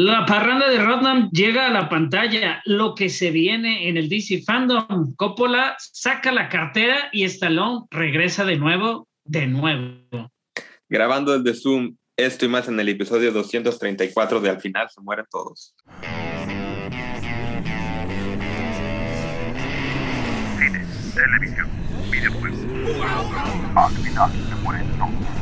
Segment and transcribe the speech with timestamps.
[0.00, 2.62] La parranda de Rodnam llega a la pantalla.
[2.66, 5.12] Lo que se viene en el DC Fandom.
[5.16, 10.30] Coppola saca la cartera y Stallone regresa de nuevo, de nuevo.
[10.88, 15.26] Grabando desde Zoom, esto y más en el episodio 234 de Al final se mueren
[15.28, 15.74] todos.
[20.58, 21.68] Cine, televisión,
[22.08, 22.60] videojuegos.
[23.74, 25.38] Al final se mueren todos.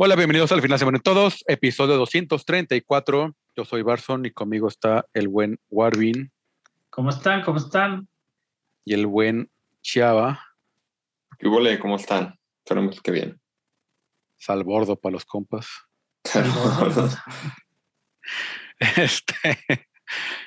[0.00, 3.34] Hola, bienvenidos al final se mueren todos, episodio 234.
[3.56, 6.30] Yo soy Barson y conmigo está el buen Warvin
[6.88, 7.42] ¿Cómo están?
[7.42, 8.06] ¿Cómo están?
[8.84, 9.50] y el buen
[9.82, 10.40] Chiava,
[11.36, 11.80] ¿Qué huele?
[11.80, 12.38] ¿Cómo están?
[12.64, 13.40] Esperemos que bien.
[14.36, 15.66] salbordo para los compas.
[18.78, 19.34] Este,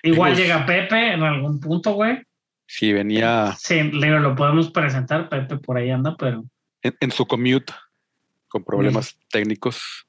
[0.01, 2.23] Igual llega Pepe en algún punto, güey.
[2.65, 5.27] sí, venía Sí, lo podemos presentar.
[5.27, 6.45] Pepe por ahí anda, pero
[6.83, 7.73] en, en su commute
[8.51, 10.05] con problemas técnicos,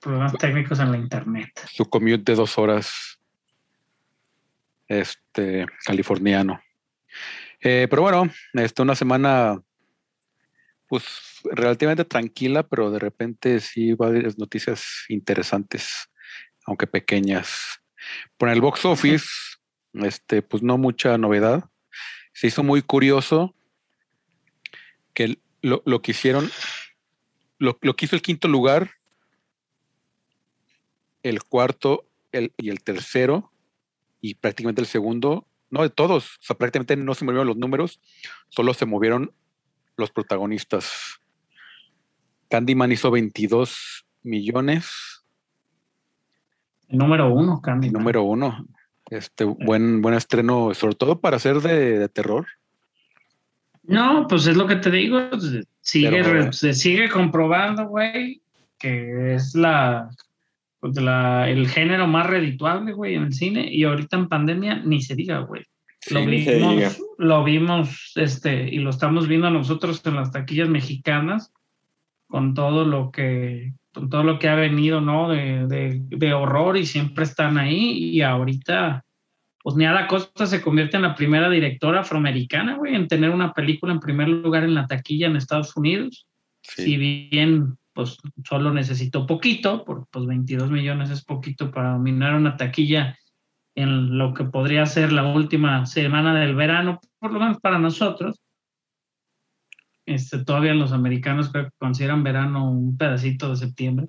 [0.00, 1.50] problemas técnicos en la internet.
[1.68, 3.18] su commute de dos horas,
[4.86, 6.62] este, californiano.
[7.60, 9.60] Eh, pero bueno, este, una semana,
[10.86, 11.04] pues
[11.44, 16.08] relativamente tranquila, pero de repente sí varias noticias interesantes,
[16.64, 17.80] aunque pequeñas.
[18.36, 19.26] Por el box office,
[19.94, 21.68] este, pues no mucha novedad.
[22.32, 23.56] Se hizo muy curioso
[25.14, 26.48] que lo, lo que hicieron,
[27.62, 28.90] lo, lo que hizo el quinto lugar,
[31.22, 33.52] el cuarto el, y el tercero,
[34.20, 38.00] y prácticamente el segundo, no de todos, o sea, prácticamente no se movieron los números,
[38.48, 39.32] solo se movieron
[39.96, 41.20] los protagonistas.
[42.50, 45.22] Candyman hizo 22 millones,
[46.88, 47.86] El número uno, Candy.
[47.86, 48.66] el número uno.
[49.08, 52.46] Este buen, buen estreno, sobre todo para ser de, de terror.
[53.84, 55.20] No, pues es lo que te digo.
[55.80, 58.40] Sigue, Pero- se sigue comprobando, güey,
[58.78, 60.08] que es la,
[60.80, 63.68] pues, la- el género más redituable, güey, en el cine.
[63.72, 65.64] Y ahorita en pandemia ni se diga, güey.
[66.00, 66.52] Sí, Lo se diga.
[66.56, 71.52] vimos, lo vimos, este, y lo estamos viendo nosotros en las taquillas mexicanas,
[72.26, 75.28] con todo lo que, con todo lo que ha venido, ¿no?
[75.28, 77.92] De, de- de horror y siempre están ahí.
[78.10, 79.04] Y ahorita,
[79.62, 83.92] pues Neada Costa se convierte en la primera directora afroamericana, güey, en tener una película
[83.92, 86.26] en primer lugar en la taquilla en Estados Unidos.
[86.62, 86.82] Sí.
[86.84, 92.56] Si bien, pues solo necesitó poquito, por, pues 22 millones es poquito para dominar una
[92.56, 93.16] taquilla
[93.74, 98.40] en lo que podría ser la última semana del verano, por lo menos para nosotros.
[100.04, 104.08] Este, todavía los americanos creo que consideran verano un pedacito de septiembre.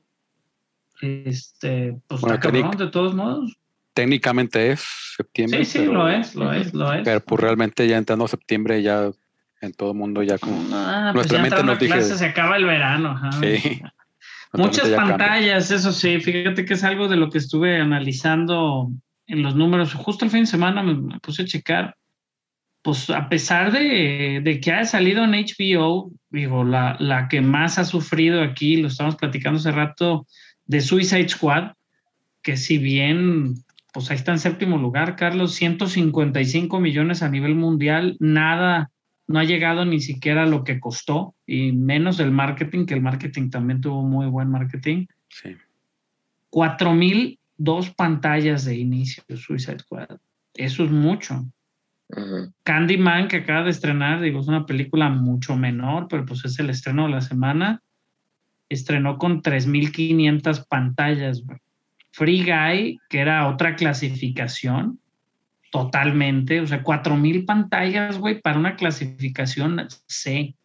[1.02, 3.56] Este, pues Bueno, está cabrón, técnic- de todos modos.
[3.94, 4.84] Técnicamente es
[5.16, 5.64] septiembre.
[5.64, 7.02] Sí, sí, pero, lo es, lo es, lo es.
[7.04, 9.12] Pero pues realmente ya entrando septiembre, ya
[9.62, 10.58] en todo el mundo ya como...
[10.74, 13.20] Ah, pues nuestra ya mente nos dije- clase se acaba el verano.
[13.40, 13.82] Sí.
[14.54, 14.98] Muchas cambia.
[14.98, 18.92] pantallas, eso sí, fíjate que es algo de lo que estuve analizando
[19.26, 19.94] en los números.
[19.94, 21.96] Justo el fin de semana me, puse a checar.
[22.84, 27.80] Pues a pesar de, de que haya salido en HBO, digo, la, la que más
[27.80, 30.28] ha sufrido aquí, lo estamos platicando hace rato,
[30.66, 31.72] de Suicide Squad,
[32.42, 33.56] que si bien,
[33.94, 38.92] pues ahí está en séptimo lugar, Carlos, 155 millones a nivel mundial, nada,
[39.28, 43.02] no ha llegado ni siquiera a lo que costó, y menos el marketing, que el
[43.02, 45.06] marketing también tuvo muy buen marketing.
[45.30, 45.56] Sí.
[46.50, 50.18] 4002 pantallas de inicio de Suicide Squad.
[50.56, 51.46] Eso es mucho.
[52.64, 56.70] Candyman, que acaba de estrenar, digo, es una película mucho menor, pero pues es el
[56.70, 57.82] estreno de la semana.
[58.70, 61.44] Estrenó con 3.500 pantallas.
[61.44, 61.60] güey.
[62.16, 65.00] Free Guy, que era otra clasificación,
[65.72, 70.56] totalmente, o sea, 4.000 pantallas, güey, para una clasificación C.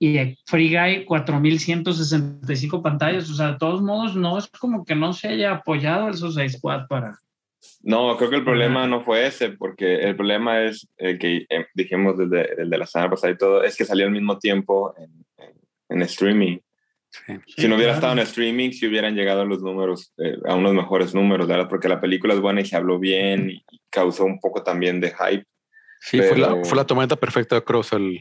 [0.00, 4.96] Y eh, Free Guy, 4.165 pantallas, o sea, de todos modos, no es como que
[4.96, 7.16] no se haya apoyado el Suicide Squad para...
[7.80, 11.66] No, creo que el problema no fue ese, porque el problema es el que eh,
[11.74, 15.24] dijimos desde, desde la semana pasada y todo, es que salió al mismo tiempo en,
[15.38, 15.54] en-
[15.90, 16.58] en streaming.
[17.26, 17.34] Sí.
[17.56, 21.14] si no hubiera estado en streaming, si hubieran llegado los números, eh, a unos mejores
[21.14, 21.68] números, ¿verdad?
[21.68, 25.10] Porque la película es buena y se habló bien y causó un poco también de
[25.10, 25.44] hype.
[26.00, 27.92] Sí, fue, la, Pero- fue la tormenta perfecta de Cross.
[27.92, 28.20] El,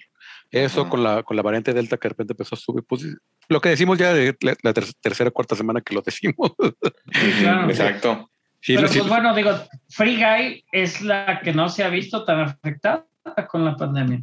[0.52, 0.90] eso Ajá.
[0.90, 2.84] con la, con la variante Delta que de repente empezó a subir.
[2.88, 3.06] Pues,
[3.50, 6.36] lo que decimos ya de la, la ter- tercera o cuarta semana que lo decimos.
[7.42, 7.70] claro.
[7.70, 8.30] Exacto.
[8.60, 9.52] Sí, Pero sí, pues bueno, digo,
[9.90, 13.08] Free Guy es la que no se ha visto tan afectada
[13.50, 14.22] con la pandemia,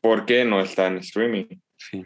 [0.00, 1.46] ¿Por qué no está en streaming?
[1.76, 2.04] sí.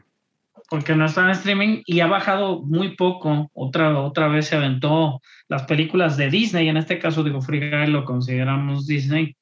[0.75, 3.49] Porque no está en streaming y ha bajado muy poco.
[3.55, 7.87] Otra, otra vez se aventó las películas de Disney, en este caso digo Free Guy
[7.93, 9.37] lo consideramos Disney,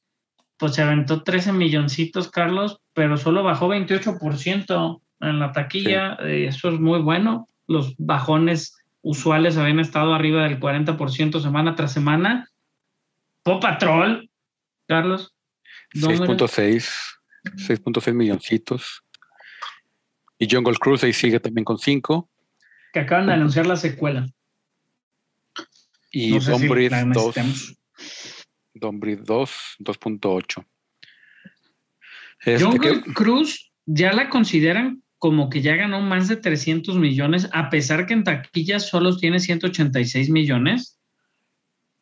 [0.58, 6.19] pues se aventó 13 milloncitos, Carlos, pero solo bajó 28% en la taquilla.
[6.20, 7.46] eh, Eso es muy bueno.
[7.67, 12.46] Los bajones usuales habían estado arriba del 40% semana tras semana.
[13.43, 14.29] Paw Patrol,
[14.87, 15.34] Carlos.
[15.94, 16.58] números.
[16.58, 16.93] 6.6,
[17.56, 19.02] 6.6 milloncitos.
[20.43, 22.29] Y Jungle Cruise ahí sigue también con 5.
[22.93, 24.27] Que acaban de anunciar la secuela.
[26.11, 27.79] Y No sé Don si Breed la 2, necesitemos.
[28.75, 30.67] Don Breed 2, 2.8.
[32.44, 37.49] Este, Jungle que- Cruise ya la consideran como que ya ganó más de 300 millones,
[37.53, 40.99] a pesar que en taquilla solo tiene 186 millones,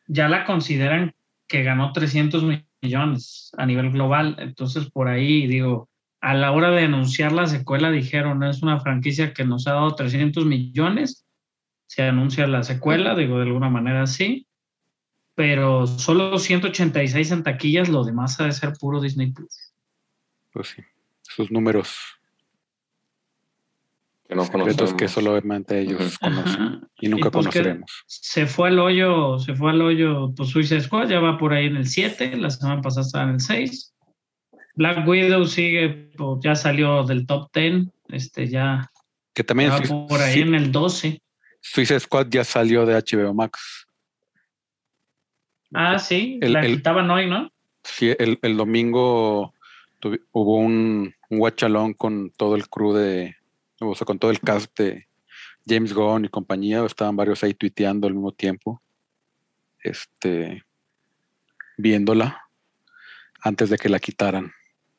[0.07, 1.15] ya la consideran
[1.47, 2.43] que ganó 300
[2.81, 4.37] millones a nivel global.
[4.39, 5.90] Entonces, por ahí digo,
[6.21, 9.95] a la hora de anunciar la secuela dijeron, es una franquicia que nos ha dado
[9.95, 11.27] 300 millones,
[11.87, 14.47] se anuncia la secuela, digo, de alguna manera sí,
[15.35, 19.73] pero solo 186 en taquillas, lo demás ha de ser puro Disney Plus.
[20.53, 20.83] pues sí,
[21.23, 21.97] sus números
[24.29, 24.95] Que no secretos conocemos.
[24.95, 28.05] que solamente ellos conocen y nunca Y pues conoceremos.
[28.07, 31.67] Se fue al hoyo, se fue al hoyo, pues Suicide Squad ya va por ahí
[31.67, 33.95] en el 7, la semana pasada estaba en el 6.
[34.81, 38.91] Black Widow sigue, pues, ya salió del top 10, este ya,
[39.35, 41.21] Que también va por ahí en el 12.
[41.61, 43.87] Suicide Squad ya salió de HBO Max.
[45.75, 47.51] Ah, sí, El- la el- quitaban hoy, ¿no?
[47.85, 49.53] Sí, el, el domingo
[50.33, 53.37] hubo un, un guachalón con todo el crew de,
[53.81, 55.07] o sea, con todo el cast de
[55.67, 56.83] James Gunn y compañía.
[56.87, 58.81] Estaban varios ahí tuiteando al mismo tiempo,
[59.83, 60.65] este,
[61.77, 62.41] viéndola
[63.43, 64.51] antes de que la quitaran.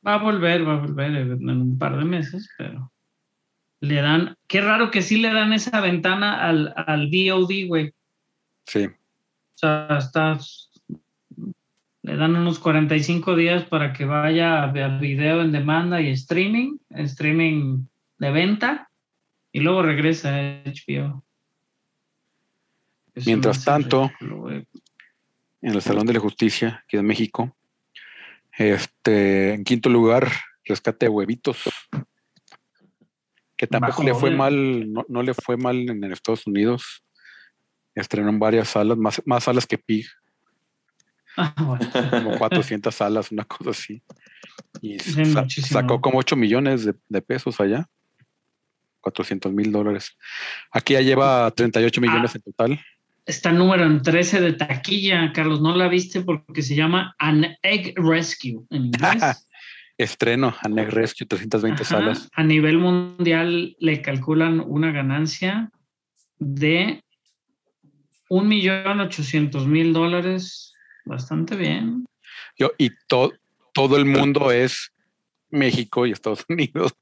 [0.05, 2.91] Va a volver, va a volver en un par de meses, pero
[3.81, 7.93] le dan, qué raro que sí le dan esa ventana al, al VOD, güey.
[8.65, 10.69] Sí, O sea, estás.
[12.03, 16.77] Le dan unos 45 días para que vaya a ver video en demanda y streaming,
[16.89, 17.85] streaming
[18.17, 18.89] de venta,
[19.51, 21.23] y luego regresa a HBO.
[23.13, 24.65] Eso Mientras tanto, en
[25.61, 27.55] el Salón de la Justicia, aquí en México.
[28.57, 30.29] Este, en quinto lugar,
[30.65, 31.63] Rescate de Huevitos.
[33.57, 37.03] Que tampoco le fue mal, no, no le fue mal en, en Estados Unidos.
[37.93, 40.07] Estrenó en varias salas, más, más salas que Pig,
[41.37, 41.89] Ah, bueno.
[42.09, 44.03] como 400 salas, una cosa así.
[44.81, 45.79] Y Sí, sa- muchísimo.
[45.79, 47.87] sacó como 8 millones de, de pesos allá.
[49.01, 50.15] 400 mil dólares.
[50.71, 52.37] Aquí ya lleva 38 millones Ah.
[52.37, 52.79] en total.
[53.31, 55.61] Está número en 13 de taquilla, Carlos.
[55.61, 59.47] No la viste porque se llama An Egg Rescue en inglés.
[59.97, 61.89] Estreno a Next Rescue, 320 Ajá.
[61.89, 62.29] salas.
[62.33, 65.71] A nivel mundial le calculan una ganancia
[66.39, 67.01] de
[68.27, 70.73] un millón ochocientos mil dólares.
[71.05, 72.05] Bastante bien.
[72.57, 73.31] Yo, y to-
[73.73, 74.91] todo el mundo es
[75.51, 76.93] México y Estados Unidos.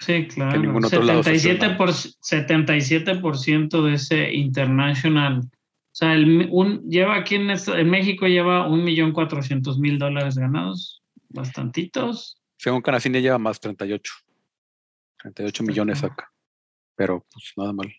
[0.00, 0.60] Sí, claro.
[0.60, 5.40] ningún otro lado se 77%, por, 77% de ese international.
[5.40, 7.46] O sea, el, un, lleva aquí en,
[7.88, 11.02] México lleva un millón cuatrocientos mil dólares ganados.
[11.28, 12.40] Bastantitos.
[12.56, 14.12] Según Canacine lleva más 38.
[15.18, 16.30] 38 millones acá.
[16.96, 17.92] Pero pues nada mal.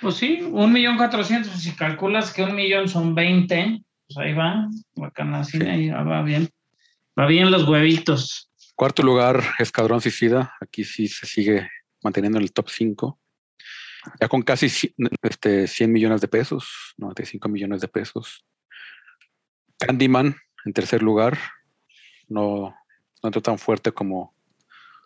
[0.00, 1.52] Pues sí, un millón cuatrocientos.
[1.60, 4.68] Si calculas que un millón son 20, pues ahí va.
[4.94, 5.70] La canacina Sí.
[5.70, 6.48] ahí va bien.
[7.18, 8.47] Va bien los huevitos.
[8.78, 10.54] Cuarto lugar, Escuadrón Suicida.
[10.60, 11.68] Aquí sí se sigue
[12.00, 13.18] manteniendo en el top 5.
[14.20, 14.68] Ya con casi
[15.20, 18.46] este, 100 millones de pesos, 95 millones de pesos.
[19.80, 21.36] Candyman en tercer lugar.
[22.28, 22.72] No,
[23.20, 24.36] no entró tan fuerte como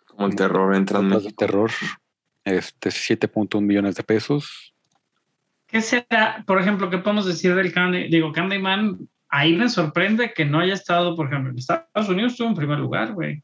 [0.05, 1.33] Como el terror entra en México.
[1.35, 1.71] terror.
[2.43, 4.75] Este, 7.1 millones de pesos.
[5.65, 8.07] ¿Qué será, por ejemplo, qué podemos decir del Candy?
[8.07, 12.49] Digo, Candyman, ahí me sorprende que no haya estado, por ejemplo, en Estados Unidos estuvo
[12.49, 13.43] en primer lugar, güey.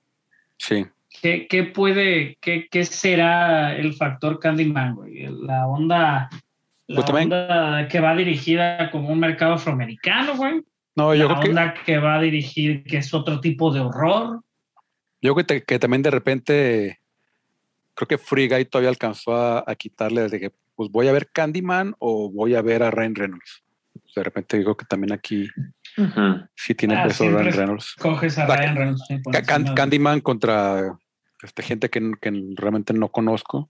[0.60, 0.86] Sí.
[1.22, 5.28] ¿Qué, qué puede, qué, qué será el factor Candyman, güey?
[5.42, 6.30] La onda,
[6.88, 10.62] la Pues onda que va dirigida como un mercado afroamericano, güey.
[10.96, 14.42] No, yo la creo onda que va a dirigir que es otro tipo de horror.
[15.22, 17.00] Yo creo que, que también de repente,
[17.96, 21.30] creo que Free Guy todavía alcanzó a, a quitarle de que, pues voy a ver
[21.32, 23.64] Candyman o voy a ver a Ryan Reynolds.
[24.16, 25.48] De repente digo que también aquí
[26.56, 27.96] Sí tiene Ah, peso Ryan Reynolds.
[28.00, 29.04] Coges a Ryan Reynolds.
[29.48, 30.98] Can- Candyman contra
[31.44, 33.70] este, gente que, que realmente no conozco.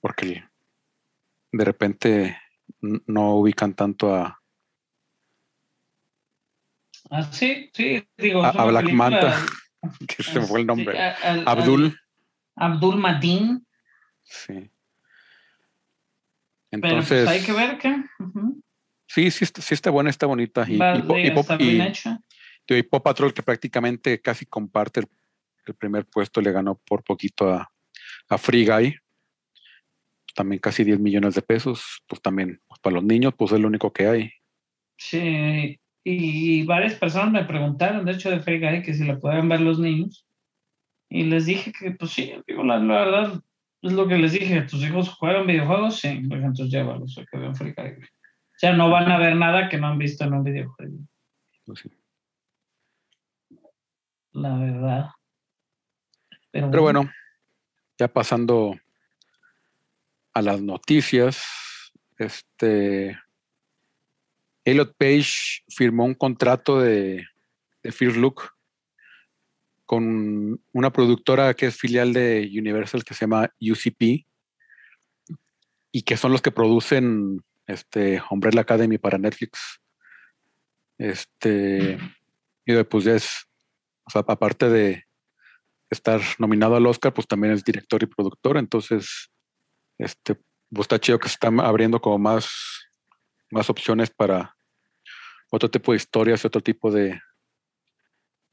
[0.00, 0.44] Porque
[1.52, 2.38] de repente
[2.80, 4.36] no ubican tanto a,
[7.10, 8.44] Ah, sí, sí, digo.
[8.44, 9.36] a- Black película- Manta,
[10.08, 10.98] que se me fue el Sí, nombre.
[11.00, 11.98] a- Abdul.
[12.56, 13.66] Abdul Mateen.
[14.22, 14.70] Sí.
[16.70, 18.04] Pero Entonces, pues hay que ver qué.
[18.20, 18.59] Ujú.
[19.10, 20.64] Sí, sí, está- sí está buena, está bonita.
[20.68, 20.78] Y,
[22.84, 25.06] Pop Patrol, que prácticamente casi comparte el,
[25.66, 27.68] el primer puesto, le ganó por poquito a,
[28.28, 28.94] a Free Guy.
[30.34, 32.02] También casi 10 millones de pesos.
[32.06, 34.30] Pues también, pues para los niños, pues es lo único que hay.
[34.96, 39.48] Sí, y varias personas me preguntaron, de hecho, de Free Guy, que si la pueden
[39.48, 40.24] ver los niños.
[41.08, 43.42] Y les dije que, pues sí, digo, la, la verdad,
[43.82, 44.62] es lo que les dije.
[44.62, 45.98] ¿Tus hijos juegan videojuegos?
[45.98, 47.96] Sí, pues entonces llévalos a que vean Free Guy.
[48.60, 50.98] Sea, no van a ver nada que no han visto en un videojuego.
[51.64, 51.90] Pues sí.
[54.32, 55.10] La verdad.
[56.50, 57.10] Pero, Pero bueno,
[57.98, 58.74] ya pasando
[60.34, 61.42] a las noticias,
[62.18, 63.18] este
[64.62, 67.26] Elliot Page firmó un contrato de,
[67.82, 68.42] de First Look
[69.86, 74.26] con una productora que es filial de Universal que se llama UCP
[75.92, 79.80] y que son los que producen este Umbrella Academy para Netflix.
[80.98, 81.98] Este
[82.66, 83.46] y pues ya es
[84.04, 85.04] o sea, aparte de
[85.88, 89.30] estar nominado al Oscar, pues también es director y productor, entonces
[89.98, 90.34] este
[90.72, 92.50] pues está chido que se están abriendo como más
[93.50, 94.56] más opciones para
[95.50, 97.20] otro tipo de historias, otro tipo de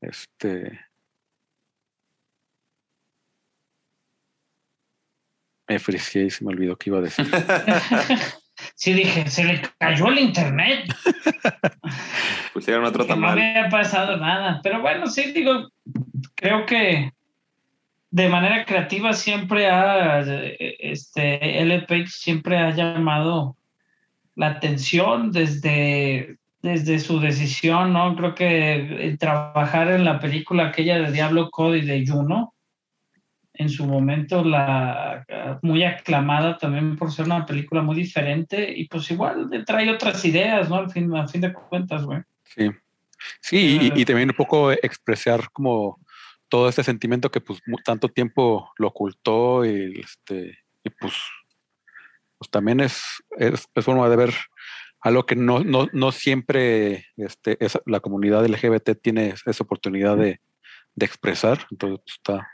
[0.01, 0.79] este
[5.67, 7.27] me frisé y se me olvidó que iba a decir.
[8.75, 10.93] sí dije, se le cayó el internet.
[12.53, 13.31] Pusieron otro que no tamal.
[13.31, 14.59] había pasado nada.
[14.63, 15.69] Pero bueno, sí, digo,
[16.35, 17.11] creo que
[18.09, 21.81] de manera creativa siempre ha, este, L.
[21.81, 23.57] Page siempre ha llamado
[24.35, 28.15] la atención desde, desde su decisión, ¿no?
[28.15, 28.73] Creo que
[29.07, 32.53] el trabajar en la película aquella de Diablo Cody de Juno,
[33.57, 35.25] en su momento la
[35.61, 40.69] muy aclamada también por ser una película muy diferente y pues igual trae otras ideas,
[40.69, 40.75] ¿no?
[40.75, 42.21] Al fin, a fin de cuentas, güey.
[42.43, 42.69] Sí,
[43.41, 45.99] sí, y, también un poco expresar como
[46.49, 51.13] todo este sentimiento que pues tanto tiempo lo ocultó y, este, y pues,
[52.37, 53.03] pues también es,
[53.37, 54.33] es, forma de ver
[55.01, 60.39] algo que no, no, no siempre este, es, la comunidad LGBT tiene esa oportunidad de,
[60.95, 62.47] de expresar, entonces pues, está...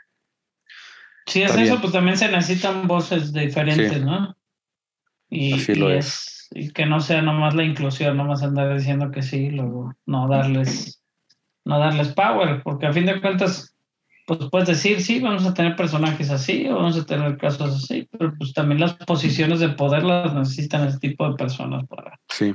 [1.26, 4.00] Sí, es eso, pues también se necesitan voces diferentes, sí.
[4.00, 4.36] ¿no?
[5.30, 6.48] Y, Así lo y es.
[6.52, 11.02] Y que no sea nomás la inclusión, nomás andar diciendo que sí, luego no darles,
[11.64, 13.74] no darles power, porque a fin de cuentas,
[14.26, 18.08] pues puedes decir, sí, vamos a tener personajes así, o vamos a tener casos así,
[18.12, 22.20] pero pues también las posiciones de poder las necesitan ese tipo de personas para.
[22.28, 22.54] Sí.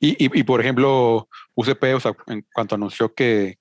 [0.00, 3.58] Y, y, y por ejemplo, UCP, o sea, en cuanto anunció que,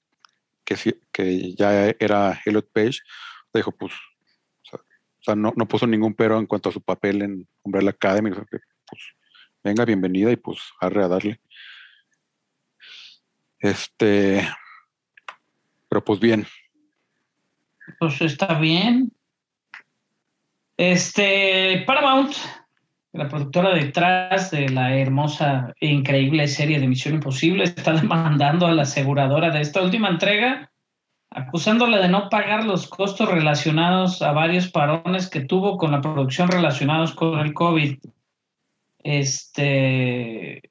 [0.65, 0.75] que,
[1.11, 2.99] que ya era Elliot Page,
[3.53, 3.93] dijo, pues,
[5.21, 8.31] o sea, no, no, puso ningún pero en cuanto a su papel en Umbrella Academy.
[8.31, 9.01] O sea, que, pues,
[9.63, 11.39] venga, bienvenida y pues arre a darle.
[13.59, 14.47] Este,
[15.87, 16.47] pero pues bien.
[17.99, 19.11] Pues está bien.
[20.75, 22.33] Este, Paramount,
[23.13, 28.71] la productora detrás de la hermosa e increíble serie de Misión Imposible, está demandando a
[28.71, 30.70] la aseguradora de esta última entrega
[31.31, 36.49] acusándola de no pagar los costos relacionados a varios parones que tuvo con la producción
[36.49, 37.97] relacionados con el COVID.
[39.03, 40.61] Este,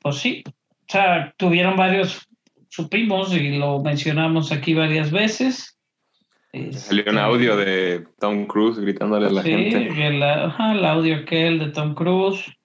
[0.00, 0.52] pues sí, o
[0.88, 2.28] sea, tuvieron varios,
[2.68, 5.78] supimos y lo mencionamos aquí varias veces.
[6.52, 10.06] Este, Salió un audio de Tom Cruise gritándole a la sí, gente.
[10.06, 12.57] El, ajá, el audio aquel de Tom Cruise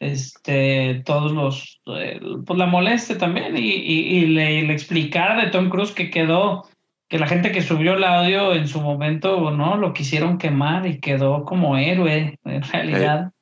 [0.00, 5.50] este, todos los, eh, pues la moleste también y, y, y le, le, explicar de
[5.50, 6.66] Tom Cruise que quedó,
[7.08, 9.76] que la gente que subió el audio en su momento, ¿no?
[9.76, 13.32] Lo quisieron quemar y quedó como héroe, en realidad.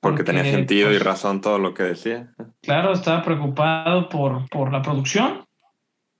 [0.00, 2.32] Porque, porque, tenía sentido pues, y razón todo lo que decía.
[2.62, 5.44] Claro, estaba preocupado por, por la producción.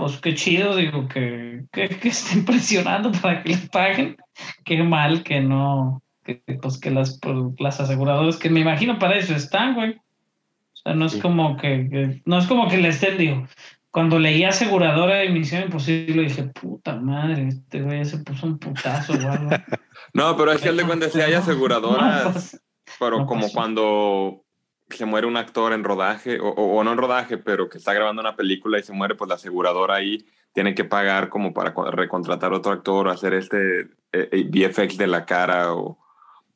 [0.00, 4.16] pues qué chido, digo, que, que, que estén presionando para que les paguen.
[4.64, 7.18] Qué mal que no, que, pues que las,
[7.58, 9.92] las aseguradoras, que me imagino para eso están, güey.
[9.92, 11.20] O sea, no es sí.
[11.20, 13.46] como que, que, no es como que le estén, digo,
[13.90, 19.12] cuando leí aseguradora de Misión Imposible dije, puta madre, este güey se puso un putazo
[19.12, 19.50] o algo.
[20.14, 22.62] no, pero es que al de cuenta si hay aseguradoras, no, pues,
[22.98, 23.54] pero no como pasó.
[23.54, 24.44] cuando
[24.96, 27.92] se muere un actor en rodaje, o, o, o, no en rodaje, pero que está
[27.92, 31.72] grabando una película y se muere, pues la aseguradora ahí tiene que pagar como para
[31.90, 35.98] recontratar otro actor o hacer este eh, VFX de la cara o,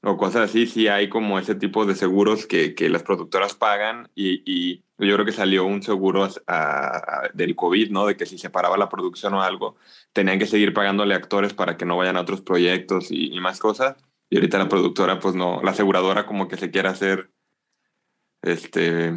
[0.03, 0.67] o, cosas así.
[0.67, 5.15] Sí hay como ese tipo de seguros que, que las productoras pagan y, y, yo
[5.15, 8.07] creo que salió un seguro a, a, del COVID, ¿no?
[8.07, 9.77] De que si se paraba la producción o algo,
[10.13, 13.59] tenían que seguir pagándole actores para que no vayan a otros proyectos y, y más
[13.59, 13.97] cosas.
[14.31, 17.31] Y ahorita la productora, pues no, la aseguradora como que se quiere hacer
[18.45, 19.13] este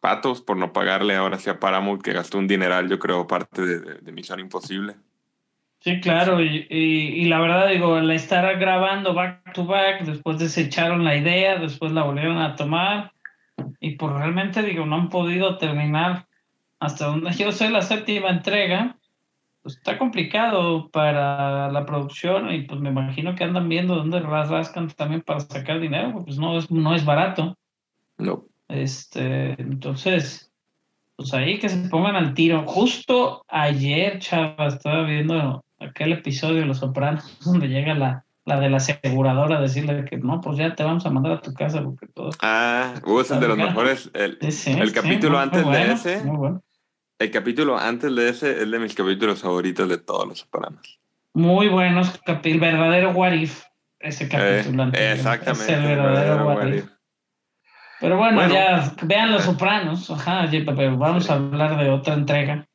[0.00, 3.62] patos por no pagarle ahora sí a Paramount, que gastó un dineral, yo creo, parte
[3.62, 4.94] de, de, Misión Imposible.
[5.80, 11.04] Sí, claro, y, y, la verdad digo, la estar grabando back to back, después desecharon
[11.04, 13.12] la idea, después la volvieron a tomar,
[13.80, 16.26] y pues realmente digo, no han podido terminar
[16.80, 18.96] hasta donde yo sé la séptima entrega,
[19.62, 24.88] pues está complicado para la producción y pues me imagino que andan viendo dónde rascan
[24.90, 27.56] también para sacar dinero, pues no es, no es barato.
[28.16, 28.44] No.
[28.68, 30.50] Este, entonces,
[31.16, 32.64] pues ahí que se pongan al tiro.
[32.66, 38.70] Justo ayer, chava, estaba viendo aquel episodio de Los Sopranos donde llega la, la de
[38.70, 41.82] la aseguradora a decirle que no, pues ya te vamos a mandar a tu casa
[41.82, 42.30] porque todo.
[42.40, 44.10] Ah, uh, es de los mejores.
[44.14, 46.22] El, el capítulo antes de ese.
[47.18, 51.00] El capítulo antes de ese es de mis capítulos favoritos de todos los Sopranos.
[51.34, 53.62] Muy buenos, el verdadero What If,
[54.00, 54.90] ese eh, capítulo.
[54.92, 55.74] exactamente.
[55.74, 56.84] el verdadero, What, if.
[58.00, 62.66] Pero bueno, ya vean los Sopranos, ajá, pero vamos a hablar de otra entrega.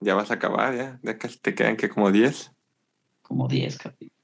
[0.00, 2.52] Ya vas a acabar, ya, ya casi te quedan que como 10.
[3.22, 4.16] Como 10 capítulos.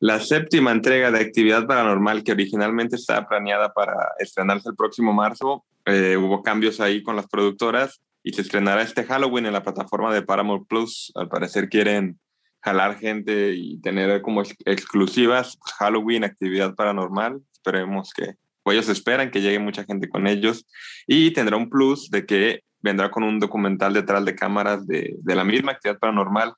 [0.00, 5.64] La séptima entrega de Actividad Paranormal, que originalmente estaba planeada para estrenarse el próximo marzo,
[5.86, 10.12] eh, hubo cambios ahí con las productoras y se estrenará este Halloween en la plataforma
[10.12, 11.12] de Paramount Plus.
[11.14, 12.18] Al parecer quieren
[12.60, 17.40] jalar gente y tener como exclusivas pues, Halloween, Actividad Paranormal.
[17.52, 18.34] Esperemos que,
[18.72, 20.66] ellos esperan que llegue mucha gente con ellos
[21.06, 25.34] y tendrá un plus de que vendrá con un documental detrás de cámaras de, de
[25.34, 26.54] la misma actividad paranormal.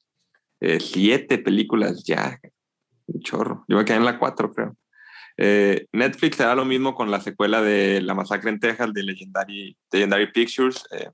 [0.61, 2.39] Eh, siete películas ya,
[3.07, 3.65] un chorro.
[3.69, 4.77] Yo me quedé en la cuatro, creo.
[5.37, 9.77] Eh, Netflix hará lo mismo con la secuela de La Masacre en Texas de Legendary,
[9.93, 10.85] Legendary Pictures.
[10.91, 11.11] Eh,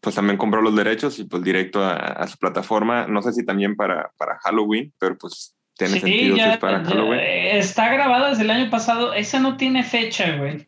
[0.00, 3.08] pues también compró los derechos y pues directo a, su plataforma.
[3.08, 7.20] No sé si también para, para Halloween, pero pues tiene sentido si es para Halloween.
[7.20, 9.14] Está grabada desde el año pasado.
[9.14, 10.66] Esa no tiene fecha, güey.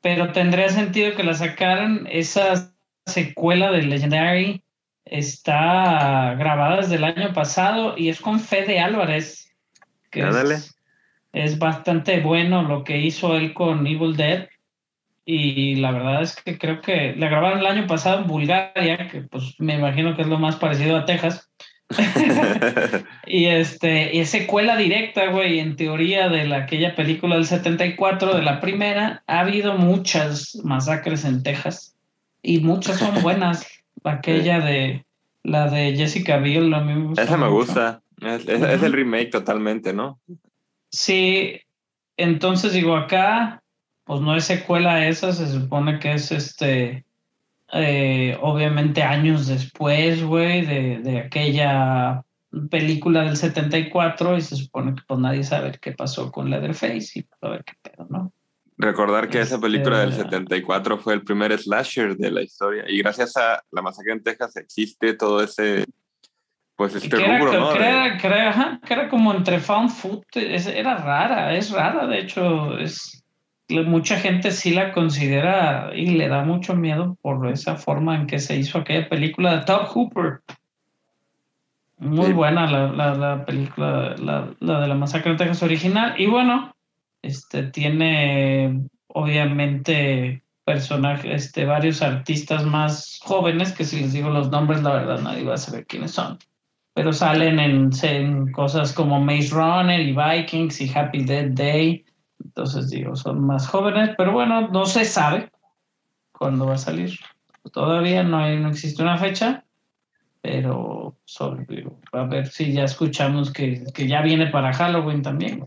[0.00, 2.08] Pero tendría sentido que la sacaran.
[2.10, 2.72] Esa
[3.04, 4.62] secuela de Legendary
[5.04, 9.46] está grabada desde el año pasado y es con Fede Álvarez
[11.32, 14.48] es, bastante bueno lo que hizo él con Evil Dead.
[15.28, 19.22] Y la verdad es que creo que la grabaron el año pasado en Bulgaria, que
[19.22, 21.50] pues me imagino que es lo más parecido a Texas.
[23.26, 28.34] y este, y es secuela directa, güey, en teoría de la, aquella película del 74,
[28.34, 31.96] de la primera, ha habido muchas masacres en Texas
[32.42, 33.66] y muchas son buenas.
[34.04, 35.04] Aquella de
[35.42, 38.02] la de Jessica Biel, a mí Esa me gusta.
[38.20, 40.20] Es, el remake totalmente, ¿no?
[40.90, 41.60] Sí,
[42.16, 43.62] entonces digo, acá,
[44.04, 47.04] pues no es secuela esa, se supone que es este,
[47.72, 52.22] eh, obviamente años después, güey, de, de, aquella
[52.70, 57.26] película del 74 y se supone que pues nadie sabe qué pasó con Leatherface y
[57.40, 58.32] a ver qué pedo, ¿no?
[58.78, 62.98] Recordar que esa película del 74 este, fue el primer slasher de la historia y
[62.98, 65.86] gracias a La Masacre en Texas existe todo ese
[66.76, 67.72] pues este rubro, ¿no?
[67.72, 73.24] Que era, que era, como entre found food, era rara, es rara, de hecho, es
[73.68, 78.38] mucha gente sí la considera y le da mucho miedo por esa forma en que
[78.38, 80.40] se hizo aquella película de Top Hooper.
[81.98, 86.14] Muy buena la, la, película, la, la, de la masacre de Texas original.
[86.18, 86.74] Y bueno,
[87.22, 94.82] este tiene obviamente personajes, este, varios artistas más jóvenes, que si les digo los nombres,
[94.82, 96.38] la verdad nadie va a saber quiénes son
[96.96, 102.05] pero salen en, cosas como Maze Runner y Vikings y Happy Dead Day.
[102.44, 105.50] Entonces, digo, son más jóvenes, pero bueno, no se sabe
[106.32, 107.18] cuándo va a salir.
[107.72, 109.64] Todavía no, hay, no existe una fecha,
[110.40, 111.16] pero
[112.12, 115.66] a ver si ya escuchamos que, ya viene para Halloween también.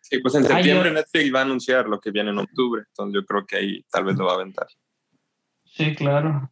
[0.00, 3.26] Sí, pues en septiembre Netflix va a anunciar lo que viene en octubre, entonces yo
[3.26, 4.68] creo que ahí tal vez lo va a aventar.
[5.64, 6.50] Sí, claro.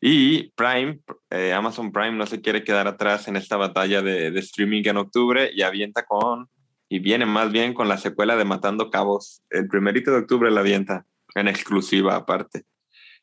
[0.00, 4.82] Y Prime, eh, Amazon Prime no se quiere quedar atrás en esta batalla de, streaming
[4.84, 6.48] en octubre y avienta con,
[6.88, 9.42] y viene más bien con la secuela de Matando Cabos.
[9.50, 12.64] El primerito de octubre la avienta, en exclusiva aparte.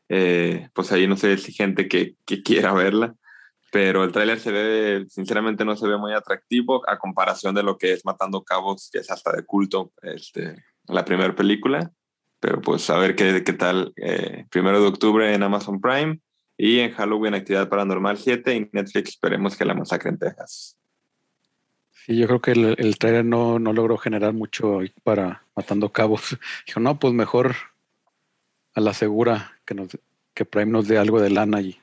[0.09, 3.15] Eh, pues ahí no sé si gente que, que quiera verla,
[3.71, 7.77] pero el tráiler se ve, sinceramente no se ve muy atractivo a comparación de lo
[7.77, 11.91] que es Matando Cabos, que es hasta de culto, este, la primera película.
[12.39, 13.93] Pero pues a ver qué, qué tal.
[13.95, 16.19] Eh, primero de octubre en Amazon Prime
[16.57, 20.77] y en Halloween Actividad Paranormal 7 y Netflix esperemos que la masacre en Texas.
[22.05, 26.37] Sí, yo creo que el, el trailer no, no, logró generar mucho para Matando Cabos.
[26.67, 27.55] Dijo, no, pues mejor
[28.75, 29.97] a la segura que, nos,
[30.35, 31.61] que Prime nos dé algo de lana.
[31.61, 31.81] Y,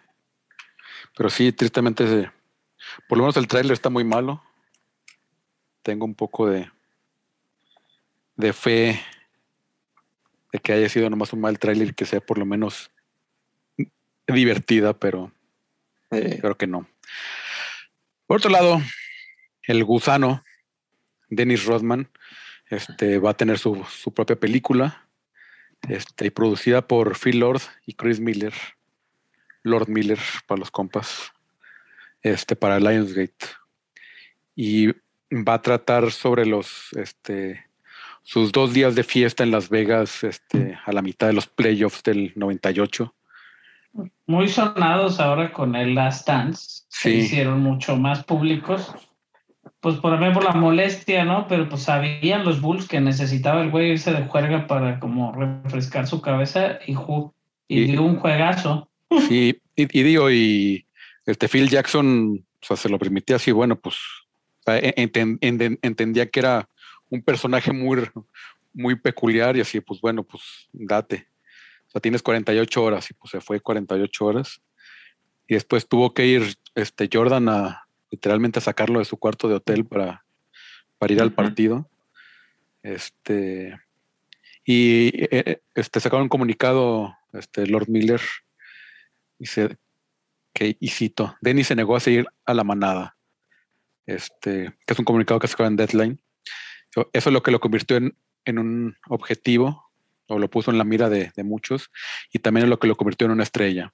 [1.17, 2.31] pero sí, tristemente,
[3.09, 4.41] por lo menos el trailer está muy malo.
[5.83, 6.71] Tengo un poco de,
[8.37, 9.01] de fe
[10.53, 12.93] de que haya sido nomás un mal tráiler que sea por lo menos
[14.29, 15.33] divertida, pero
[16.11, 16.87] creo que no.
[18.29, 18.81] Por otro lado,
[19.63, 20.45] el gusano,
[21.29, 22.09] Dennis Rodman,
[22.69, 25.09] este, va a tener su, su propia película,
[25.89, 28.55] este, producida por Phil Lord y Chris Miller.
[29.63, 31.33] Lord Miller para los compas,
[32.23, 33.47] este, para Lionsgate.
[34.57, 34.89] Y
[35.33, 37.65] va a tratar sobre los, este,
[38.23, 42.03] sus dos días de fiesta en Las Vegas, este, a la mitad de los playoffs
[42.03, 43.15] del 98.
[44.27, 46.85] Muy sonados ahora con el Last Dance.
[46.89, 48.95] Se hicieron mucho más públicos
[49.83, 51.49] pues por ejemplo la molestia, ¿no?
[51.49, 56.07] Pero pues sabían los Bulls que necesitaba el güey irse de juerga para como refrescar
[56.07, 56.97] su cabeza y,
[57.67, 58.89] y, dio un juegazo.
[59.29, 60.87] Sí, y, digo, y
[61.27, 63.97] este Phil Jackson, o sea, se lo permitía así, bueno, pues
[64.67, 64.95] e,
[65.83, 66.69] entendía que era
[67.11, 68.09] un personaje muy,
[68.73, 71.27] muy peculiar y así, pues bueno, pues date.
[71.89, 74.63] O sea, tienes 48 horas y pues se fue 48 horas.
[75.49, 77.82] Y después tuvo que ir este Jordan a,
[78.13, 80.25] literalmente a sacarlo de su cuarto de hotel para,
[80.99, 81.91] para ir al partido.
[82.83, 83.81] Este,
[84.65, 88.21] y eh, eh, este, sacaron un comunicado, este, Lord Miller,
[89.39, 89.79] dice
[90.53, 93.17] que, y cito, Denny se negó a seguir a la manada.
[94.05, 96.21] Este, que es un comunicado que sacó en Deadline.
[97.13, 99.91] Eso es lo que lo convirtió en, en un objetivo,
[100.29, 101.91] o lo puso en la mira de, de muchos,
[102.31, 103.91] y también es lo que lo convirtió en una estrella.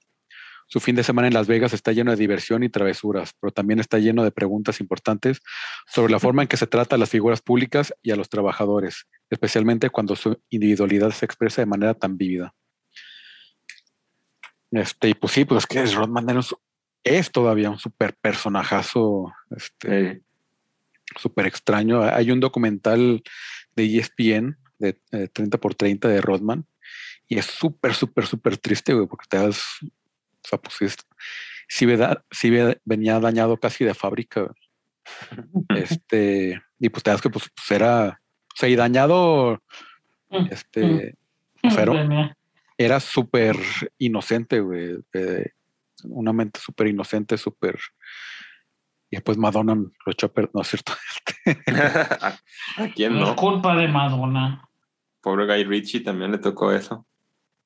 [0.71, 3.79] Su fin de semana en Las Vegas está lleno de diversión y travesuras, pero también
[3.79, 5.41] está lleno de preguntas importantes
[5.87, 9.07] sobre la forma en que se trata a las figuras públicas y a los trabajadores,
[9.31, 12.53] especialmente cuando su individualidad se expresa de manera tan vívida.
[14.69, 16.39] Este, y pues sí, pues es que Rodman
[17.03, 20.21] es todavía un súper personajazo, este,
[21.17, 22.03] súper extraño.
[22.03, 23.23] Hay un documental
[23.75, 24.93] de ESPN de
[25.33, 26.67] 30 por 30 de Rodman
[27.27, 29.63] y es súper, súper, súper triste, porque te das
[30.43, 30.95] o sea, pues
[31.67, 31.85] sí,
[32.85, 34.51] venía dañado casi de fábrica.
[35.69, 39.61] este, y pues te das que pues, pues, era, o sea, y dañado,
[40.29, 41.15] mm, este,
[41.63, 41.75] mm.
[41.75, 41.93] pero
[42.77, 43.57] era súper
[43.97, 44.97] inocente, güey.
[46.05, 47.77] una mente súper inocente, súper.
[49.11, 50.93] Y después Madonna lo echó a perder, ¿no es cierto?
[52.77, 53.31] ¿A quién no?
[53.31, 54.69] Es culpa de Madonna.
[55.21, 57.05] Pobre Guy Ritchie también le tocó eso.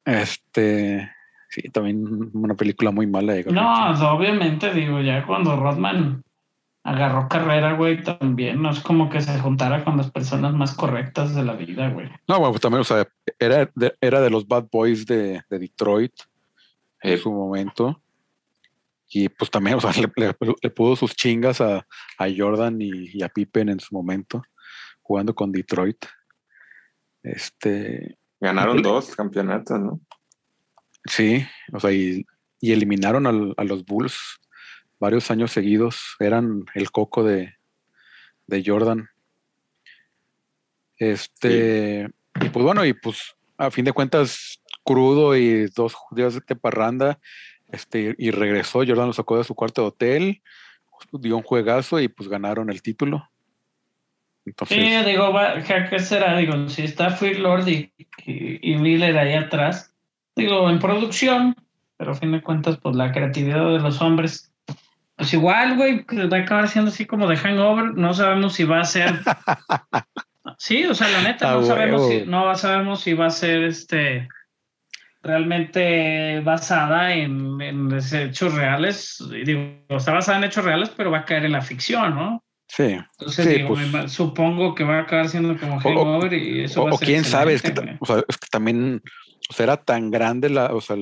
[0.06, 1.12] Este.
[1.54, 3.36] Sí, también una película muy mala.
[3.46, 6.24] no, obviamente, digo, ya cuando Rodman
[6.84, 11.36] agarró carrera, güey, también no es como que se juntara con las personas más correctas
[11.36, 12.10] de la vida, güey.
[12.28, 16.14] No, bueno, pues también, o sea, era de, era de los bad boys de, Detroit
[17.04, 18.02] en su momento.
[19.10, 19.92] Y pues también, o sea,
[20.64, 21.86] le, pudo sus chingas a,
[22.36, 24.42] Jordan y, a Pippen en su momento,
[25.04, 26.04] jugando con Detroit.
[27.22, 28.18] Este.
[28.42, 30.00] Ganaron dos campeonatos, ¿no?
[31.06, 32.26] Sí, o sea, y,
[32.62, 34.40] eliminaron a los Bulls
[35.00, 36.16] varios años seguidos.
[36.20, 37.54] Eran el coco de,
[38.66, 39.10] Jordan.
[40.98, 42.08] Este,
[42.40, 47.20] y pues bueno, y pues a fin de cuentas, crudo y dos días de parranda,
[47.72, 50.42] este, y regresó, Jordan lo sacó de su cuarto de hotel,
[51.14, 53.30] dio un juegazo y pues ganaron el título.
[54.46, 55.34] Entonces, sí, digo,
[55.90, 56.38] ¿qué será?
[56.38, 57.92] Digo, si está Free Lord y,
[58.26, 59.93] y Miller ahí atrás,
[60.36, 61.56] digo, en producción,
[61.98, 64.52] pero a fin de cuentas, pues la creatividad de los hombres,
[65.16, 68.82] pues igual, güey, va a acabar siendo así como de hangover, no sabemos si va
[68.82, 69.20] a ser...
[70.58, 74.28] sí, o sea, la neta, no sabemos, si, no sabemos si va a ser este
[75.22, 81.46] realmente basada en, hechos reales, digo, está basada en hechos reales, pero va a caer
[81.46, 82.44] en la ficción, ¿no?
[82.76, 82.98] Sí.
[83.20, 86.94] Entonces, digo, pues supongo que va a acabar siendo como hangover y eso va a
[86.94, 87.04] ser.
[87.04, 89.02] O quién sabe, es que, o sea, es que también
[89.50, 90.96] o sea, era tan grande la, o sea,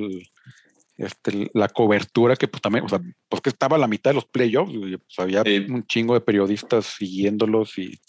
[0.97, 4.15] este, la cobertura que pues también, o sea, pues que estaba a la mitad de
[4.15, 7.99] los playoffs, pues, había un chingo de periodistas siguiéndolos y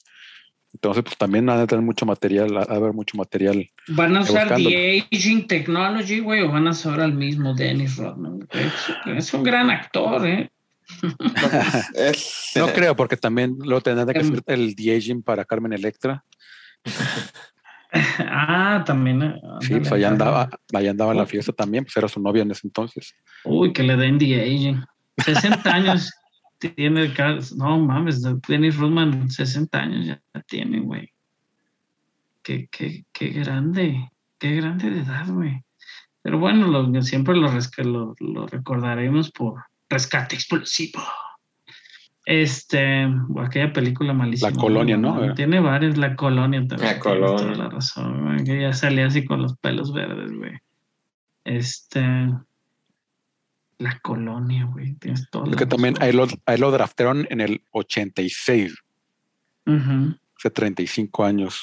[0.74, 3.70] entonces pues también van a tener mucho material, a haber mucho material.
[3.88, 8.48] ¿Van a usar The Aging Technology, güey, o van a usar al mismo Dennis Rodman?
[9.16, 10.50] Es, un gran actor, ¿eh?
[12.56, 14.60] No creo, porque también lo tendrá que hacer em.
[14.60, 16.24] el The Aging para Carmen Electra.
[17.92, 19.22] ah, también.
[19.22, 22.42] Eh, sí, pues allá andaba, allá andaba en la fiesta también, pues era su novia
[22.42, 23.14] en ese entonces.
[23.44, 24.84] Uy, que le den the aging.
[25.24, 26.12] 60 años
[26.58, 27.12] tiene,
[27.56, 31.12] no mames, Dennis Rodman, 60 años ya tiene, güey.
[32.42, 35.62] Qué, qué, qué grande, qué grande de edad, güey.
[36.22, 37.48] Pero bueno, lo, siempre lo,
[37.84, 41.02] lo, lo recordaremos por rescate explosivo.
[42.24, 43.08] Este,
[43.40, 44.50] aquella película malísima.
[44.50, 45.34] La colonia, ¿no?
[45.34, 46.94] Tiene varias, la colonia también.
[46.94, 47.36] La colonia.
[47.36, 50.52] Toda la razón, güey, que ya salía así con los pelos verdes, güey.
[51.44, 52.00] Este.
[53.78, 54.94] La colonia, güey.
[54.94, 55.44] Tienes todo.
[55.44, 58.74] Porque también ahí lo, ahí lo draftearon en el 86,
[59.66, 61.60] hace 35 años.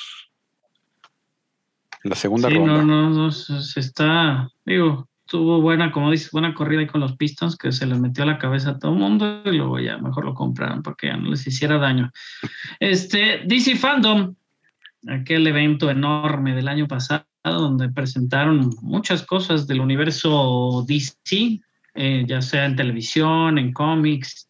[2.04, 2.84] En la segunda sí, ronda.
[2.84, 7.16] no, no, no, se está, digo, tuvo buena, como dices, buena corrida ahí con los
[7.16, 9.98] Pistons, que se les metió a la cabeza a todo el mundo y luego ya
[9.98, 12.12] mejor lo compraron porque ya no les hiciera daño.
[12.80, 14.36] Este, DC Fandom,
[15.08, 21.62] aquel evento enorme del año pasado donde presentaron muchas cosas del universo DC,
[21.96, 24.50] eh, ya sea en televisión, en cómics,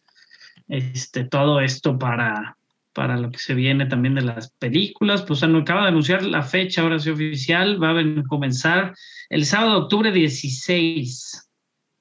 [0.68, 2.56] este, todo esto para,
[3.00, 5.22] para lo que se viene también de las películas.
[5.22, 8.94] Pues acaba de anunciar la fecha, ahora sí oficial, va a comenzar
[9.30, 11.50] el sábado de octubre 16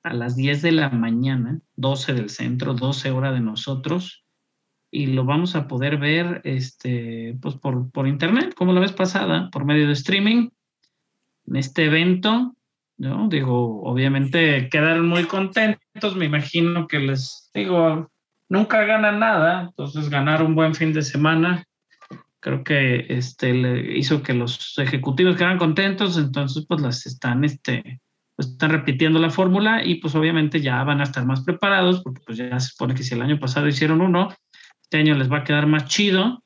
[0.03, 4.25] a las 10 de la mañana, 12 del centro, 12 hora de nosotros.
[4.91, 9.49] Y lo vamos a poder ver este, pues por, por internet, como la vez pasada,
[9.51, 10.49] por medio de streaming.
[11.47, 12.57] En este evento,
[12.97, 13.29] ¿no?
[13.29, 18.12] Digo, obviamente quedaron muy contentos, me imagino que les digo,
[18.49, 21.65] nunca ganan nada, entonces ganar un buen fin de semana
[22.39, 28.01] creo que este hizo que los ejecutivos quedaran contentos, entonces pues las están este
[28.35, 32.21] pues, están repitiendo la fórmula y pues obviamente ya van a estar más preparados porque
[32.25, 34.33] pues ya se supone que si el año pasado hicieron uno,
[34.81, 36.41] este año les va a quedar más chido.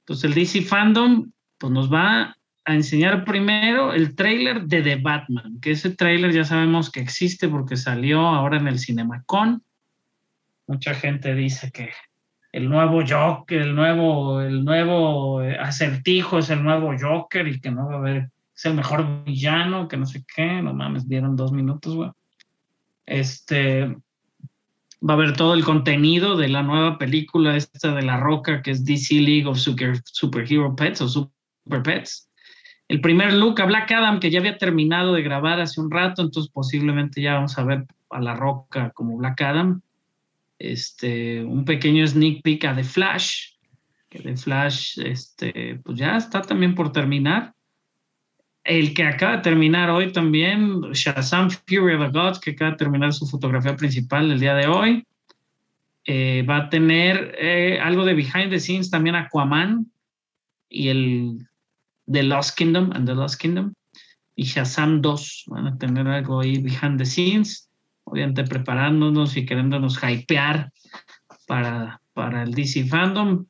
[0.00, 5.58] Entonces el DC Fandom pues nos va a enseñar primero el tráiler de The Batman,
[5.60, 9.62] que ese tráiler ya sabemos que existe porque salió ahora en el Cinemacon.
[10.70, 11.90] Mucha gente dice que
[12.52, 17.72] el nuevo Joker, el nuevo, el nuevo eh, acertijo es el nuevo Joker y que
[17.72, 21.34] no va a haber, es el mejor villano, que no sé qué, no mames, vieron
[21.34, 22.10] dos minutos, güey.
[23.04, 23.86] Este,
[25.02, 28.70] va a haber todo el contenido de la nueva película esta de La Roca, que
[28.70, 32.30] es DC League of Super, Superhero Pets o Super Pets.
[32.86, 36.22] El primer look a Black Adam, que ya había terminado de grabar hace un rato,
[36.22, 39.82] entonces posiblemente ya vamos a ver a La Roca como Black Adam
[40.60, 43.54] este, un pequeño sneak peek a The Flash,
[44.08, 47.54] que The Flash, este, pues ya está también por terminar.
[48.62, 52.76] El que acaba de terminar hoy también, Shazam Fury of the Gods, que acaba de
[52.76, 55.06] terminar su fotografía principal el día de hoy.
[56.04, 59.90] Eh, va a tener eh, algo de behind the scenes también Aquaman
[60.68, 61.48] y el
[62.10, 63.72] The Lost Kingdom and The Lost Kingdom
[64.34, 67.69] y Shazam 2 van a tener algo ahí behind the scenes
[68.10, 70.72] obviamente preparándonos y queriéndonos hypear
[71.46, 73.46] para, para el DC Fandom.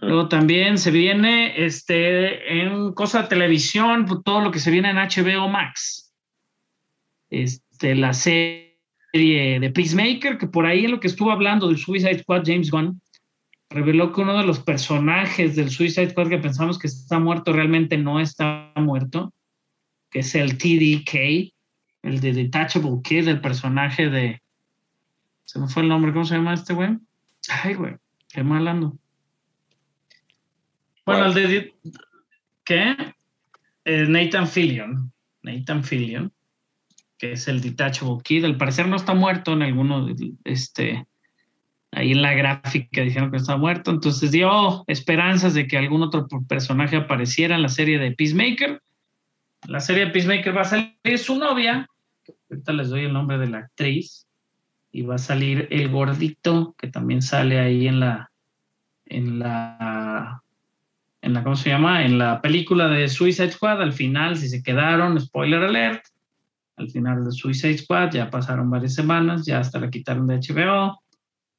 [0.00, 4.96] Luego también se viene este, en cosa de televisión, todo lo que se viene en
[4.96, 6.12] HBO Max.
[7.28, 8.70] Este, la serie
[9.12, 13.00] de Peacemaker, que por ahí en lo que estuvo hablando del Suicide Squad, James Gunn,
[13.70, 17.96] reveló que uno de los personajes del Suicide Squad que pensamos que está muerto realmente
[17.96, 19.32] no está muerto,
[20.10, 21.52] que es el TDK,
[22.02, 24.42] el de Detachable Kid, el personaje de.
[25.44, 26.96] Se me fue el nombre, ¿cómo se llama este güey?
[27.48, 27.96] Ay, güey,
[28.28, 28.96] qué mal ando.
[31.04, 31.74] Bueno, el de.
[32.64, 32.96] ¿Qué?
[33.84, 35.12] Eh, Nathan Fillion.
[35.42, 36.32] Nathan Fillion,
[37.18, 38.44] que es el Detachable Kid.
[38.44, 40.06] Al parecer no está muerto en alguno.
[40.06, 41.06] de- Este.
[41.92, 43.90] Ahí en la gráfica dijeron que está muerto.
[43.90, 48.80] Entonces dio esperanzas de que algún otro personaje apareciera en la serie de Peacemaker.
[49.66, 51.86] La serie Peacemaker va a salir su novia,
[52.50, 54.26] ahorita les doy el nombre de la actriz,
[54.92, 58.30] y va a salir el gordito, que también sale ahí en la,
[59.06, 60.42] en la,
[61.22, 62.04] en la, ¿cómo se llama?
[62.04, 66.02] En la película de Suicide Squad, al final, si se quedaron, spoiler alert,
[66.76, 71.00] al final de Suicide Squad, ya pasaron varias semanas, ya hasta la quitaron de HBO,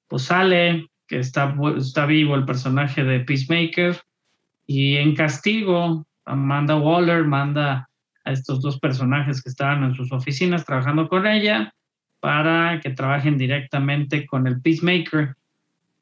[0.08, 4.02] pues sale que está, está vivo el personaje de Peacemaker,
[4.66, 7.90] y en castigo, Amanda Waller manda
[8.24, 11.74] a estos dos personajes que estaban en sus oficinas trabajando con ella
[12.20, 15.36] para que trabajen directamente con el Peacemaker.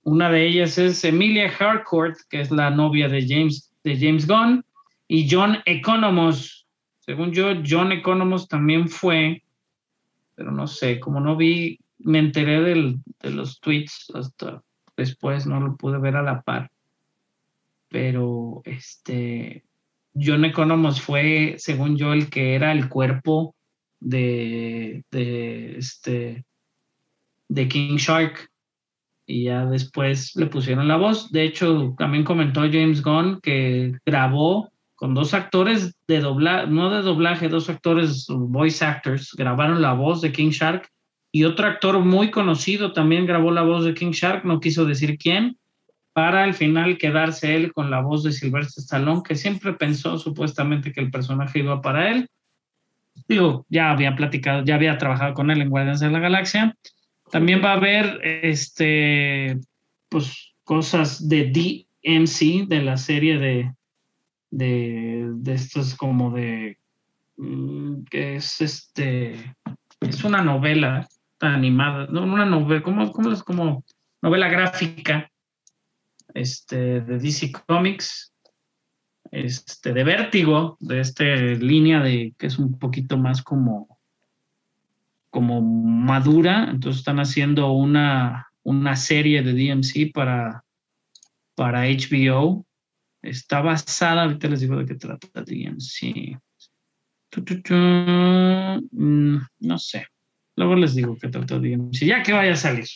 [0.04, 4.64] Una de ellas es Emilia Harcourt, que es la novia de James, de James Gunn,
[5.08, 6.68] y John Economos.
[7.00, 9.44] Según yo, John Economos también fue,
[10.36, 14.62] pero no sé, como no vi, me enteré del- de los tweets hasta
[14.96, 16.70] después, no lo pude ver a la par.
[17.88, 19.64] Pero este,
[20.14, 23.56] John Economos fue, según yo, el que era el cuerpo
[24.00, 26.46] de, de, este,
[27.48, 28.50] de King Shark.
[29.26, 31.32] Y ya después le pusieron la voz.
[31.32, 37.04] De hecho, también comentó James Gunn que grabó con dos actores de doblaje, no de
[37.04, 40.90] doblaje, dos actores voice actors, grabaron la voz de King Shark
[41.32, 45.18] y otro actor muy conocido también grabó la voz de King Shark, no quiso decir
[45.18, 45.59] quién,
[46.20, 50.92] para al final quedarse él con la voz de Sylvester Stallone, que siempre pensó supuestamente
[50.92, 52.28] que el personaje iba para él.
[53.30, 56.76] Digo, ya había platicado, ya había trabajado con él en Guardians de la Galaxia.
[57.32, 59.62] También va a haber este,
[60.10, 63.74] pues, cosas de DMC, de la serie de,
[64.52, 66.80] de, de estos como de,
[67.38, 69.56] mm, que es este,
[70.02, 71.08] es una novela
[71.40, 73.86] animada, no una novela, como, como, es como
[74.22, 75.29] novela gráfica
[76.34, 78.34] este, de DC Comics,
[79.32, 84.00] este, de Vértigo, de esta línea de que es un poquito más como,
[85.30, 86.68] como madura.
[86.70, 90.64] Entonces están haciendo una, una serie de DMC para,
[91.56, 92.66] para HBO.
[93.22, 96.40] Está basada, ahorita les digo de qué trata DMC.
[98.92, 100.08] Mm, no sé.
[100.56, 102.06] Luego les digo qué trata DMC.
[102.06, 102.88] Ya que vaya a salir.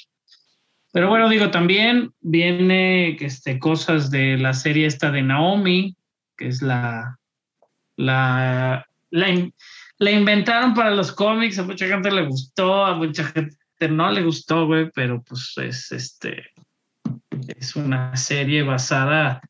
[0.94, 5.98] Pero bueno, digo, también viene este, cosas de la serie esta de Naomi,
[6.38, 7.18] que es la,
[7.98, 13.58] la, la, inventaron para los cómics, a mucha gente le gustó, a mucha gente
[13.90, 16.52] no le gustó, güey, pero pues es este,
[17.48, 19.42] es una serie basada,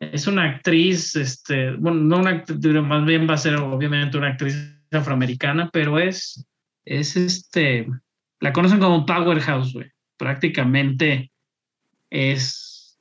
[0.00, 4.28] es una actriz, este, bueno, no una actriz, más bien va a ser obviamente una
[4.28, 4.56] actriz
[4.90, 6.48] afroamericana, pero es,
[6.86, 7.86] es este,
[8.40, 11.32] la conocen como Powerhouse, güey prácticamente
[12.10, 12.98] es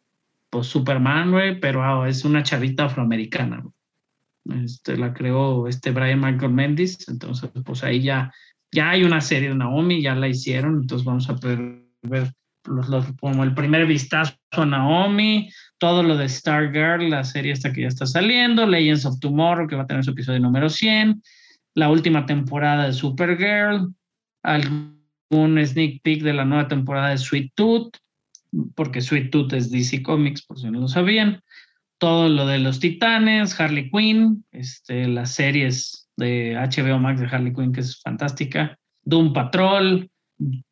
[0.49, 3.63] pues Superman, güey, pero ah, es una chavita afroamericana.
[4.63, 8.31] Este, la creó este Brian Michael Mendes, entonces pues ahí ya,
[8.71, 12.31] ya hay una serie de Naomi, ya la hicieron, entonces vamos a poder ver
[12.65, 17.81] los, como el primer vistazo a Naomi, todo lo de Stargirl, la serie esta que
[17.81, 21.21] ya está saliendo, Legends of Tomorrow, que va a tener su episodio número 100,
[21.73, 23.93] la última temporada de Supergirl,
[24.43, 24.94] al
[25.29, 27.97] un sneak peek de la nueva temporada de Sweet Tooth,
[28.75, 31.41] porque Sweet Tooth es DC Comics, por si no lo sabían.
[31.97, 37.53] Todo lo de los Titanes, Harley Quinn, este, las series de HBO Max de Harley
[37.53, 38.77] Quinn, que es fantástica.
[39.03, 40.09] Doom Patrol,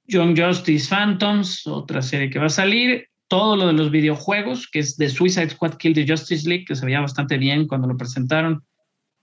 [0.06, 3.08] Young Justice Phantoms, otra serie que va a salir.
[3.28, 6.76] Todo lo de los videojuegos, que es de Suicide Squad Kill the Justice League, que
[6.76, 8.64] se veía bastante bien cuando lo presentaron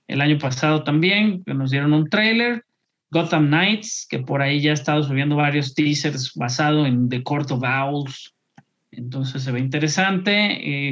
[0.08, 2.64] el año pasado también, que nos dieron un trailer
[3.10, 7.50] Gotham Knights, que por ahí ya ha estado subiendo varios teasers basado en The Court
[7.50, 8.34] of Owls.
[8.92, 10.32] Entonces se ve interesante.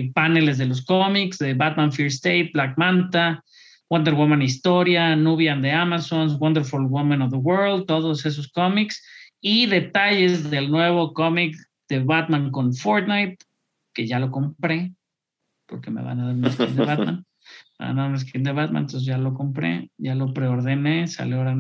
[0.00, 3.44] Eh, paneles de los cómics, de Batman Fear State, Black Manta,
[3.88, 9.02] Wonder Woman Historia, Nubian de Amazon, Wonderful Woman of the World, todos esos cómics.
[9.40, 11.56] Y detalles del nuevo cómic
[11.88, 13.38] de Batman con Fortnite,
[13.94, 14.92] que ya lo compré,
[15.66, 17.24] porque me van a dar un skin de Batman.
[17.78, 21.06] Me van a dar un skin de Batman, entonces ya lo compré, ya lo preordené,
[21.06, 21.56] sale ahora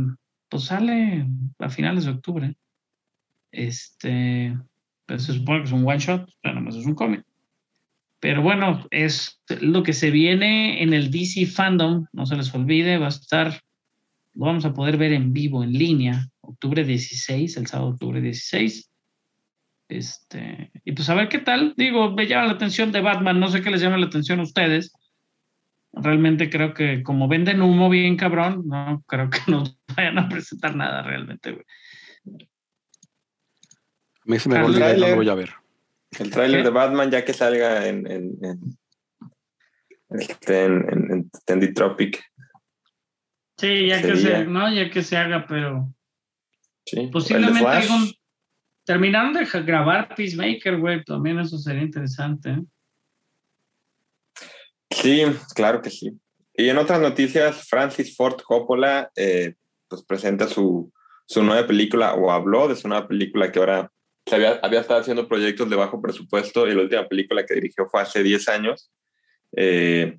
[0.48, 1.26] pues sale
[1.58, 2.56] a finales de octubre.
[3.50, 4.56] Este,
[5.06, 7.24] pues se supone que es un one shot, pero no es un cómic.
[8.20, 12.98] Pero bueno, es lo que se viene en el DC Fandom, no se les olvide,
[12.98, 13.62] va a estar,
[14.34, 18.90] lo vamos a poder ver en vivo, en línea, octubre 16, el sábado octubre 16.
[19.88, 21.74] Este, y pues a ver qué tal.
[21.76, 24.42] Digo, me llama la atención de Batman, no sé qué les llama la atención a
[24.42, 24.92] ustedes,
[25.92, 29.64] realmente creo que como venden humo bien cabrón, no creo que no
[29.98, 31.64] vayan a presentar nada realmente, güey.
[34.20, 35.54] A mí se me olvidó, no lo voy a ver.
[36.18, 38.78] El tráiler de Batman ya que salga en en, en,
[40.10, 42.24] este, en, en, Tropic.
[43.56, 45.92] Sí, ya que se, no, ya que se haga, pero
[46.86, 48.12] sí, posiblemente algún,
[48.84, 52.50] terminaron de grabar Peacemaker, güey, también eso sería interesante.
[52.50, 52.62] ¿eh?
[54.90, 56.12] Sí, claro que sí.
[56.54, 59.54] Y en otras noticias, Francis Ford Coppola eh,
[59.88, 60.92] pues presenta su,
[61.26, 63.90] su, nueva película o habló de su nueva película que ahora
[64.26, 67.86] se había, había, estado haciendo proyectos de bajo presupuesto y la última película que dirigió
[67.88, 68.90] fue hace 10 años.
[69.56, 70.18] Eh,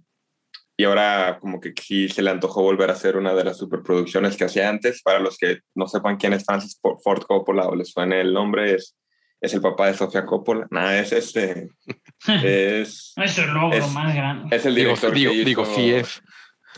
[0.76, 4.38] y ahora como que sí se le antojó volver a hacer una de las superproducciones
[4.38, 5.04] que hacía antes.
[5.04, 8.76] Para los que no sepan quién es Francis Ford Coppola o les suene el nombre,
[8.76, 8.96] es
[9.42, 10.68] es el papá de Sofía Coppola.
[10.70, 11.70] Nada, es este.
[12.44, 14.54] Es, es el logro más grande.
[14.54, 15.14] Es el director.
[15.14, 16.22] Digo, que digo, sí es.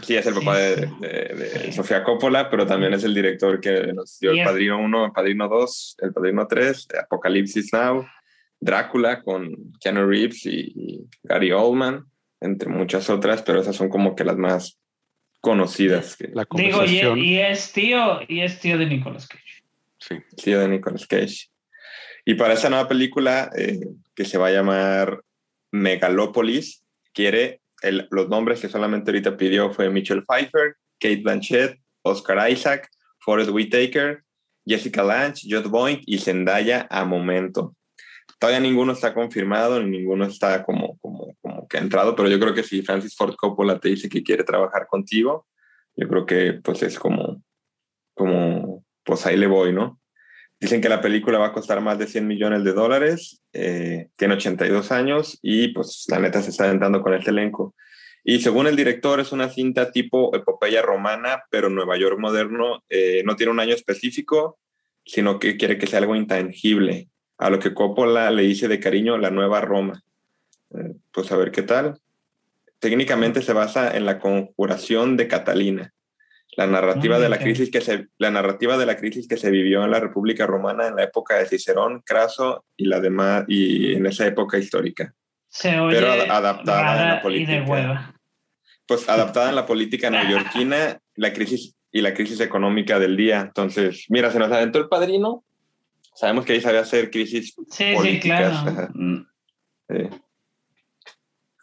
[0.01, 4.31] Sí, es el papá de, Sofía Coppola, pero también es el director que nos dio
[4.31, 8.05] el Padrino 1, el Padrino 2, el Padrino 3, Apocalipsis Now,
[8.59, 12.05] Drácula con Keanu Reeves y, Gary Oldman,
[12.39, 14.77] entre muchas otras, pero esas son como que las más
[15.39, 16.17] conocidas.
[16.33, 16.85] La Digo,
[17.15, 19.63] y, es tío, y es tío de Nicolas Cage.
[19.97, 20.15] Sí.
[20.35, 21.49] Tío de Nicolas Cage.
[22.25, 23.79] Y para esa nueva película, eh,
[24.15, 25.21] que se va a llamar
[25.71, 26.83] Megalopolis,
[27.13, 27.60] quiere
[28.09, 34.23] los nombres que solamente ahorita pidió fue Michelle Pfeiffer, Kate Blanchett, Oscar Isaac, Forrest Whitaker,
[34.65, 37.75] Jessica Lange, Jod Boyd y Zendaya a momento.
[38.39, 42.39] Todavía ninguno está confirmado, ni ninguno está como, como, como que ha entrado, pero yo
[42.39, 45.47] creo que si Francis Ford Coppola te dice que quiere trabajar contigo,
[45.95, 47.43] yo creo que pues es como,
[48.15, 50.00] como, pues ahí le voy, ¿no?
[50.61, 54.35] Dicen que la película va a costar más de 100 millones de dólares, eh, tiene
[54.35, 57.73] 82 años y pues la neta se está aventando con este elenco.
[58.23, 63.23] Y según el director es una cinta tipo epopeya romana, pero Nueva York moderno, eh,
[63.25, 64.59] no tiene un año específico,
[65.03, 67.09] sino que quiere que sea algo intangible
[67.39, 70.03] a lo que Coppola le dice de cariño la nueva Roma.
[70.75, 71.99] Eh, pues a ver qué tal.
[72.77, 75.91] Técnicamente se basa en la conjuración de Catalina,
[76.57, 79.83] la narrativa de la crisis que se la narrativa de la crisis que se vivió
[79.85, 84.05] en la República Romana en la época de Cicerón, Craso y la demás y en
[84.05, 85.13] esa época histórica.
[85.47, 87.63] Se oye Pero ad- adaptada en la rara y de política.
[87.71, 88.15] hueva.
[88.85, 93.39] Pues adaptada en la política neoyorquina, la crisis y la crisis económica del día.
[93.41, 95.43] Entonces, mira, se nos aventó el padrino.
[96.15, 98.89] Sabemos que ahí sabía hacer crisis Sí, sí, políticas, claro.
[98.93, 99.25] Mm,
[99.89, 100.09] eh,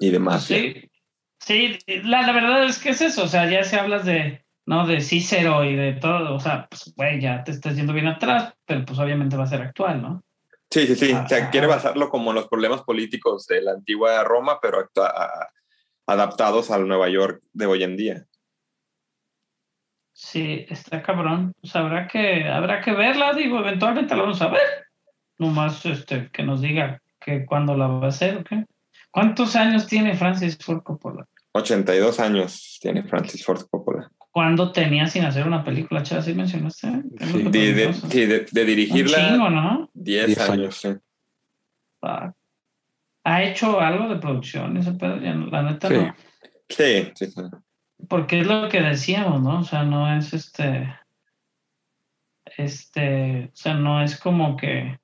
[0.00, 0.44] y demás.
[0.44, 0.90] Sí,
[1.38, 4.86] sí la, la verdad es que es eso, o sea, ya si hablas de, ¿no?
[4.86, 8.52] De Cícero y de todo, o sea, pues, güey, ya te estás yendo bien atrás,
[8.66, 10.22] pero pues obviamente va a ser actual, ¿no?
[10.70, 11.12] Sí, sí, sí.
[11.14, 11.50] O sea, Ajá.
[11.50, 15.48] quiere basarlo como en los problemas políticos de la antigua Roma, pero a-
[16.06, 18.26] adaptados al Nueva York de hoy en día.
[20.12, 21.54] Sí, está cabrón.
[21.62, 24.84] Pues habrá que, habrá que verla, digo, eventualmente la vamos a ver.
[25.38, 28.66] Nomás este, que nos diga que cuándo la va a hacer, ¿o qué?
[29.10, 31.24] ¿Cuántos años tiene Francis Ford Coppola?
[31.52, 34.10] 82 años tiene Francis Ford Coppola.
[34.38, 36.04] ¿Cuándo tenía sin hacer una película?
[36.04, 36.86] Chava, ¿sí mencionaste?
[37.18, 37.42] Es Sí.
[37.42, 39.90] De, de- sí, de- de Un dirigirla chingo, ¿no?
[39.94, 40.50] 10 10 años.
[40.52, 40.76] años.
[40.76, 40.88] sí.
[43.24, 45.20] ¿Ha hecho algo de producción ese pedo?
[45.20, 45.94] Ya no- la neta Sí.
[45.94, 46.14] no.
[46.68, 47.42] Sí, sí, sí.
[48.08, 49.58] Porque es lo que decíamos, ¿no?
[49.58, 50.94] O sea, no es este.
[52.56, 53.46] Este.
[53.52, 55.00] O sea, no es como que.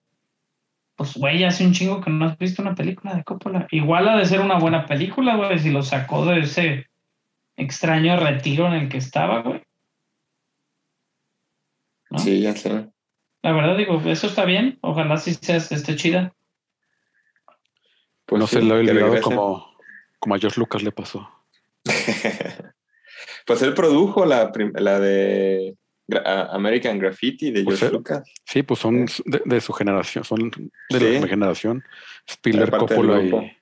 [0.95, 3.67] Pues, güey, hace un chingo que no has visto una película de Coppola.
[3.73, 6.87] Igual ha de ser una buena película, güey, si lo sacó de ese
[7.57, 9.63] extraño retiro en el que estaba, güey.
[12.11, 12.19] ¿No?
[12.19, 12.89] Sí, ya sé.
[13.43, 14.79] La verdad, digo, eso está bien.
[14.83, 16.33] Ojalá sí seas esté chida.
[18.27, 19.23] Pues no sí, se lo he que olvidado regrese.
[19.23, 19.77] como,
[20.19, 21.29] como a George Lucas le pasó.
[23.47, 25.77] pues él produjo la, la de
[26.51, 28.23] American Graffiti de Pues George él- Lucas.
[28.47, 30.51] Sí, pues son de, de su generación, son
[30.91, 31.19] de Sí.
[31.21, 31.85] la generación.
[32.43, 33.57] Del Coppola y.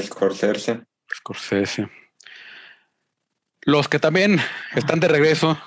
[0.00, 0.80] Scorsese.
[1.14, 1.88] Scorsese.
[3.64, 4.40] Los que también
[4.74, 5.58] están de regreso,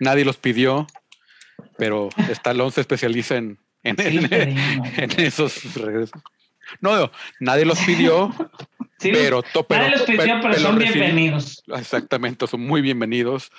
[0.00, 0.86] nadie los pidió,
[1.76, 5.26] pero Stallone se especializa en, en, Sí, en- pedimos, en güey.
[5.26, 6.20] esos regresos.
[6.80, 7.10] No,
[7.40, 8.30] nadie los pidió,
[8.98, 11.62] Sí, pero, to- pero, nadie los pidió, pero, son bienvenidos.
[11.66, 13.50] Exactamente, son muy bienvenidos.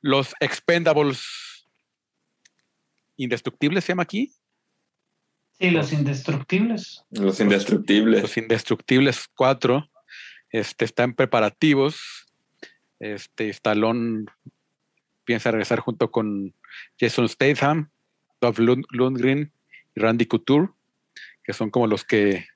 [0.00, 1.66] Los Expendables
[3.16, 4.32] Indestructibles se llama aquí.
[5.58, 7.02] Sí, los indestructibles.
[7.10, 8.22] Los indestructibles.
[8.22, 9.88] Los Indestructibles 4
[10.50, 12.25] este, están preparativos.
[13.00, 14.26] Este, Stallone
[15.24, 16.54] piensa regresar junto con
[16.98, 17.90] Jason Statham,
[18.40, 19.52] Dolph Lund- Lundgren
[19.94, 20.68] y Randy Couture,
[21.44, 22.46] que son como los que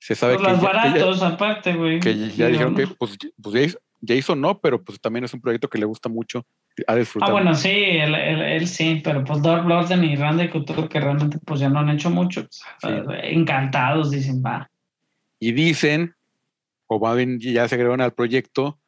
[0.00, 2.00] se sabe que los ya- que ya- baratos, aparte, güey.
[2.00, 5.68] que ya, Digo, dijeron que pues, pues Jason, no, pero pues también es un proyecto
[5.68, 6.46] que le gusta mucho.
[6.86, 7.30] Ha disfrutado.
[7.30, 11.00] Ah, bueno, sí, él, él- él sí, pero pues Dolph Lundgren y Randy Couture, que
[11.00, 12.46] realmente pues ya no han hecho mucho.
[13.22, 14.70] encantados, dicen, va.
[15.40, 16.14] Y dicen,
[16.86, 18.78] o bien ya se agregaron al proyecto,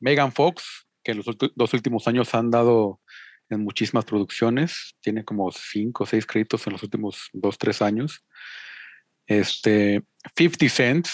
[0.00, 3.00] Megan Fox, que en los dos últimos años han dado
[3.48, 8.24] en muchísimas producciones, tiene como cinco o seis créditos en los últimos dos, tres años.
[9.26, 10.02] Este,
[10.36, 11.12] 50 Cents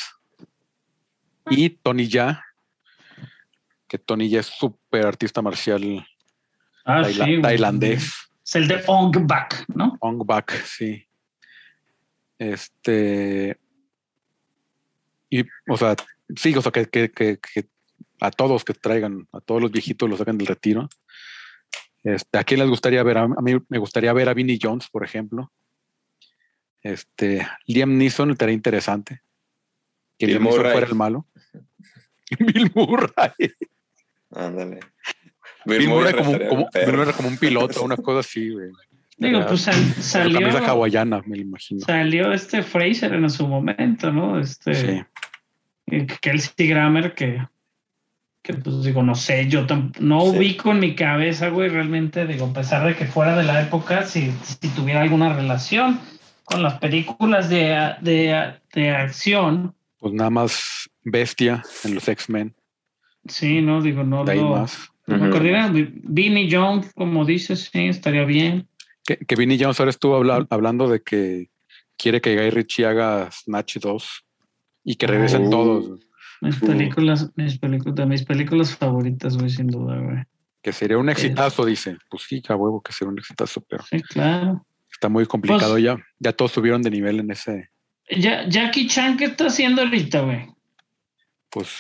[1.51, 2.43] y Tony Ya,
[3.89, 6.07] que Tony Ya es súper artista marcial
[6.84, 7.43] Ah, taila- sí, güey.
[7.43, 8.12] tailandés.
[8.45, 9.97] Es el de Ong Bak, ¿no?
[10.01, 11.05] Ong Bak, sí.
[12.39, 13.59] Este.
[15.30, 15.97] Y, o sea,
[16.37, 17.68] sí, o sea, que, que- que- que
[18.21, 20.89] a todos que traigan, a todos los viejitos los sacan del retiro.
[22.05, 23.19] Este, ¿A quién les gustaría ver?
[23.19, 25.53] A, mí me gustaría ver a Vinnie Jones, por ejemplo.
[26.83, 29.23] Este, Liam Neeson estaría interesante.
[30.19, 31.27] Que Bill Liam Neeson fuera el malo.
[32.39, 33.53] Bill Murray.
[34.31, 34.81] Ándale.
[35.64, 36.87] Bill Murray como, como, perro.
[36.87, 38.71] Bill Murray como un piloto, una cosa así, güey.
[39.19, 41.81] Digo, pues sal- salió, camisa hawaiana, me lo imagino.
[41.81, 44.39] salió este Fraser en su momento, ¿no?
[44.39, 44.75] Este,
[45.89, 46.07] Sí.
[46.21, 47.41] Kelsey Grammer, que,
[48.47, 49.66] que pues digo, no sé, yo
[49.99, 50.36] no Sí.
[50.38, 54.05] ubico en mi cabeza, güey, realmente, digo, a pesar de que fuera de la época,
[54.07, 55.99] si, si tuviera alguna relación
[56.44, 62.55] con las películas de, de, de acción, Pues nada más bestia en los X-Men.
[63.26, 64.90] sí, no, digo, no De ahí lo, más.
[65.07, 68.68] Me acordaría, Vinny Jones, como dices, sí, estaría bien.
[69.05, 71.51] Que, que Vinny Jones ahora estuvo habla- hablando de que
[71.97, 74.24] quiere que Guy Ritchie haga Snatch 2
[74.84, 75.51] y que regresen Oh.
[75.51, 76.01] todos.
[76.41, 80.22] Mis películas, mis películas, mis películas favoritas, güey, sin duda, güey.
[80.62, 81.97] Que sería un exitazo, dice.
[82.11, 84.66] Pues sí, a huevo que sería un exitazo, pero Sí, claro.
[84.91, 85.97] está muy complicado Pues- ya.
[86.18, 87.70] Ya todos subieron de nivel en ese,
[88.11, 90.47] Ya, Jackie Chan, ¿qué está haciendo ahorita, güey?
[91.51, 91.70] pues,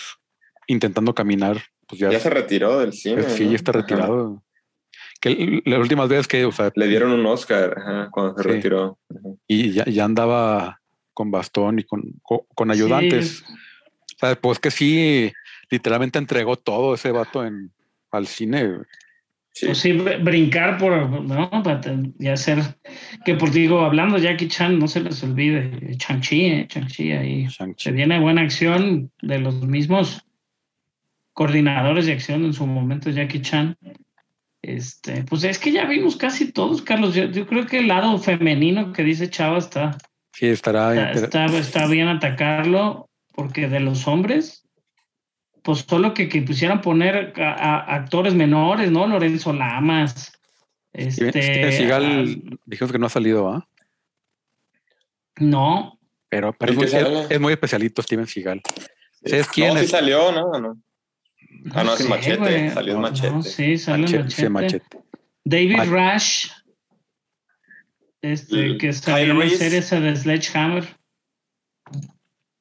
[0.66, 1.62] intentando caminar.
[1.86, 3.22] Pues ya, Ya se retiró del cine.
[3.22, 3.50] pues, sí, ¿no?
[3.50, 3.80] ya está Ajá.
[3.80, 4.42] retirado.
[5.20, 8.42] Que l- las últimas veces que, o sea, Le dieron un Oscar ajá, cuando se
[8.42, 8.48] Sí.
[8.48, 8.98] retiró.
[9.10, 9.28] Ajá.
[9.46, 10.80] y ya, ya andaba
[11.14, 13.44] con bastón y con, co- con, ayudantes.
[13.46, 13.54] Sí,
[14.16, 15.32] O sea, pues que sí,
[15.70, 17.70] literalmente entregó todo ese vato en,
[18.10, 18.78] al cine.
[19.52, 19.66] Sí.
[19.66, 21.50] Pues sí, br- brincar por, ¿no?
[22.18, 22.58] Ya ser,
[23.24, 27.46] que por digo, hablando de Jackie Chan, no se les olvide, Chang-Chi, eh, Chang-Chi ahí.
[27.46, 27.84] Shang-Chi.
[27.84, 30.22] Se viene buena acción de los mismos
[31.32, 33.76] coordinadores de acción en su momento, Jackie Chan.
[34.62, 37.14] Este, pues es que ya vimos casi todos, Carlos.
[37.14, 39.96] Yo, yo creo que el lado femenino que dice Chava está,
[40.32, 41.12] Sí, estará.
[41.12, 44.66] está, está bien atacarlo, porque de los hombres,
[45.62, 49.06] pues solo que, que pusieran poner a, a actores menores, ¿no?
[49.06, 50.32] Lorenzo Lamas.
[50.98, 53.68] Steven, Este, Steven Seagal, dijimos que no ha salido, ¿ah?
[55.38, 55.98] no,
[56.30, 58.62] Pero, pero es, ¿Y muy, es- es especialito Steven Seagal.
[59.24, 59.90] ¿Sabes quién no, sí es?
[59.90, 60.58] salió, ¿no?
[60.58, 60.82] no.
[61.74, 62.70] Ah, no, es sé, Machete, güey.
[62.70, 63.42] salió en No, Machete.
[63.42, 64.42] sí, sale Machete, machete.
[64.42, 64.98] sí, Machete.
[65.44, 66.50] David Mach- Rush,
[68.22, 70.96] este, El que salió en la serie esa de Sledgehammer.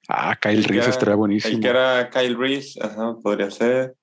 [0.08, 1.60] Ah, Kyle El Reese estaría El buenísimo.
[1.60, 3.96] que era Kyle Reese, ajá, podría ser.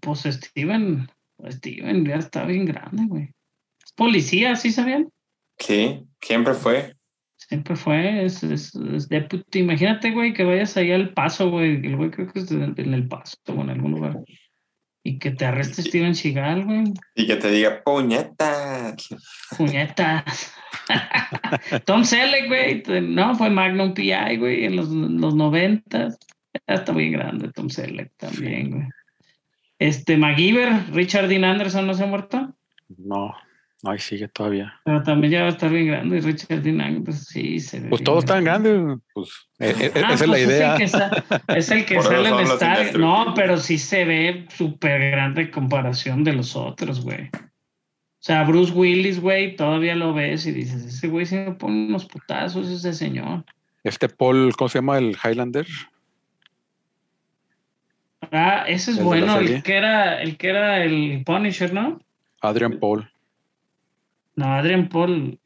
[0.00, 1.08] Pues Steven,
[1.50, 3.30] Steven ya está bien grande, güey.
[3.84, 5.10] Es policía, ¿sí sabían?
[5.58, 6.94] Sí, siempre fue.
[7.36, 9.58] Siempre fue, es, es, es deputy.
[9.58, 11.84] Imagínate, güey, que vayas ahí al paso, güey.
[11.84, 14.18] El güey creo que es en, en el paso o en algún lugar.
[15.02, 16.84] Y que te arreste Steven Seagal, güey.
[17.14, 19.08] Y que te diga, puñetas.
[19.56, 20.54] Puñetas.
[21.84, 22.82] Tom Selleck, güey.
[23.02, 26.08] No, fue Magnum PI, güey, en los, los 90.
[26.68, 28.84] Ya está muy grande Tom Selleck también, güey.
[29.78, 32.54] Este, MacGyver, Richard Dean Anderson no se ha muerto,
[32.98, 33.34] No,
[33.82, 34.74] no, ahí sigue todavía.
[34.84, 36.18] pero también ya va a estar bien grande.
[36.18, 37.88] Y Richard Dean Anderson, sí, se ve.
[37.88, 38.74] Pues todos están grande.
[38.74, 38.98] grandes.
[39.14, 40.72] Pues eh, eh, Ah, esa es la pues idea.
[40.74, 40.84] el que,
[41.58, 42.98] es el que sale en Star.
[42.98, 47.30] No, pero sí se ve súper grande en comparación de los otros, güey.
[48.20, 51.86] O sea, Bruce Willis, güey, todavía lo ves y dices, ese güey se me pone
[51.86, 53.44] unos putazos, ese señor.
[53.82, 54.98] Este Paul, ¿cómo se llama?
[54.98, 55.66] El Highlander.
[58.30, 61.72] Ah, ese es ¿El de la bueno, el que era, el que era el Punisher,
[61.72, 61.98] ¿no?
[62.42, 63.10] Adrian Paul.
[64.36, 65.38] No, Adrian Paul.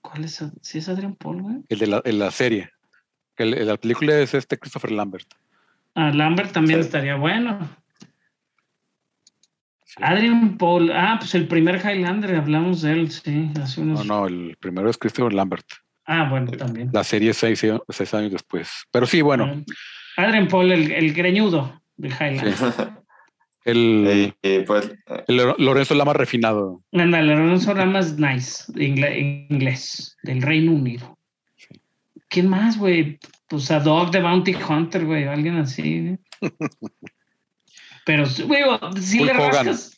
[0.00, 0.42] ¿Cuál es?
[0.62, 1.56] Sí es Adrian Paul, güey.
[1.68, 2.70] El de la, el la serie.
[3.36, 5.28] El, el- la película es este Christopher Lambert.
[5.94, 6.86] Ah, Lambert también Sí.
[6.86, 7.58] estaría bueno.
[9.90, 9.96] Sí.
[10.04, 10.92] Adrian Paul.
[10.92, 14.06] Ah, pues el primer Highlander, hablamos de él, sí, hace No, unos.
[14.06, 15.66] no, el primero es Christopher Lambert.
[16.06, 16.90] Ah, bueno, también.
[16.92, 18.70] La serie seis, seis años después.
[18.92, 19.64] Pero sí, bueno,
[20.16, 22.54] Adrian Paul, el, el greñudo de Highlander.
[23.64, 24.92] el, Y, y, pues,
[25.26, 26.82] el Lorenzo Lama refinado.
[26.92, 28.84] Ándale, Lorenzo Lamas nice, de
[29.50, 31.18] inglés, del Reino Unido.
[32.28, 33.18] ¿Quién más, güey?
[33.48, 36.16] Pues a Dog the Bounty Hunter, güey, alguien así.
[38.06, 38.62] Pero, sí, güey,
[39.00, 39.52] si Hulk le Hogan.
[39.66, 39.96] rascas.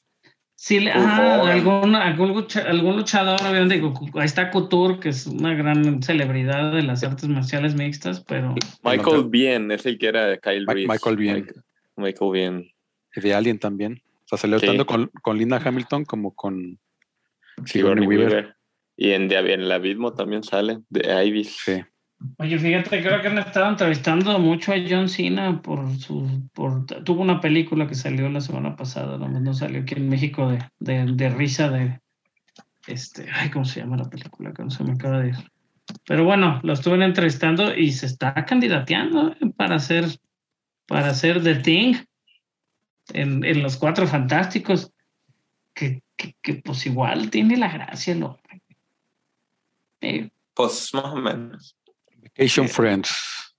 [0.55, 3.83] Si le, ah, algún, algún, lucha- algún luchador, obviamente,
[4.15, 9.25] ahí está Couture, que es una gran celebridad de las artes marciales mixtas, pero Michael
[9.29, 10.89] Bien es el que era Kyle Ma- Reese.
[10.89, 11.47] Michael Biehn.
[11.97, 12.73] Michael, Bien.
[13.17, 14.01] De Alien también.
[14.25, 14.67] O sea, salió Sí.
[14.67, 16.79] tanto con, con Linda Hamilton como con
[17.67, 18.29] Sigourney Sigourney Weaver.
[18.33, 18.57] Weaver.
[18.97, 21.57] Y en, de, en el abismo también sale, de Ibis.
[21.65, 21.83] Sí.
[22.39, 27.23] Oye, fíjate, creo que han estado entrevistando mucho a John Cena por su, por, tuvo
[27.23, 31.07] una película que salió la semana pasada, no, no salió aquí en México de, de,
[31.13, 32.01] de risa de,
[32.87, 34.53] este, ay, ¿cómo se llama la película?
[34.53, 35.37] Que no se me acaba de ir.
[36.07, 40.07] Pero bueno, lo estuve entrevistando y se está candidateando eh, para hacer,
[40.87, 41.97] para hacer The Thing
[43.13, 44.93] en, en los Cuatro Fantásticos,
[45.75, 48.63] que, que, que, pues igual tiene la gracia el hombre.
[50.01, 51.77] Eh, Pues más o menos.
[52.37, 52.75] Vacation Sí.
[52.75, 53.55] Friends.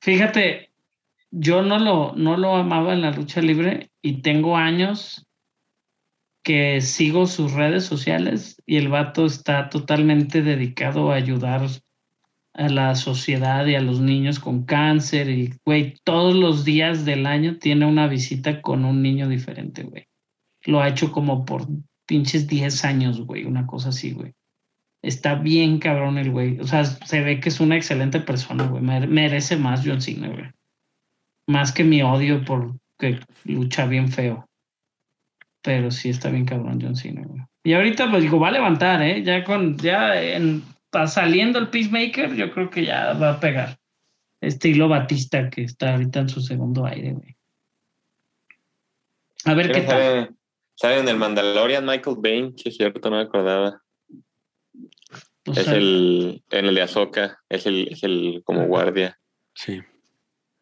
[0.00, 0.70] Fíjate,
[1.30, 5.26] yo no lo, no lo amaba en la lucha libre y tengo años
[6.42, 11.68] que sigo sus redes sociales y el vato está totalmente dedicado a ayudar
[12.54, 17.26] a la sociedad y a los niños con cáncer y, güey, todos los días del
[17.26, 20.08] año tiene una visita con un niño diferente, güey.
[20.64, 21.66] Lo ha hecho como por
[22.06, 24.34] pinches 10 años, güey, una cosa así, güey.
[25.02, 26.60] Está bien cabrón el güey.
[26.60, 28.82] O sea, se ve que es una excelente persona, güey.
[28.82, 30.50] Mere- Merece más John Cena, güey.
[31.48, 34.48] Más que mi odio por que lucha bien feo.
[35.60, 37.42] Pero sí está bien cabrón John Cena, güey.
[37.64, 39.22] Y ahorita, pues digo, va a levantar, ¿eh?
[39.22, 40.62] Ya con, ya en,
[41.06, 43.78] saliendo el Peacemaker, yo creo que ya va a pegar.
[44.40, 47.36] Estilo Batista que está ahorita en su segundo aire, güey.
[49.44, 50.34] A ver qué tal.
[50.74, 53.81] Sale en el Mandalorian Michael Bain, que es cierto, no me acordaba.
[55.44, 59.18] Es el, en el de Azoka, es el, es el como guardia.
[59.54, 59.80] Sí.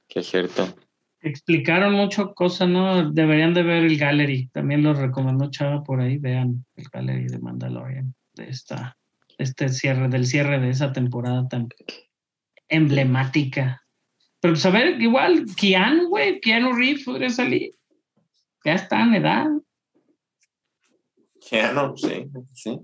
[0.08, 0.74] Que es cierto.
[1.20, 3.12] Explicaron mucho cosas, ¿no?
[3.12, 4.48] Deberían de ver el gallery.
[4.48, 6.16] También lo recomendó Chava por ahí.
[6.16, 8.14] Vean el gallery de Mandalorian.
[8.34, 8.96] De esta,
[9.36, 11.68] este cierre, del cierre de esa temporada tan
[12.68, 13.84] emblemática.
[14.40, 17.74] Pero pues a ver, igual, Keanu, güey, Keanu Reeves podría salir.
[18.64, 19.46] Ya está en edad.
[21.48, 22.80] Keanu, sí, sí.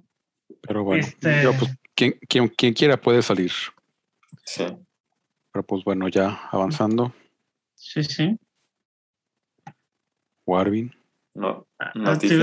[0.61, 3.53] Pero bueno, este yo, pues, quien, quien, quien quiera puede salir.
[4.45, 4.65] Sí.
[5.51, 7.13] Pero pues bueno, ya avanzando.
[7.75, 8.39] Sí, sí.
[10.45, 10.95] Warvin.
[11.35, 12.35] No, ah, Te,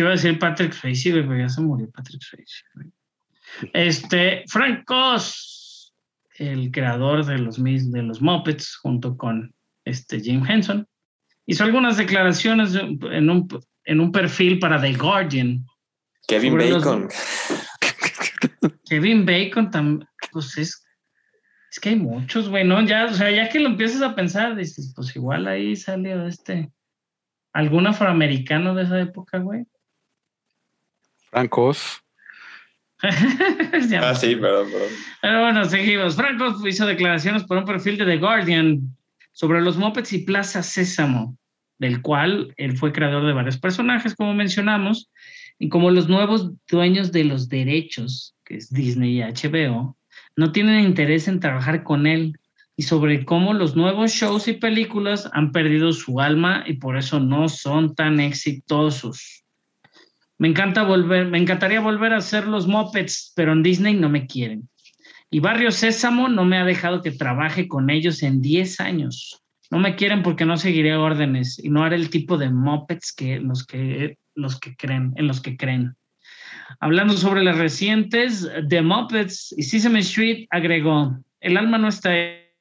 [0.00, 2.64] iba a decir Patrick Swayze, pero ya se murió Patrick Swayze.
[3.74, 5.92] Este, Frank Koss,
[6.38, 10.86] el creador de los, de los Muppets, junto con este Jim Henson,
[11.44, 13.48] hizo algunas declaraciones en un,
[13.84, 15.66] en un perfil para The Guardian.
[16.26, 17.08] Kevin Bacon.
[18.88, 20.82] Kevin Bacon también, pues es
[21.72, 22.82] es que hay muchos, güey, ¿no?
[22.82, 26.70] Ya, o sea, ya que lo empiezas a pensar, dices, pues igual ahí salió este.
[27.54, 29.64] ¿Algún afroamericano de esa época, güey?
[31.30, 32.02] Francos.
[33.02, 34.88] ah, sí, perdón, perdón.
[35.22, 36.14] Pero bueno, seguimos.
[36.14, 38.94] Francos hizo declaraciones por un perfil de The Guardian
[39.32, 41.38] sobre los Muppets y Plaza Sésamo,
[41.78, 45.10] del cual él fue creador de varios personajes, como mencionamos,
[45.58, 49.96] y como los nuevos dueños de los derechos, es Disney y HBO,
[50.36, 52.38] no tienen interés en trabajar con él
[52.76, 57.20] y sobre cómo los nuevos shows y películas han perdido su alma y por eso
[57.20, 59.44] no son tan exitosos.
[60.38, 64.26] Me encanta volver, me encantaría volver a hacer los Muppets, pero en Disney no me
[64.26, 64.68] quieren.
[65.30, 69.42] Y Barrio Sésamo no me ha dejado que trabaje con ellos en 10 años.
[69.70, 73.38] No me quieren porque no seguiré órdenes y no haré el tipo de Muppets que
[73.38, 75.94] los que los que creen, en los que creen.
[76.80, 82.10] Hablando sobre las recientes, The Muppets y Sesame Street agregó, el alma no está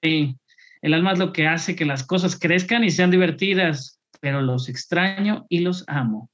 [0.02, 0.36] ahí,
[0.82, 4.70] el alma es lo que hace que las cosas crezcan y sean divertidas, pero los
[4.70, 6.30] extraño y los amo.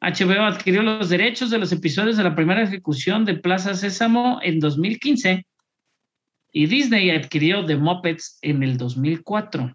[0.00, 4.58] HBO adquirió los derechos de los episodios de la primera ejecución de Plaza Sésamo en
[4.58, 5.46] 2015
[6.52, 9.74] y Disney adquirió The Muppets en el 2004,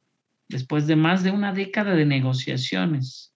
[0.50, 3.34] después de más de una década de negociaciones.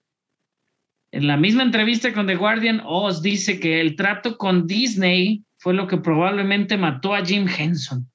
[1.12, 5.74] En la misma entrevista con The Guardian, Oz dice que el trato con Disney fue
[5.74, 8.09] lo que probablemente mató a Jim Henson.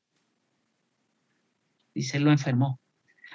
[1.93, 2.81] Y se lo enfermó.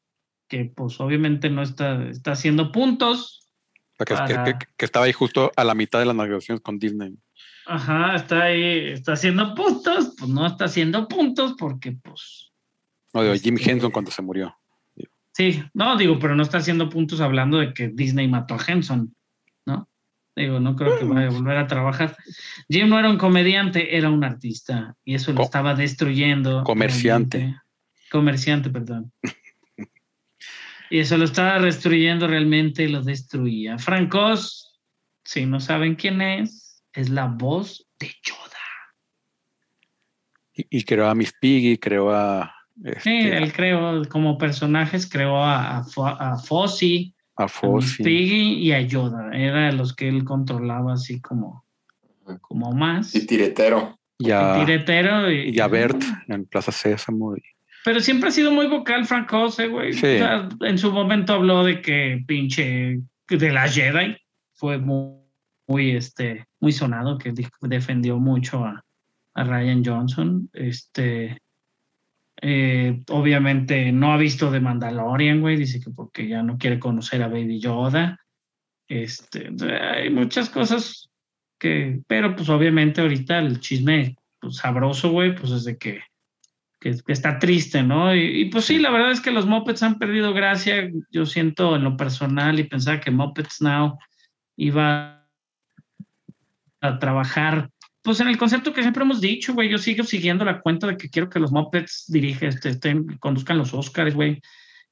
[0.49, 3.49] que pues obviamente no está, está haciendo puntos.
[3.99, 7.15] Que, estaba ahí justo a la mitad de las negociaciones con Disney.
[7.67, 12.53] Ajá, está ahí, está haciendo puntos, pues no está haciendo puntos porque pues...
[13.13, 14.57] No, digo, Jim este, Henson cuando se murió.
[15.33, 19.15] Sí, no, digo, pero no está haciendo puntos hablando de que Disney mató a Henson,
[19.67, 19.89] ¿no?
[20.37, 22.17] Digo, no creo que vaya a volver a trabajar.
[22.69, 26.65] Jim no era un comediante, era un artista y eso lo estaba destruyendo.
[26.65, 27.57] Comerciante.
[28.11, 29.13] Comerciante, perdón.
[30.91, 33.79] y eso lo estaba destruyendo realmente, lo destruía.
[33.79, 34.81] Francos,
[35.25, 38.41] si no saben quién es, es la voz de Yoda.
[40.53, 42.55] Y, creó a Miss Piggy, creó a...
[42.83, 48.03] Este, sí, él creó como personajes, creó a, a, a Fossi, a Fossi.
[48.03, 49.31] Piggy y a Yoda.
[49.33, 51.65] Era los que él controlaba así como,
[52.41, 53.15] como más.
[53.15, 53.99] Y tiretero.
[54.19, 57.35] Y a, tiretero y, a Bert en Plaza Sésamo.
[57.85, 59.93] Pero siempre ha sido muy vocal Frank Jose, güey.
[60.03, 64.17] en su momento habló de que pinche de la Jedi
[64.55, 65.19] fue muy,
[65.67, 68.85] muy, este, muy sonado, que defendió mucho a,
[69.35, 70.49] a Ryan Johnson.
[70.53, 71.39] Este,
[72.47, 77.23] eh, obviamente no ha visto de Mandalorian, güey, dice que porque ya no quiere conocer
[77.23, 78.21] a Baby Yoda.
[78.87, 81.09] Este, hay muchas cosas
[81.59, 86.03] que, pero pues obviamente ahorita el chisme pues, sabroso, güey, pues es de que,
[86.79, 88.15] que, está triste, ¿no?
[88.15, 91.85] Y, pues sí, la verdad es que los Muppets han perdido gracia, yo siento en
[91.85, 93.99] lo personal y pensaba que Muppets Now
[94.59, 95.27] iba
[96.83, 97.71] a trabajar
[98.05, 100.99] pues en el concepto que siempre hemos dicho, güey, yo sigo siguiendo la cuenta de
[100.99, 104.43] que quiero que los Muppets dirigen, este, conduzcan los Oscars, güey.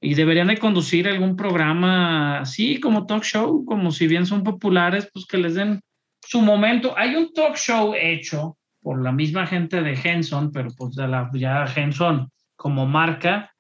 [0.01, 5.11] Y deberían de conducir algún programa así como talk show, como si bien son populares,
[5.13, 5.83] pues que les den
[6.23, 6.95] su momento.
[6.97, 11.31] Hay un talk show hecho por la misma gente de Henson, pero pues de la,
[11.35, 13.53] ya Henson como marca,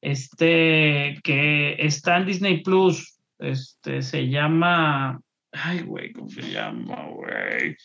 [0.00, 5.20] este, que está en Disney Plus, este, se llama,
[5.52, 7.76] ay, güey, ¿cómo se llama, güey?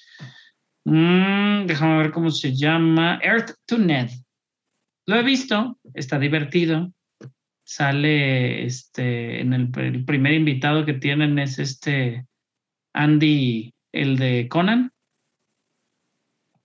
[0.90, 4.10] Mm, déjame ver cómo se llama, Earth to Net.
[5.06, 6.92] Lo he visto, está divertido.
[7.64, 12.26] Sale, este, en el, el primer invitado que tienen es este
[12.94, 14.92] Andy, el de Conan.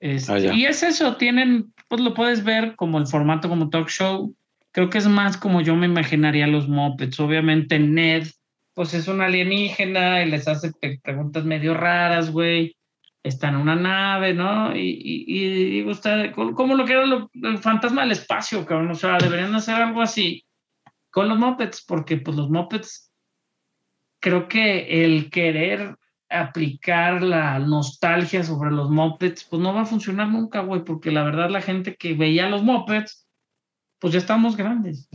[0.01, 3.89] Este, Ah, y es eso, tienen, pues lo puedes ver como el formato como talk
[3.89, 4.35] show.
[4.72, 7.20] Creo que es más como yo me imaginaría los Muppets.
[7.20, 8.27] Obviamente Ned,
[8.72, 10.72] pues es un alienígena y les hace
[11.03, 12.77] preguntas medio raras, güey.
[13.25, 14.77] Está en una nave, ¿no?
[14.77, 18.91] Y, y, y, usted, como lo que era lo- el fantasma del espacio, cabrón.
[18.91, 20.45] O sea, deberían hacer algo así
[21.11, 23.11] con los Muppets, porque pues los Muppets,
[24.20, 25.97] creo que el querer
[26.29, 31.22] aplicar la nostalgia sobre los mopeds, pues no va a funcionar nunca, güey, porque la
[31.22, 33.29] verdad la gente que veía los mopeds,
[34.01, 35.09] pues ya estamos grandes.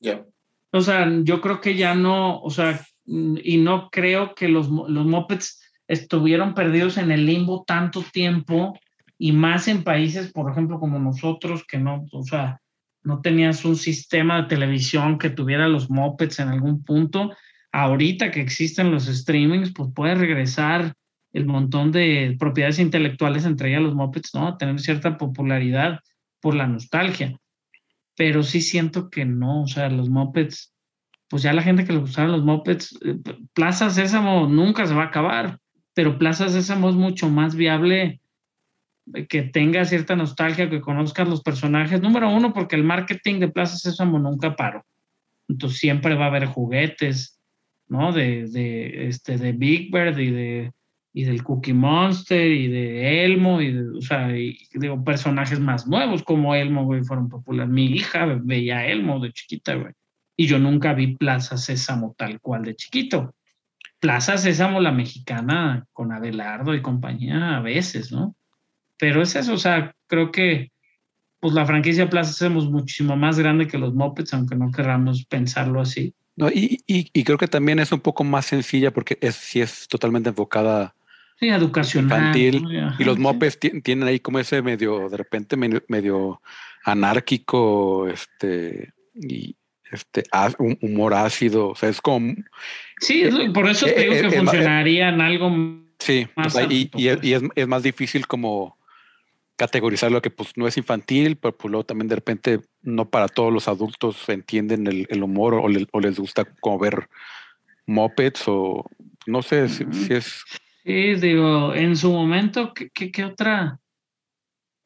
[0.00, 0.24] Ya.
[0.72, 5.06] O sea, yo creo que ya no, o sea, y no creo que los, los
[5.06, 8.78] mopeds estuvieron perdidos en el limbo tanto tiempo
[9.18, 12.60] y más en países, por ejemplo, como nosotros, que no, o sea,
[13.02, 17.32] no tenías un sistema de televisión que tuviera los mopeds en algún punto.
[17.72, 20.94] Ahorita que existen los streamings, pues puede regresar
[21.32, 24.56] el montón de propiedades intelectuales, entre ellas los mopeds, ¿no?
[24.56, 25.98] Tener cierta popularidad
[26.40, 27.36] por la nostalgia.
[28.16, 30.72] Pero sí siento que no, o sea, los mopeds,
[31.28, 33.18] pues ya la gente que le gustaron los mopeds, eh,
[33.54, 35.58] Plaza Sésamo nunca se va a acabar,
[35.94, 38.20] pero Plaza Sésamo es mucho más viable
[39.14, 42.00] eh, que tenga cierta nostalgia, que conozcas los personajes.
[42.00, 44.84] Número uno, porque el marketing de Plaza Sésamo nunca paró.
[45.48, 47.40] Entonces siempre va a haber juguetes,
[47.88, 48.12] ¿no?
[48.12, 50.72] De, de, este, de Big Bird y, de,
[51.12, 56.22] y del Cookie Monster y de Elmo, y de, o sea, digo, personajes más nuevos
[56.22, 57.72] como Elmo, güey, fueron populares.
[57.72, 59.92] Mi hija veía Elmo de chiquita.
[60.36, 63.34] Y yo nunca vi Plaza Sésamo tal cual de chiquito.
[64.00, 68.34] Plaza Sésamo, la mexicana, con Abelardo y compañía, a veces, ¿no?
[68.98, 70.72] Pero es eso, o sea, creo que
[71.38, 75.24] pues la franquicia Plaza Sésamo es muchísimo más grande que los Muppets, aunque no queramos
[75.24, 76.14] pensarlo así.
[76.36, 79.60] No, y, y, y creo que también es un poco más sencilla porque es, sí
[79.60, 80.94] es totalmente enfocada
[81.38, 82.18] Sí, educacional.
[82.18, 82.62] infantil.
[82.62, 82.88] ¿no?
[82.88, 83.20] Ajá, y los sí.
[83.22, 86.42] mopes tienen ahí como ese medio, de repente, medio, medio
[86.84, 89.56] anárquico, este, y
[89.90, 90.24] este,
[90.58, 91.68] un humor ácido.
[91.70, 92.34] O sea, es como,
[93.00, 95.50] Sí, lo- por eso te digo Eh, que eh, eh, funcionaría en algo.
[95.98, 97.26] sí, o Más sea, y, adulto, y es, pues.
[97.26, 98.78] y es- es más difícil como
[99.56, 103.28] categorizar lo que pues no es infantil, pero pues luego también de repente no para
[103.28, 107.08] todos los adultos entienden el, el humor o, le- o les gusta como ver
[107.86, 108.84] mopeds o
[109.26, 109.92] no sé si, Ujú.
[109.92, 110.42] si es
[110.82, 113.78] Sí, digo, en su momento, ¿qué, qué, qué otra?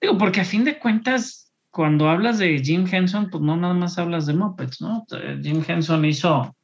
[0.01, 1.44] Digo, porque a fin de cuentas,
[1.75, 5.05] cuando hablas de Jim Henson, pues no nada más hablas de Muppets, ¿no?
[5.11, 6.55] Eh, Jim Henson hizo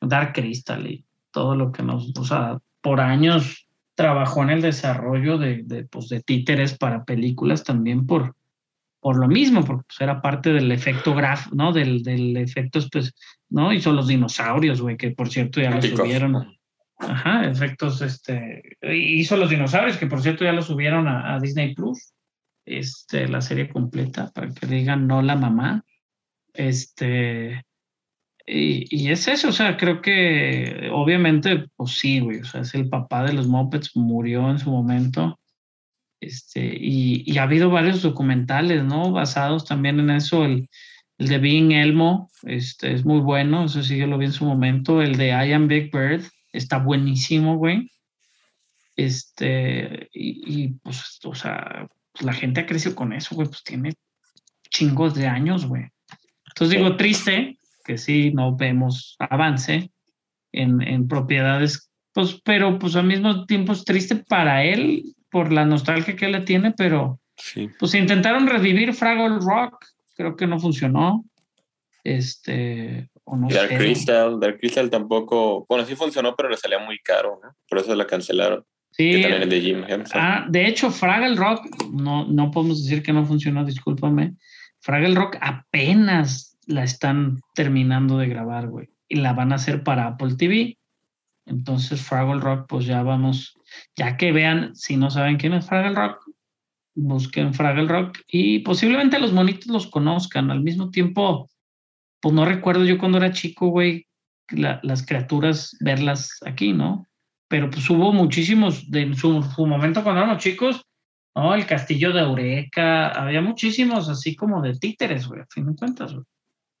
[0.00, 3.66] Dark Crystal y todo lo que nos, o sea, por años
[3.96, 8.36] trabajó en el desarrollo de, de, pues, de títeres para películas también por,
[9.00, 11.72] por lo mismo, porque pues, era parte del efecto graf, ¿no?
[11.72, 13.12] Del, del efecto, pues,
[13.50, 13.72] ¿no?
[13.72, 15.98] Hizo los dinosaurios, güey, que por cierto ya lo Prácticos.
[15.98, 16.56] subieron.
[16.96, 21.74] Ajá, efectos, este, hizo los dinosaurios, que por cierto ya lo subieron a, a Disney
[21.74, 22.12] Plus,
[22.64, 25.84] este, la serie completa, para que digan no la mamá.
[26.54, 27.64] Este,
[28.46, 32.74] y, y es eso, o sea, creo que obviamente, pues sí, güey, o sea, es
[32.74, 35.38] el papá de los Muppets, murió en su momento.
[36.20, 39.10] Este, y, y ha habido varios documentales, ¿no?
[39.10, 40.68] Basados también en eso, el,
[41.18, 44.44] el de Being Elmo, este, es muy bueno, eso sí yo lo vi en su
[44.44, 47.90] momento, el de I Am Big Bird, está buenísimo, güey.
[48.94, 53.62] Este, y, y, pues, o sea, pues, la gente ha crecido con eso, güey, pues
[53.62, 53.94] tiene
[54.70, 55.88] chingos de años, güey.
[56.48, 59.90] Entonces digo, triste que sí no vemos avance
[60.52, 65.64] en, en propiedades, pues, pero pues al mismo tiempo es triste para él por la
[65.64, 67.70] nostalgia que él le tiene, pero sí.
[67.78, 71.24] pues intentaron revivir Fraggle Rock, creo que no funcionó.
[72.04, 73.76] Este, o no Dark sé.
[73.76, 77.56] Crystal, Dark Crystal tampoco, bueno, sí funcionó, pero le salía muy caro, ¿no?
[77.68, 78.64] Por eso la cancelaron.
[78.92, 80.20] Sí, Que también es de Jim Henson.
[80.20, 84.34] Ah, de hecho, Fraggle Rock, no, no podemos decir que no funcionó, discúlpame.
[84.80, 88.90] Fraggle Rock apenas la están terminando de grabar, güey.
[89.08, 90.78] Y la van a hacer para Apple TV.
[91.46, 93.54] Entonces, Fraggle Rock, pues ya vamos,
[93.96, 96.24] ya que vean, si no saben quién es Fraggle Rock,
[96.94, 100.50] busquen Fraggle Rock y posiblemente los monitos los conozcan.
[100.50, 101.50] Al mismo tiempo,
[102.20, 104.06] pues no recuerdo yo cuando era chico, güey,
[104.50, 107.06] las criaturas verlas aquí, ¿no?
[107.52, 110.86] Pero pues hubo muchísimos, de, en su, su momento cuando éramos chicos,
[111.34, 111.54] ¿no?
[111.54, 116.14] El castillo de Eureka, había muchísimos así como de títeres, güey, a fin de cuentas,
[116.14, 116.24] güey.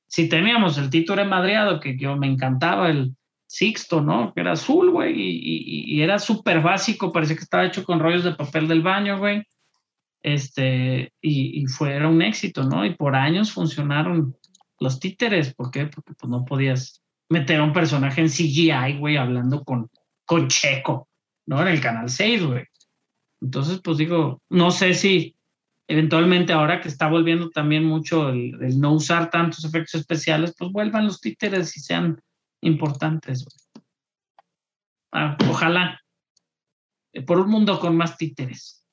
[0.06, 3.14] Si teníamos el títere madreado, que yo me encantaba, el
[3.46, 4.32] Sixto, ¿no?
[4.32, 8.00] Que era azul, güey, y, y, y, era súper básico, parecía que estaba hecho con
[8.00, 9.42] rollos de papel del baño, güey.
[10.22, 12.86] Este, y, y fue, era un éxito, ¿no?
[12.86, 14.34] Y por años funcionaron
[14.80, 15.84] los títeres, ¿por qué?
[15.84, 19.90] Porque pues no podías meter a un personaje en CGI, güey, hablando con,
[20.24, 21.08] con Checo,
[21.46, 21.62] ¿no?
[21.62, 22.64] En el canal 6, güey.
[23.40, 25.36] Entonces, pues digo, no sé si
[25.88, 31.06] eventualmente ahora que está volviendo también mucho el, no usar tantos efectos especiales, pues vuelvan
[31.06, 32.20] los títeres y sean
[32.62, 33.44] importantes.
[35.12, 36.00] Ah, ojalá.
[37.26, 38.86] Por un mundo con más títeres.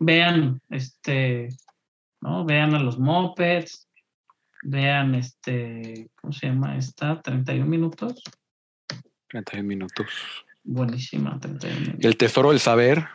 [0.00, 1.48] Vean, este,
[2.22, 2.44] ¿no?
[2.44, 3.88] Vean a los mopeds,
[4.64, 7.20] vean este, ¿cómo se llama esta?
[7.20, 8.22] 31 minutos.
[9.30, 10.06] 31 minutos.
[10.64, 12.04] Buenísima, 31 minutos.
[12.04, 13.06] El tesoro del saber.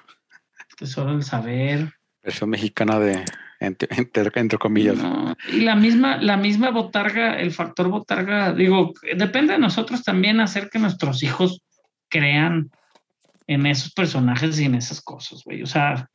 [0.78, 1.93] Tesoro del saber.
[2.24, 3.24] Versión mexicana de
[3.59, 4.97] entre, entre, entre comillas.
[4.97, 10.39] No, y la misma, la misma botarga, el factor botarga, digo, depende de nosotros también
[10.39, 11.61] hacer que nuestros hijos
[12.09, 12.72] crean
[13.47, 15.61] en esos personajes y en esas cosas, güey.
[15.61, 16.09] O sea,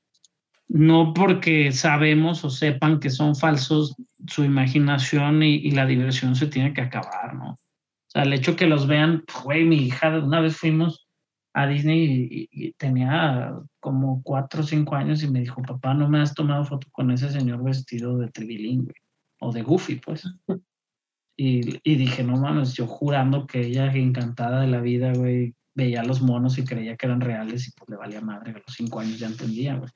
[0.68, 3.94] no porque sabemos o sepan que son falsos,
[4.26, 7.59] su imaginación y, y, la diversión se tiene que acabar, ¿no?
[8.11, 11.07] O sea, el hecho que los vean, güey, mi hija, una vez fuimos
[11.53, 16.21] a Disney y, tenía como cuatro o cinco años y me dijo, papá, no me
[16.21, 18.95] has tomado foto con ese señor vestido de trilingüe
[19.41, 20.25] o de Goofy, pues.
[21.37, 26.03] Y, y, dije, no mames, yo jurando que ella, encantada de la vida, güey, veía
[26.03, 29.01] los monos y creía que eran reales y pues le valía madre, a los cinco
[29.01, 29.91] años ya entendía, güey.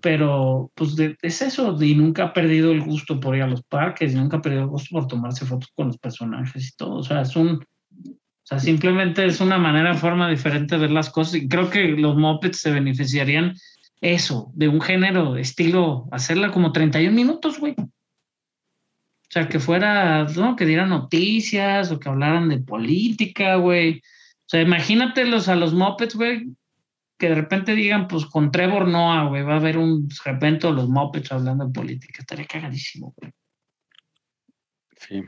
[0.00, 3.62] Pero pues de, es eso, y nunca ha perdido el gusto por ir a los
[3.62, 6.96] parques, y nunca ha perdido el gusto por tomarse fotos con los personajes y todo.
[6.96, 7.64] O sea, es un,
[8.06, 11.34] o sea, simplemente es una manera, forma diferente de ver las cosas.
[11.34, 13.54] Y creo que los mopeds se beneficiarían
[14.00, 17.74] eso, de un género, estilo, hacerla como 31 minutos, güey.
[17.78, 20.56] O sea, que fuera, ¿no?
[20.56, 23.98] Que dieran noticias o que hablaran de política, güey.
[23.98, 26.46] O sea, imagínatelos a los mopeds, güey,
[27.18, 30.70] que de repente digan, pues con Trevor Noah, güey, va a haber un de repente
[30.70, 32.20] los mopeds hablando de política.
[32.20, 33.32] Estaría cagadísimo, güey.
[34.96, 35.22] Sí.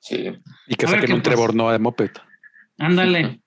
[0.00, 0.32] Sí.
[0.66, 2.10] Y que saquen un Trevor Noah de moped.
[2.78, 3.40] Ándale.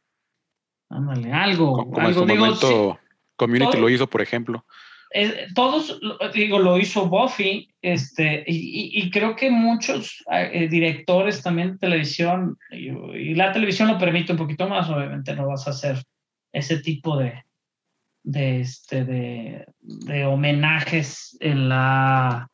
[0.89, 1.73] Ándale, algo.
[1.73, 2.07] Como algo.
[2.09, 2.67] en su digo, momento
[3.01, 4.65] sí, Community todo- lo hizo, por ejemplo.
[5.13, 5.99] eh, todos,
[6.33, 11.77] digo, lo hizo Buffy, este, y, y- y creo que muchos eh, directores también de
[11.77, 16.01] televisión, y, y la televisión lo permite un poquito más, obviamente no vas a hacer
[16.53, 17.43] ese tipo de,
[18.27, 22.49] de, este, de, de homenajes en la,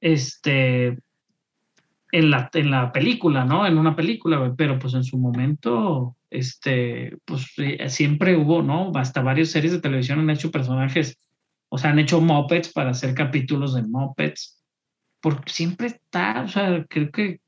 [0.00, 0.98] este,
[2.12, 3.66] en la, en la película, ¿no?
[3.66, 7.52] En una película, pero pues en su momento, este, pues
[7.88, 8.90] siempre hubo, ¿no?
[8.94, 11.18] Hasta varias series de televisión han hecho personajes,
[11.68, 14.64] o sea, han hecho mopeds para hacer capítulos de mopeds,
[15.20, 17.40] porque siempre está, o sea, creo que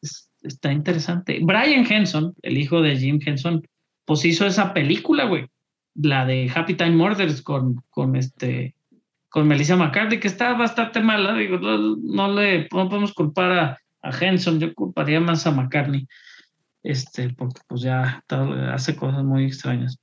[0.00, 1.38] es- está interesante.
[1.42, 3.62] Brian Henson, el hijo de Jim Henson,
[4.06, 5.48] pues hizo esa película, güey,
[6.00, 8.74] la de Happy Time Murders con, con este,
[9.28, 13.78] con Melissa McCarthy, que está bastante mala, digo, no, no le no podemos culpar a,
[14.02, 16.06] a Henson, yo culparía más a McCartney,
[16.82, 18.24] este, porque pues ya
[18.72, 19.98] hace cosas muy extrañas.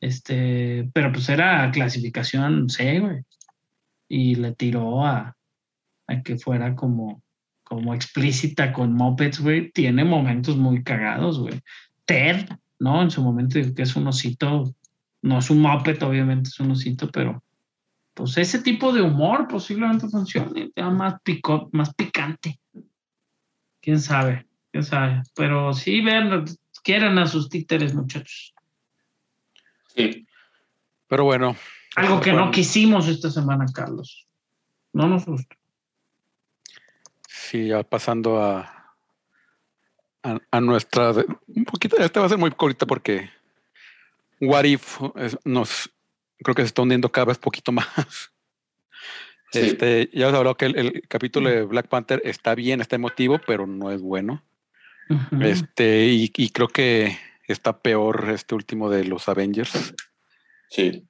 [0.00, 3.22] Este, pero pues era clasificación C, güey.
[4.08, 5.36] Y le tiró a,
[6.06, 7.22] a que fuera como,
[7.64, 9.70] como explícita con mopeds, güey.
[9.72, 11.60] Tiene momentos muy cagados, güey.
[12.04, 13.02] Ted, ¿no?
[13.02, 14.74] En su momento dijo que es un osito,
[15.22, 17.42] no es un moped, obviamente es un osito, pero
[18.14, 22.58] pues ese tipo de humor posiblemente funcione, sea más, pico, más picante.
[23.82, 25.22] Quién sabe, quién sabe.
[25.34, 26.46] Pero sí, vean,
[26.82, 28.54] quieran a sus títeres, muchachos.
[29.94, 30.26] Sí.
[31.08, 31.56] Pero bueno.
[31.94, 34.26] Algo que no quisimos esta semana, Carlos.
[34.94, 35.54] No nos gustó.
[37.28, 38.94] Sí, ya pasando a,
[40.22, 41.12] a, a nuestra.
[41.48, 43.28] Un poquito, este va a ser muy corta porque
[44.40, 45.90] What If es- nos.
[46.38, 47.86] Creo que se está hundiendo cada vez poquito más.
[49.52, 49.60] Sí.
[49.60, 53.40] Este, ya os hablado que el, el capítulo de Black Panther está bien, está emotivo,
[53.46, 54.42] pero no es bueno.
[55.40, 57.16] Este, y, y creo que
[57.46, 59.94] está peor este último de los Avengers.
[60.68, 61.04] Sí.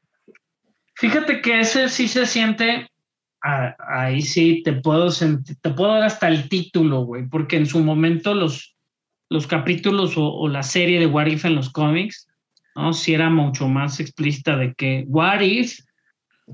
[0.97, 2.89] Fíjate que ese sí se siente.
[3.43, 7.65] ah, ahí sí te puedo sentir, te puedo dar hasta el título, güey, porque en
[7.67, 8.77] su momento los,
[9.31, 12.29] los capítulos o, o la serie de What If en los cómics,
[12.77, 12.93] ¿no?
[12.93, 15.81] Si era mucho más explícita de que What If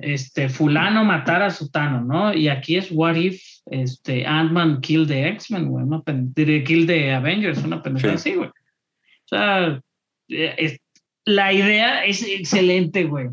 [0.01, 2.33] este, fulano matara a sutano, ¿no?
[2.33, 7.63] Y aquí es What If este, Ant-Man kill the X-Men, güey, no kill the Avengers,
[7.63, 8.49] una pendejada así, güey.
[8.49, 9.81] O sea,
[10.29, 10.81] eh, es,
[11.25, 13.29] la idea es excelente, güey.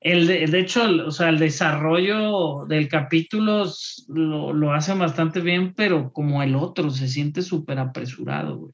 [0.00, 3.66] El de, de, hecho, o sea, el desarrollo del capítulo
[4.08, 8.72] lo, lo hace bastante bien, pero como el otro, se siente súper apresurado, güey.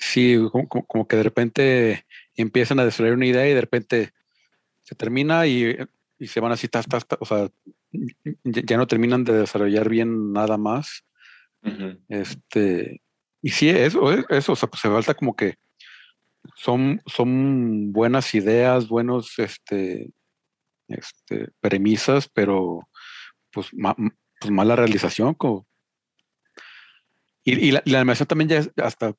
[0.00, 2.04] Sí, como, como, que de repente
[2.36, 4.12] empiezan a desarrollar una idea y de repente
[4.82, 5.76] se termina y,
[6.18, 7.48] y se van así, ta, ta, ta, o sea,
[8.44, 11.04] ya no terminan de desarrollar bien nada más.
[11.62, 12.00] Uh -huh.
[12.08, 13.00] Este,
[13.42, 15.56] y sí, eso, eso, o sea, pues se falta como que
[16.56, 20.10] son, son buenas ideas, buenos este,
[20.88, 22.88] este, premisas, pero
[23.50, 23.94] pues, ma,
[24.40, 25.34] pues mala realización.
[25.34, 25.66] Como...
[27.44, 29.14] Y, y, la, y, la, animación también ya hasta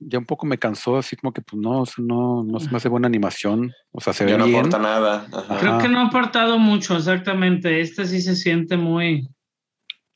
[0.00, 2.88] ya un poco me cansó, así como que pues no, no, no se me hace
[2.88, 3.72] buena animación.
[3.90, 4.58] O sea, se ve ya no bien.
[4.58, 5.26] aporta nada.
[5.32, 5.58] Ajá.
[5.58, 7.80] Creo que no ha aportado mucho, exactamente.
[7.80, 9.28] Este sí se siente muy.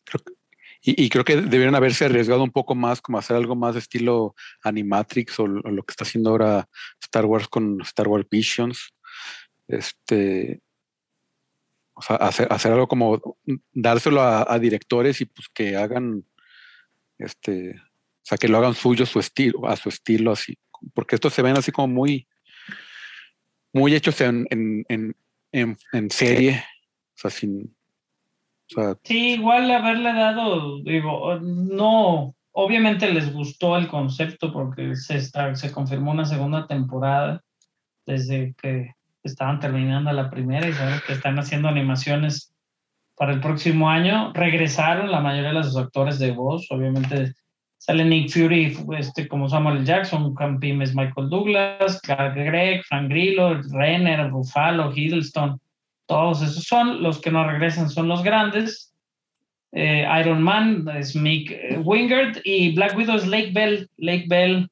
[0.04, 0.32] Creo que,
[0.84, 3.80] y, y, creo que debieron haberse arriesgado un poco más, como hacer algo más de
[3.80, 6.68] estilo Animatrix o, o, lo que está haciendo ahora
[7.00, 8.92] Star Wars con Star Wars Visions.
[9.68, 10.60] Este.
[11.94, 13.36] O sea, hacer, hacer algo como
[13.72, 16.24] dárselo a, a directores y pues que hagan
[17.18, 17.80] este
[18.22, 20.56] o sea, que lo hagan suyo su estilo, a su estilo así.
[20.94, 22.28] Porque estos se ven así como muy,
[23.72, 25.16] muy hechos en, en, en,
[25.50, 26.64] en, en serie.
[27.16, 27.74] O sea, sin.
[28.70, 35.16] O sea, sí, igual haberle dado, digo, no, obviamente les gustó el concepto porque se,
[35.16, 37.42] está, se confirmó una segunda temporada
[38.06, 38.94] desde que
[39.24, 42.54] estaban terminando la primera y saben que están haciendo animaciones
[43.16, 44.32] para el próximo año.
[44.32, 47.34] Regresaron la mayoría de los actores de voz, obviamente
[47.84, 53.60] Sale Nick Fury este, como Samuel Jackson, Campim es Michael Douglas, Clark Gregg, Frank Grillo,
[53.72, 55.60] Renner, Buffalo, Hiddleston.
[56.06, 58.94] Todos esos son los que no regresan, son los grandes.
[59.72, 63.90] Eh, Iron Man es Mick Wingard y Black Widow es Lake Bell.
[63.96, 64.70] Lake Bell,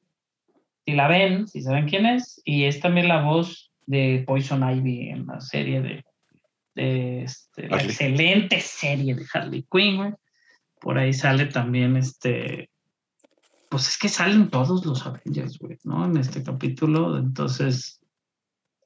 [0.85, 5.09] si la ven, si saben quién es, y es también la voz de Poison Ivy
[5.09, 6.05] en la serie de,
[6.75, 10.15] de este, la excelente serie de Harley Quinn.
[10.79, 12.70] Por ahí sale también este
[13.71, 16.05] pues es que salen todos los Avengers, güey, ¿no?
[16.05, 18.01] En este capítulo, entonces,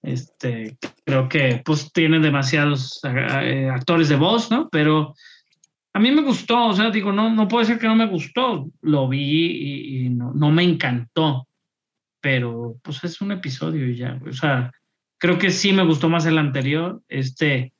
[0.03, 4.69] este, creo que pues tienen demasiados eh, actores de voz, ¿no?
[4.69, 5.15] Pero
[5.91, 8.69] a mí me gustó, o sea, digo, no, no puede ser que no me gustó,
[8.81, 11.47] lo vi y, y no, no, me encantó,
[12.21, 14.71] pero pues es un episodio y ya, o sea,
[15.17, 17.73] creo que sí me gustó más el anterior, este,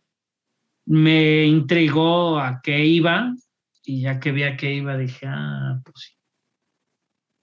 [0.87, 3.31] me intrigó a qué iba,
[3.83, 6.14] y ya que vi a qué iba, dije, ah, pues sí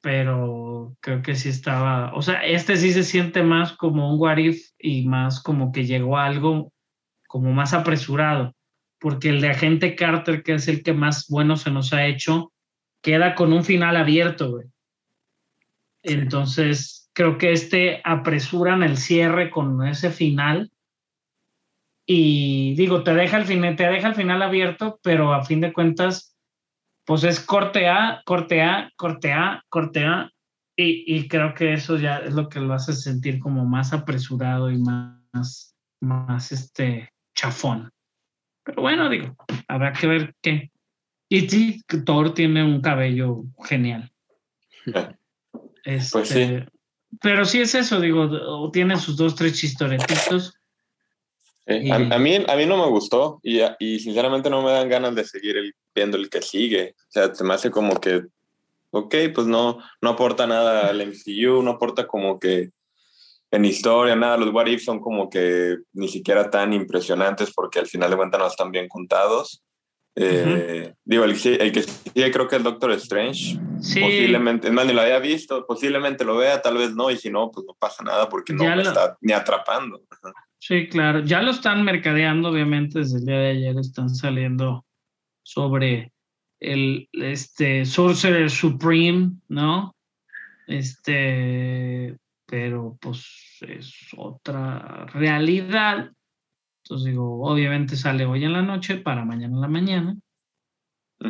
[0.03, 4.37] pero creo que sí estaba, o sea, este sí se siente más como un what
[4.37, 6.73] if y más como que llegó a algo
[7.29, 8.55] como más apresurado,
[8.99, 12.53] porque el de Agente Carter, que es el que más bueno se nos ha hecho,
[13.01, 14.67] queda con un final abierto, güey.
[16.03, 20.73] Entonces, creo que este apresuran el cierre con ese final
[22.05, 25.73] y digo, te deja el final, te deja el final abierto, pero a fin de
[25.73, 26.32] cuentas
[27.05, 30.31] pues es corte A, corte A, corte A, corte A,
[30.77, 34.71] y, y, creo que eso ya es lo que lo hace sentir como más apresurado
[34.71, 37.91] y más, más este chafón.
[38.65, 39.37] Pero bueno, digo,
[39.69, 40.71] habrá que ver qué.
[41.29, 44.11] Y sí, Thor tiene un cabello genial.
[45.85, 46.59] Este, pues sí.
[47.21, 50.55] Pero sí es eso, digo, tiene sus dos, tres chistoretitos.
[51.67, 51.91] Sí.
[51.91, 55.15] A, a, mí, a mí no me gustó y, y sinceramente no me dan ganas
[55.15, 56.95] de seguir el, viendo el que sigue.
[56.99, 58.23] O sea, se me hace como que,
[58.91, 62.71] ok, pues no, no aporta nada al MCU, no aporta como que
[63.53, 64.37] en historia, nada.
[64.39, 68.41] Los What If son como que ni siquiera tan impresionantes porque al final de cuentas
[68.41, 69.63] no están bien contados.
[70.15, 70.49] Eh, uh
[70.91, 70.97] -huh.
[71.05, 73.59] Digo, el, el, que sigue creo que es Doctor Strange.
[73.81, 74.01] Sí.
[74.01, 77.51] Posiblemente, más, ni lo había visto, posiblemente lo vea, tal vez no, y si no,
[77.51, 80.03] pues no pasa nada porque no Ya me lo- está ni atrapando.
[80.59, 81.21] Sí, claro.
[81.25, 84.85] Ya lo están mercadeando, obviamente, desde el día de ayer están saliendo
[85.43, 86.13] sobre
[86.61, 89.97] el este Sorcerer Supreme, ¿no?
[90.69, 96.11] Este, pero pues es otra realidad.
[96.93, 100.17] Entonces digo, obviamente sale hoy en la noche para mañana en la mañana.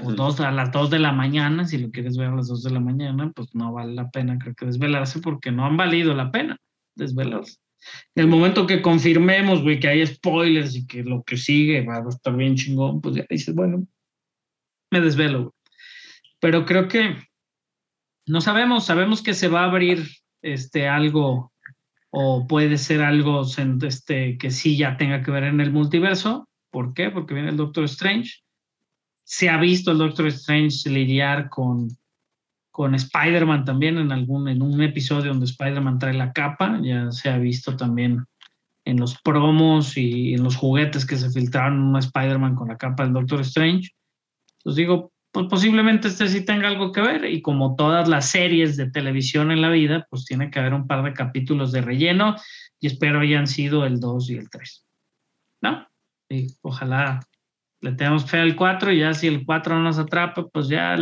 [0.02, 2.64] O dos, a las 2 de la mañana, si lo quieres ver a las 2
[2.64, 6.14] de la mañana, pues no vale la pena, creo que desvelarse, porque no han valido
[6.14, 6.58] la pena
[6.96, 7.58] desvelarse.
[8.16, 11.98] En el momento que confirmemos, güey, que hay spoilers y que lo que sigue va
[11.98, 13.86] a estar bien chingón, pues ya dices, bueno,
[14.90, 15.52] me desvelo, güey.
[16.40, 17.18] Pero creo que
[18.26, 20.08] no sabemos, sabemos que se va a abrir
[20.42, 21.51] este, algo
[22.14, 23.42] o puede ser algo
[23.82, 26.46] este, que sí ya tenga que ver en el multiverso.
[26.70, 27.10] ¿Por qué?
[27.10, 28.42] Porque viene el Doctor Strange.
[29.24, 31.88] Se ha visto el Doctor Strange lidiar con,
[32.70, 36.78] con Spider-Man también en, algún, en un episodio donde Spider-Man trae la capa.
[36.82, 38.26] Ya se ha visto también
[38.84, 43.04] en los promos y en los juguetes que se filtraron un Spider-Man con la capa
[43.04, 43.88] del Doctor Strange.
[44.58, 48.76] Entonces digo, pues posiblemente este sí tenga algo que ver y como todas las series
[48.76, 52.36] de televisión en la vida, pues tiene que haber un par de capítulos de relleno
[52.78, 54.86] y espero hayan sido el 2 y el 3.
[55.62, 55.88] ¿No?
[56.28, 57.20] Y ojalá
[57.80, 60.96] le tengamos fe al 4 y ya si el 4 no nos atrapa, pues ya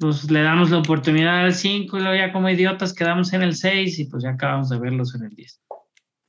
[0.00, 3.54] pues le damos la oportunidad al 5 y luego ya como idiotas quedamos en el
[3.54, 5.60] 6 y pues ya acabamos de verlos en el 10.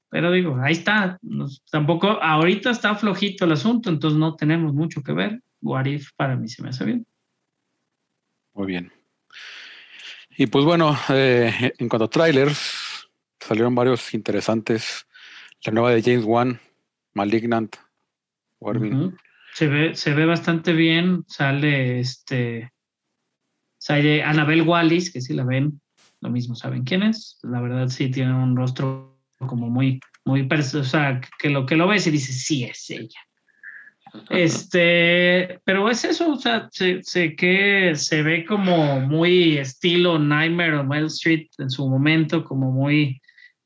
[0.10, 1.20] Pero digo, ahí está.
[1.72, 5.41] tampoco, ahorita está flojito el asunto, entonces no tenemos mucho que ver.
[5.64, 7.07] What If para mí se me hace bien.
[8.53, 8.91] Muy bien.
[10.38, 13.09] Y pues bueno, eh, en cuanto a trailers,
[13.39, 15.07] salieron varios interesantes.
[15.66, 16.59] La nueva de James Wan,
[17.14, 17.76] Malignant.
[19.53, 21.24] Se ve, se ve bastante bien.
[21.28, 22.72] Sale este.
[23.78, 25.82] Sale Annabelle Wallis, que si la ven,
[26.22, 27.39] lo mismo saben quién es.
[27.43, 31.88] La verdad sí tiene un rostro como muy, muy, o sea, que lo que lo
[31.88, 33.20] ves y dices, sí, es ella.
[34.30, 37.01] Este, pero es eso, o sea, sé,
[37.36, 43.22] que se ve como muy estilo Nightmare on Wall Street en su momento, como muy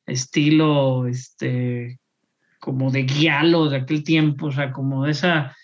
[0.05, 1.99] estilo, este,
[2.59, 5.55] como de guialo de aquel tiempo, o sea, como esa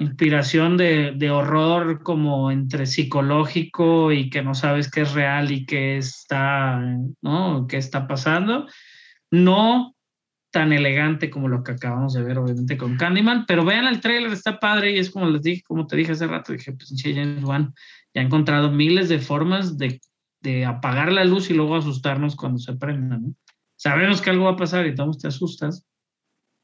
[0.00, 5.66] inspiración de, de, horror como entre psicológico y que no sabes qué es real y
[5.66, 6.80] qué está,
[7.20, 7.66] ¿no?
[7.68, 8.66] ¿Qué está pasando?
[9.32, 9.96] no
[10.52, 14.30] tan elegante como lo que acabamos de ver, obviamente, con Candyman, pero vean el trailer,
[14.30, 17.42] está padre y es como les dije, como te dije hace rato, dije, pues James
[17.42, 17.74] Wan
[18.14, 20.00] ya ha encontrado miles de formas de,
[20.66, 23.34] apagar la luz y luego asustarnos cuando se prenda, ¿no?
[23.76, 25.86] Sabemos que algo va a pasar y todos te asustas.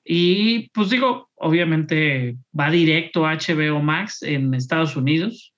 [0.04, 5.54] Y pues digo, obviamente va directo a HBO Max en Estados Unidos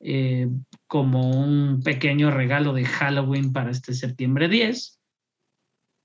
[0.00, 0.46] eh,
[0.86, 4.93] como un pequeño regalo de Halloween para este septiembre 10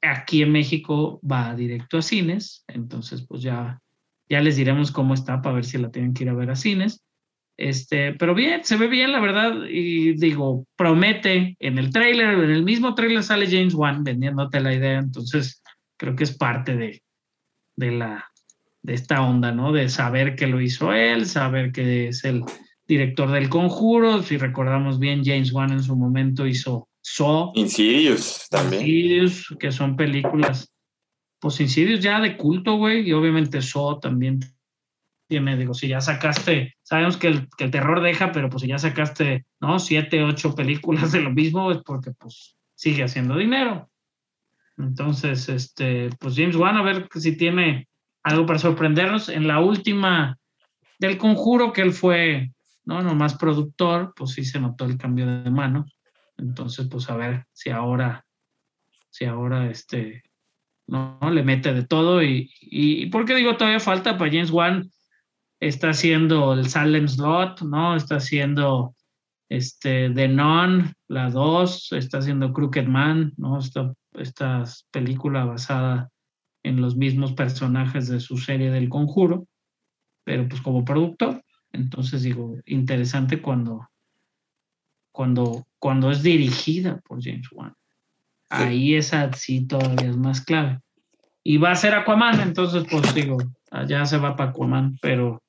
[0.02, 3.82] Aquí en México va directo a cines, entonces pues ya,
[4.30, 6.56] ya les diremos cómo está para ver si la tienen que ir a ver a
[6.56, 7.04] cines.
[7.58, 12.52] Este, pero bien, se ve bien, la verdad, y digo, promete en el trailer, en
[12.52, 15.62] el mismo trailer sale James Wan vendiéndote la idea, entonces
[15.97, 17.04] creo que es parte de,
[17.76, 18.26] de, la,
[18.82, 19.74] de esta onda, ¿no?
[19.74, 22.45] De saber que lo hizo él, saber que es el
[22.88, 28.82] director del conjuro, si recordamos bien, James Wan en su momento hizo So, Insidious también.
[28.82, 30.74] Insidious, que son películas,
[31.39, 34.39] pues Insidious ya de culto, güey, y obviamente So también
[35.28, 38.68] tiene, digo, si ya sacaste, sabemos que el, que el, terror deja, pero pues si
[38.68, 39.78] ya sacaste, ¿no?
[39.80, 43.89] Siete, ocho películas de lo mismo, es porque pues sigue haciendo dinero.
[44.78, 47.88] Entonces, este, pues James Wan, a ver si tiene
[48.24, 49.30] algo para sorprendernos.
[49.30, 50.38] En la última
[50.97, 52.52] del conjuro que él fue,
[52.86, 53.02] ¿no?
[53.02, 55.86] Nomás productor, pues sí se notó el cambio de mano.
[56.40, 58.26] Entonces, pues a ver si ahora,
[59.10, 60.24] si ahora este,
[60.88, 64.90] no, le mete de todo y, y, ¿por qué digo todavía falta para James Wan?
[65.60, 67.96] Está haciendo el Salem Slot, ¿no?
[67.96, 68.96] Está haciendo
[69.50, 73.60] este, The Non, la 2, está haciendo Crooked Man, ¿no?
[73.60, 76.10] Esta, esta película basada
[76.64, 79.48] en los mismos personajes de su serie del conjuro,
[80.24, 81.44] pero pues como productor.
[81.72, 83.90] Entonces digo, interesante cuando,
[85.12, 87.74] cuando, cuando es dirigida por James Wan.
[88.50, 90.80] Ahí esa sí todavía es más clave.
[91.43, 93.38] Y va a ser Aquaman, entonces pues digo,
[93.72, 95.42] allá se va para Aquaman, pero,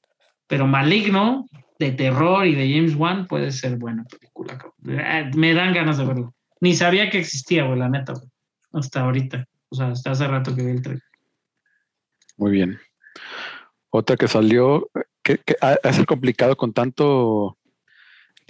[0.46, 1.46] pero Maligno,
[1.80, 4.58] de terror y de James Wan puede ser buena película.
[4.86, 6.34] Eh, me dan ganas de verlo.
[6.60, 8.12] Ni sabía que existía, güey, la neta,
[8.72, 9.46] Hasta ahorita.
[9.70, 11.02] O sea, hasta hace rato que vi el trailer.
[12.36, 12.78] Muy bien.
[13.88, 14.90] Otra que salió,
[15.22, 15.56] que, que
[15.90, 17.56] ser complicado con tanto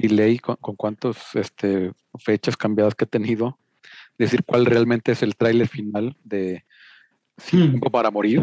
[0.09, 3.59] delay, con, con cuántas este, fechas cambiadas que he tenido,
[4.19, 6.65] decir cuál realmente es el tráiler final de
[7.41, 7.93] Cinco hmm.
[7.93, 8.43] para morir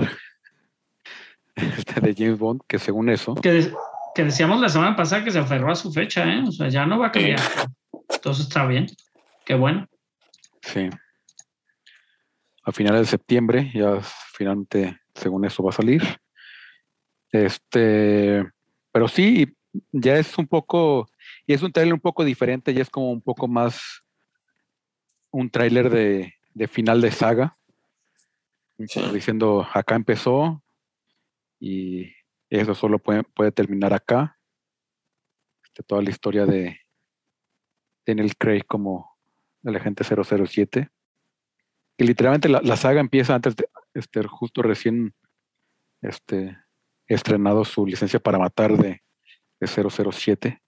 [1.55, 3.35] este, de James Bond, que según eso.
[3.35, 3.71] Que,
[4.15, 6.43] que, decíamos la semana pasada que se aferró a su fecha, ¿eh?
[6.47, 7.39] O sea, ya no va a cambiar.
[8.09, 8.87] Entonces está bien.
[9.45, 9.87] Qué bueno.
[10.61, 10.89] Sí.
[12.63, 14.01] A finales de septiembre, ya
[14.33, 16.03] finalmente, según eso, va a salir.
[17.31, 18.45] Este,
[18.91, 19.47] pero sí,
[19.91, 21.09] ya es un poco
[21.47, 24.03] y es un tráiler un poco diferente y es como un poco más
[25.31, 26.33] un tráiler de,
[26.67, 27.57] final de saga.
[28.77, 30.61] Diciendo, acá empezó
[31.57, 32.11] y
[32.49, 34.37] eso solo puede, puede terminar acá.
[35.63, 36.81] Este, toda la historia de
[38.05, 39.17] Daniel Craig como
[39.63, 40.89] el agente 007.
[41.97, 45.15] Y literalmente la, saga empieza antes de este, justo recién
[46.01, 46.57] este,
[47.05, 49.01] estrenado su licencia para matar de,
[49.61, 50.61] de 007.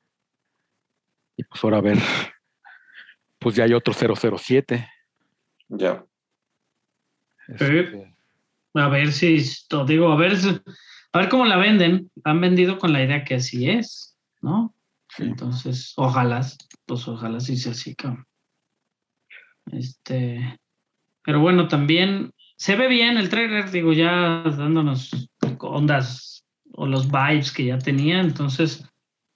[1.40, 1.98] Y pues ahora a ver,
[3.40, 4.90] pues ya hay otro 007.
[5.70, 6.06] Ya.
[7.48, 8.14] Este,
[8.74, 9.42] a ver si,
[9.88, 10.34] digo, a ver,
[11.14, 12.12] a ver cómo la venden.
[12.26, 14.76] Han vendido con la idea que así es, ¿no?
[15.18, 16.46] Entonces, ojalá,
[16.86, 18.28] pues ojalá sí sea así, cabrón.
[19.72, 20.60] Este,
[21.24, 25.30] pero bueno, también se ve bien el trailer, digo, ya dándonos
[25.60, 28.84] ondas o los vibes que ya tenía, entonces,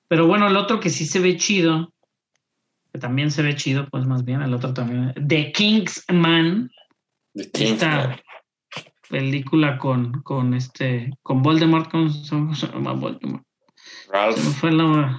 [0.09, 1.92] pero bueno, el otro que sí se ve chido,
[2.93, 6.69] que también se ve chido, pues más bien, el otro también, The Kingsman.
[7.33, 8.19] The Kingsman
[9.13, 12.11] película con, con este, con Voldemort, con,
[12.99, 13.43] Voldemort.
[14.11, 14.37] Ralph.
[14.59, 14.71] Fue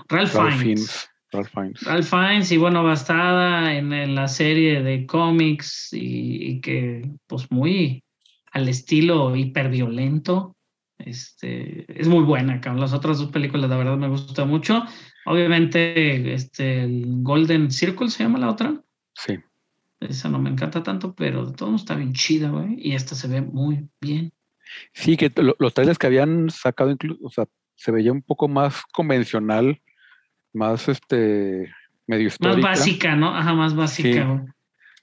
[0.08, 1.08] Ralph, Fiennes.
[1.30, 1.82] Ralph Fiennes.
[1.82, 8.02] Ralph Fiennes, y bueno, bastada en, la serie de cómics y, que, pues, muy
[8.50, 10.56] al estilo hiperviolento.
[10.98, 14.84] Este, es muy buena, las otras dos películas, la verdad me gusta mucho.
[15.26, 18.80] Obviamente, este, el Golden Circle se llama la otra.
[19.14, 19.38] Sí.
[20.00, 22.76] Esa no me encanta tanto, pero de todo está bien chida, güey.
[22.78, 24.32] Y esta se ve muy bien.
[24.92, 28.82] Sí, que los trailers que habían sacado, incluso, o sea, se veía un poco más
[28.92, 29.80] convencional,
[30.52, 31.72] más este
[32.06, 32.68] medio histórica.
[32.68, 33.34] Más básica, ¿no?
[33.34, 34.44] Ajá, más básica.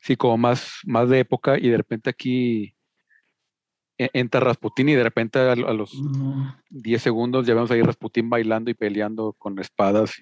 [0.02, 2.74] Sí, como más, más de época y de repente aquí
[4.14, 5.92] entra Rasputín y de repente a, los
[6.70, 10.14] 10 segundos ya vemos ahí Rasputín bailando y peleando con espadas.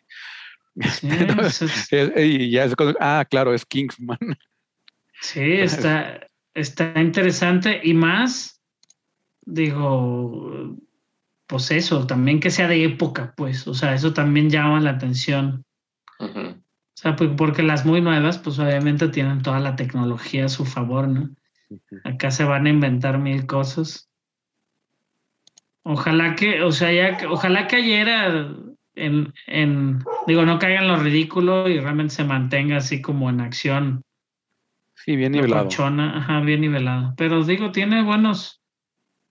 [0.75, 0.79] y
[2.51, 4.17] ya es, ah, claro, es Kingsman.
[5.21, 8.61] Sí, está, está interesante y más,
[9.41, 10.77] digo,
[11.47, 15.65] pues eso, también que sea de época, pues, o sea, eso también llama la atención.
[16.19, 20.65] O sea, pues, porque las muy nuevas, pues obviamente tienen toda la tecnología a su
[20.65, 21.29] favor, ¿no?
[22.03, 24.09] Acá se van a inventar mil cosas.
[25.83, 28.07] Ojalá que, o sea, ya, ojalá que ayer
[28.95, 34.03] en, en, digo, no caigan lo ridículo y realmente se mantenga así como en acción.
[34.95, 35.69] Sí, bien nivelado.
[35.69, 37.13] ajá, bien nivelado.
[37.17, 38.61] Pero digo, tiene buenos,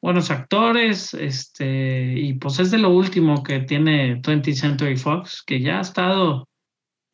[0.00, 5.60] buenos actores, este, y pues es de lo último que tiene 20th Century Fox, que
[5.60, 6.48] ya ha estado,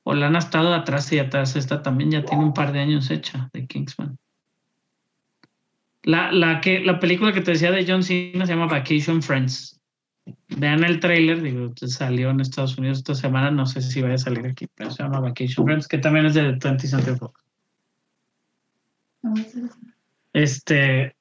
[0.05, 3.11] o la han estado atrás y atrás, esta también ya tiene un par de años
[3.11, 4.17] hecha de Kingsman.
[6.05, 9.81] La, la, que, la película que te decía de John Cena se llama Vacation Friends.
[10.57, 14.19] Vean el trailer, digo, salió en Estados Unidos esta semana, no sé si vaya a
[14.19, 17.45] salir aquí, pero se llama Vacation Friends, que también es de 20th Century Fox.
[20.33, 21.15] Este,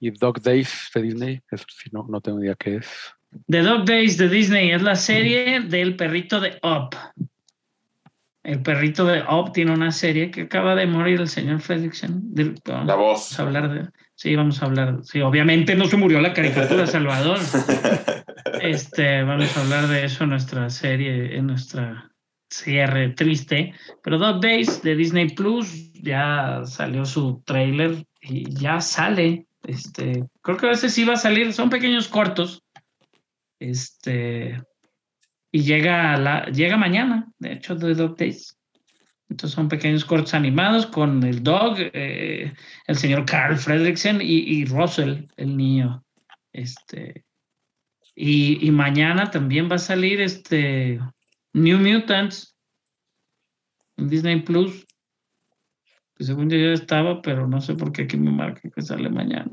[0.00, 2.88] y Dog Days de Disney, eso sí, no, no tengo idea qué es.
[3.48, 6.96] The Dog Days de Disney es la serie del perrito de Up.
[8.42, 12.32] El perrito de Up tiene una serie que acaba de morir el señor Fredrickson.
[12.86, 13.36] La voz.
[13.36, 13.88] Vamos a hablar de.
[14.14, 14.98] Sí, vamos a hablar.
[15.02, 17.38] Sí, obviamente no se murió la caricatura Salvador.
[18.62, 22.10] Este, vamos a hablar de eso en nuestra serie, en nuestra
[22.50, 23.72] cierre triste.
[24.02, 30.56] Pero Dog Days de Disney Plus ya salió su trailer y ya sale este, creo
[30.56, 32.62] que a veces sí va a salir, son pequeños cortos.
[33.58, 34.62] Este,
[35.52, 38.56] y llega, la, llega mañana, de hecho, de Dog Days.
[39.28, 42.52] Entonces son pequeños cortos animados con el dog, eh,
[42.86, 46.04] el señor Carl Fredricksen y, Russell, el niño.
[46.52, 47.24] Este,
[48.14, 50.98] y, y, mañana también va a salir este
[51.52, 52.56] New Mutants
[53.96, 54.86] en Disney Plus
[56.24, 59.50] según yo ya estaba, pero no sé por qué aquí me marca que sale mañana.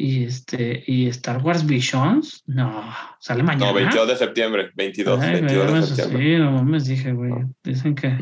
[0.00, 3.66] Y este, y Star Wars Visions, no, sale mañana.
[3.66, 6.22] No, 22 de septiembre, 22, 22 de septiembre.
[6.22, 7.32] Sí, no mames, dije, güey,
[7.64, 8.16] dicen que,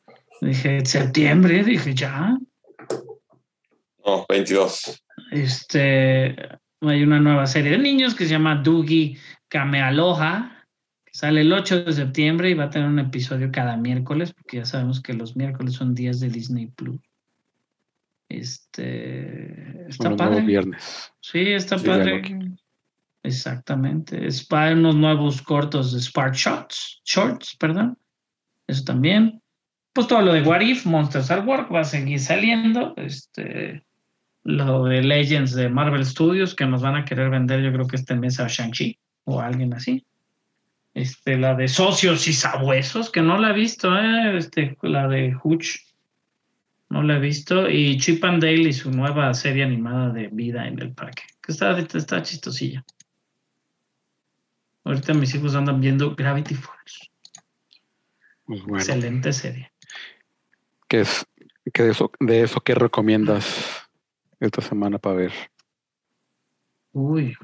[0.40, 2.36] dije, septiembre, dije, ya.
[4.04, 5.04] No, 22.
[5.30, 6.34] Este,
[6.80, 9.16] hay una nueva serie de niños que se llama Doogie
[9.46, 10.62] Kamealoha,
[11.14, 14.64] Sale el 8 de septiembre y va a tener un episodio cada miércoles, porque ya
[14.64, 16.98] sabemos que los miércoles son días de Disney Plus.
[18.38, 20.42] Este está padre.
[20.42, 21.12] viernes.
[21.20, 22.22] Sí, está padre.
[23.22, 24.26] Exactamente.
[24.26, 27.98] Es para unos nuevos cortos de Spark Shots, Shorts, perdón.
[28.66, 29.40] Eso también.
[29.92, 32.94] Pues todo lo de What If, Monsters at Work va a seguir saliendo.
[32.96, 33.84] Este,
[34.44, 37.96] lo de Legends de Marvel Studios que nos van a querer vender, yo creo que
[37.96, 40.04] este mes a Shang-Chi o alguien así.
[40.94, 44.36] Este, la de Socios y Sabuesos, que no la he visto, ¿eh?
[44.36, 45.78] este, la de Hutch,
[46.92, 50.68] no la he visto, y Chip and Dale y su nueva serie animada de vida
[50.68, 52.84] en el parque, que está, está chistosilla.
[54.84, 57.10] Ahorita mis hijos andan viendo Gravity Falls.
[58.44, 59.72] Pues Excelente serie.
[60.86, 61.26] ¿Qué es
[61.72, 63.88] qué de eso, de eso qué recomiendas
[64.38, 65.32] esta semana para ver?
[66.92, 67.34] Uy,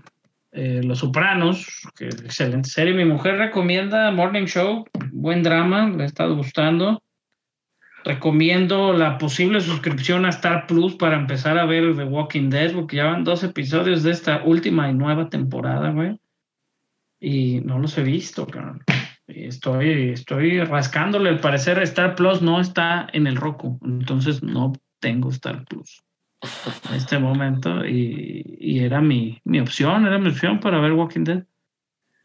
[0.52, 2.92] eh, Los Sopranos, que excelente serie.
[2.92, 7.02] Mi mujer recomienda Morning Show, buen drama, le ha estado gustando.
[8.04, 12.96] Recomiendo la posible suscripción a Star Plus para empezar a ver The Walking Dead, porque
[12.96, 16.18] ya van dos episodios de esta última y nueva temporada, güey.
[17.20, 18.82] Y no los he visto, cabrón.
[19.26, 21.28] Estoy, estoy rascándole.
[21.28, 26.02] Al parecer, Star Plus no está en el Roku, entonces no tengo Star Plus
[26.88, 27.86] en este momento.
[27.86, 31.44] Y, era mi, mi, opción, era mi opción para ver Walking Dead.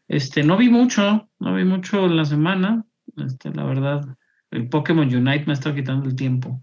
[0.08, 2.84] Este, no vi mucho, no vi mucho en la semana.
[3.16, 4.16] Este, la verdad,
[4.54, 6.62] el Pokémon Unite me está quitando el tiempo.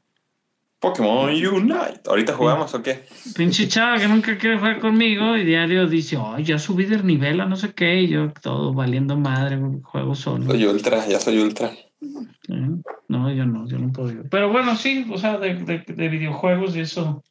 [0.80, 2.02] Pokémon Unite.
[2.08, 3.04] ¿Ahorita jugamos o qué?
[3.36, 7.40] Pinche chava que nunca quiere jugar conmigo y diario dice, ay, ya subí de nivel
[7.40, 10.46] a no sé qué, y yo todo valiendo madre, juego solo.
[10.46, 11.72] Soy ultra, ya soy ultra.
[13.08, 14.24] No, yo no, yo no puedo.
[14.32, 17.24] Pero bueno, sí, o sea, de, de, de videojuegos y eso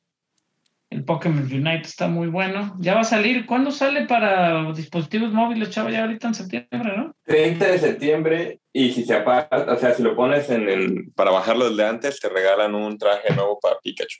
[0.91, 2.75] el Pokémon Unite está muy bueno.
[2.81, 3.47] Ya va a salir.
[3.47, 5.89] ¿Cuándo sale para dispositivos móviles, chavo?
[5.89, 7.15] Ya ahorita en septiembre, ¿no?
[7.25, 8.61] 30 de septiembre.
[8.73, 12.19] Y si se aparta, o sea, si lo pones en el, para bajarlo desde antes,
[12.19, 14.19] te regalan un traje nuevo para Pikachu.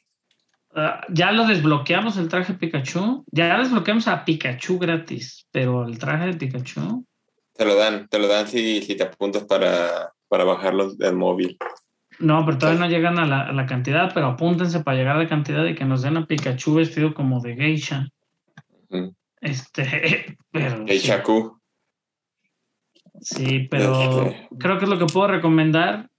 [0.73, 3.25] Ah, ya lo desbloqueamos el traje Pikachu.
[3.33, 7.05] Ya desbloqueamos a Pikachu gratis, pero el traje de Pikachu.
[7.53, 11.59] Te lo dan, te lo dan si, si te apuntas para, para bajarlo del móvil.
[12.21, 15.65] No, pero todavía no llegan a la, cantidad, pero apúntense para llegar a la cantidad
[15.65, 18.09] y que nos den a Pikachu vestido como de geisha.
[19.41, 20.87] Este, pero.
[20.87, 21.23] Geisha
[23.23, 24.49] Sí, pero este.
[24.59, 26.11] creo que es lo que puedo recomendar.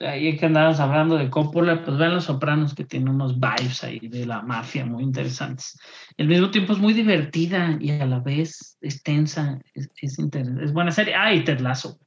[0.00, 3.98] Ahí que andamos hablando de Coppola, pues vean Los Sopranos que tiene unos vibes ahí
[3.98, 5.76] de la mafia muy interesantes.
[6.16, 10.72] Al mismo tiempo es muy divertida y a la vez es tensa, es, es, es
[10.72, 11.16] buena serie.
[11.16, 11.98] Ah, y Ted Lasso.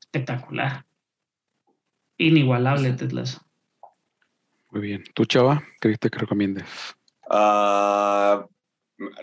[0.00, 0.84] Espectacular.
[2.18, 3.12] Inigualable Ted
[4.70, 5.04] Muy bien.
[5.14, 6.64] ¿Tú, Chava, qué que recomiendes?
[7.28, 8.46] Ah,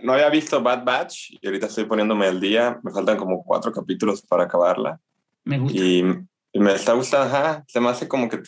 [0.03, 2.79] no había visto Bad Batch y ahorita estoy poniéndome al día.
[2.83, 4.99] Me faltan como cuatro capítulos para acabarla.
[5.43, 5.77] Me gusta.
[5.77, 6.03] Y,
[6.53, 8.41] me está gustando, se me hace como que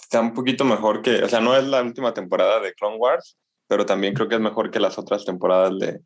[0.00, 3.36] está un poquito mejor que, o sea, no es la última temporada de Clone Wars,
[3.68, 6.00] pero también creo que es mejor que las otras temporadas de,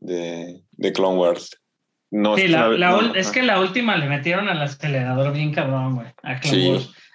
[0.00, 1.56] de, de Clone Wars.
[2.10, 2.46] No, sí,
[3.14, 6.40] es que la última le metieron al acelerador bien cabrón, güey, a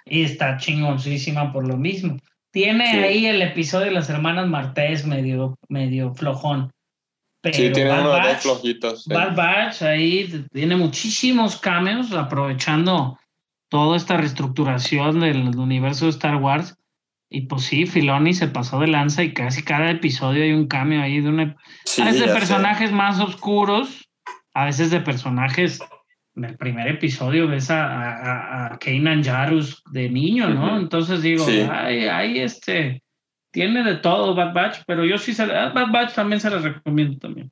[0.06, 2.18] Y está chingoncísima por lo mismo.
[2.52, 6.72] Tiene ahí el episodio de las hermanas Martés medio, medio flojón.
[7.44, 9.08] sí, tiene uno de flojitos.
[9.08, 13.18] Bad Batch ahí tiene muchísimos cambios aprovechando
[13.70, 16.76] toda esta reestructuración del universo de Star Wars.
[17.30, 21.02] Y pues sí, Filoni se pasó de lanza y casi cada episodio hay un cambio
[21.02, 21.56] ahí de una...
[21.96, 24.01] de personajes más oscuros
[24.54, 25.80] a veces de personajes.
[26.34, 30.78] En el primer episodio ves a, a, a Kanan Jarus de niño, ¿no?
[30.78, 33.04] Entonces digo, ay, ay, este,
[33.52, 37.20] tiene de todo Bad Batch, pero yo sí se Bad Batch también se las recomiendo
[37.20, 37.52] también.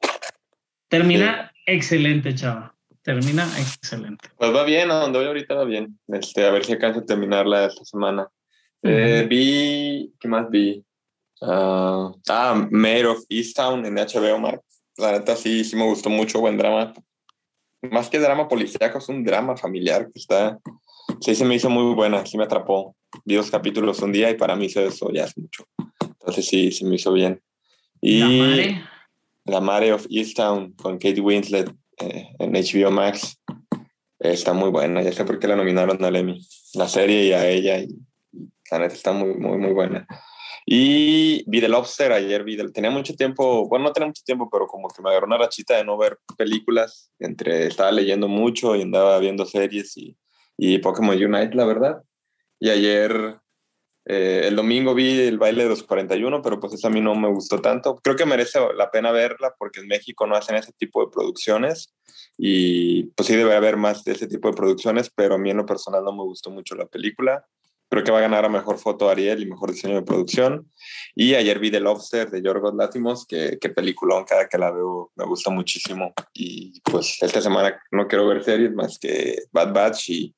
[0.88, 2.74] Termina excelente, chava.
[3.02, 4.30] Termina excelente.
[4.38, 6.00] Pues va bien, a donde voy ahorita va bien.
[6.08, 8.28] Este, a ver si alcanzo a terminarla esta semana.
[8.82, 10.84] Eh, vi, ¿qué más vi?
[11.42, 14.69] ah, ah Mayor of Easttown en HBO Max.
[15.00, 16.94] La neta sí, sí me gustó mucho, buen drama.
[17.82, 20.60] Más que drama policíaco, es un drama familiar que está...
[21.22, 22.96] Sí, se me hizo muy buena, sí me atrapó.
[23.26, 25.66] Vi dos capítulos un día y para mí eso ya es mucho.
[26.02, 27.42] Entonces sí, sí me hizo bien.
[28.02, 28.84] Y La Mare.
[29.46, 33.40] La Mare of Easttown con Kate Winslet eh, en HBO Max.
[34.20, 36.46] Está muy buena, ya sé por qué la nominaron al Emmy.
[36.74, 37.80] La serie y a ella.
[37.80, 37.88] Y,
[38.70, 40.06] la neta está muy, muy, muy buena.
[40.72, 44.68] Y vi The Lobster ayer, vi tenía mucho tiempo, bueno, no tenía mucho tiempo, pero
[44.68, 48.84] como que me agarró una rachita de no ver películas, entre estaba leyendo mucho y
[48.84, 50.16] andaba viendo series y,
[50.58, 52.04] y Pokémon Unite, la verdad.
[52.60, 53.40] Y ayer,
[54.06, 57.16] eh, el domingo vi el baile de los 41, pero pues eso a mí no
[57.16, 57.96] me gustó tanto.
[58.04, 61.96] Creo que merece la pena verla porque en México no hacen ese tipo de producciones
[62.38, 65.58] y pues sí debe haber más de ese tipo de producciones, pero a mí en
[65.58, 67.44] lo personal no me gustó mucho la película.
[67.90, 70.72] Creo que va a ganar a Mejor Foto Ariel y Mejor Diseño de Producción.
[71.16, 75.12] Y ayer vi The Lobster de Yorgos Látimos, que, que peliculón, cada que la veo
[75.16, 76.14] me gusta muchísimo.
[76.34, 80.36] Y pues esta semana no quiero ver series más que Bad Batch y,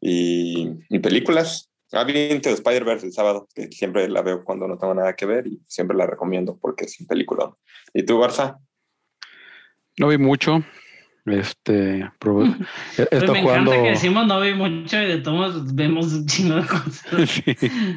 [0.00, 1.70] y, películas.
[1.92, 5.26] Ah, vi Into Spider-Verse el sábado, que siempre la veo cuando no tengo nada que
[5.26, 7.54] ver y siempre la recomiendo porque es un peliculón.
[7.92, 8.58] ¿Y tú, Barça?
[9.98, 10.64] No vi mucho,
[11.24, 12.48] este, pues
[13.32, 17.42] me encanta que decimos no vi mucho y de todos vemos un chingo de cosas.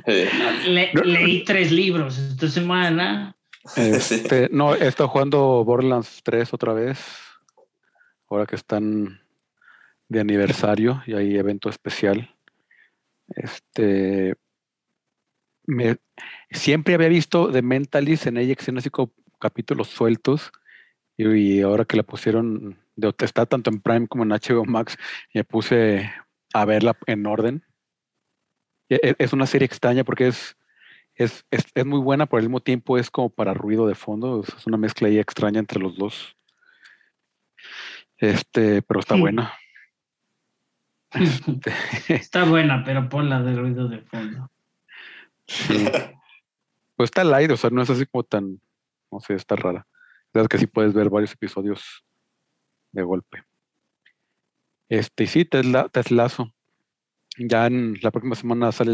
[1.03, 3.35] Leí tres libros esta semana.
[3.76, 6.99] Este, no, he estado jugando Borderlands 3 otra vez.
[8.30, 9.22] Ahora que están
[10.07, 12.35] de aniversario y hay evento especial.
[13.30, 14.35] Este,
[15.65, 15.97] me,
[16.52, 20.52] siempre había visto The Mentalist en AXN así como capítulos sueltos
[21.18, 24.98] y, ahora que la pusieron de está tanto en Prime como en HBO Max,
[25.34, 26.12] me puse
[26.54, 27.64] a verla en orden.
[28.90, 30.56] E, e, es una serie extraña porque es,
[31.16, 34.44] es, es, muy buena, pero al mismo tiempo es como para ruido de fondo.
[34.44, 36.36] Es una mezcla ahí extraña entre los dos.
[38.18, 39.54] Este, pero está buena.
[41.12, 41.72] Este,
[42.10, 44.52] está buena, pero ponla de ruido de fondo.
[45.48, 48.60] Pues está light, o sea, no es así como tan,
[49.10, 49.88] no sé, está rara.
[50.34, 52.05] Es que sí puedes ver varios episodios
[52.96, 53.44] de golpe.
[54.90, 56.54] Este, y sí, Tesla, Teslazo.
[57.38, 58.92] Ya en la próxima semana sale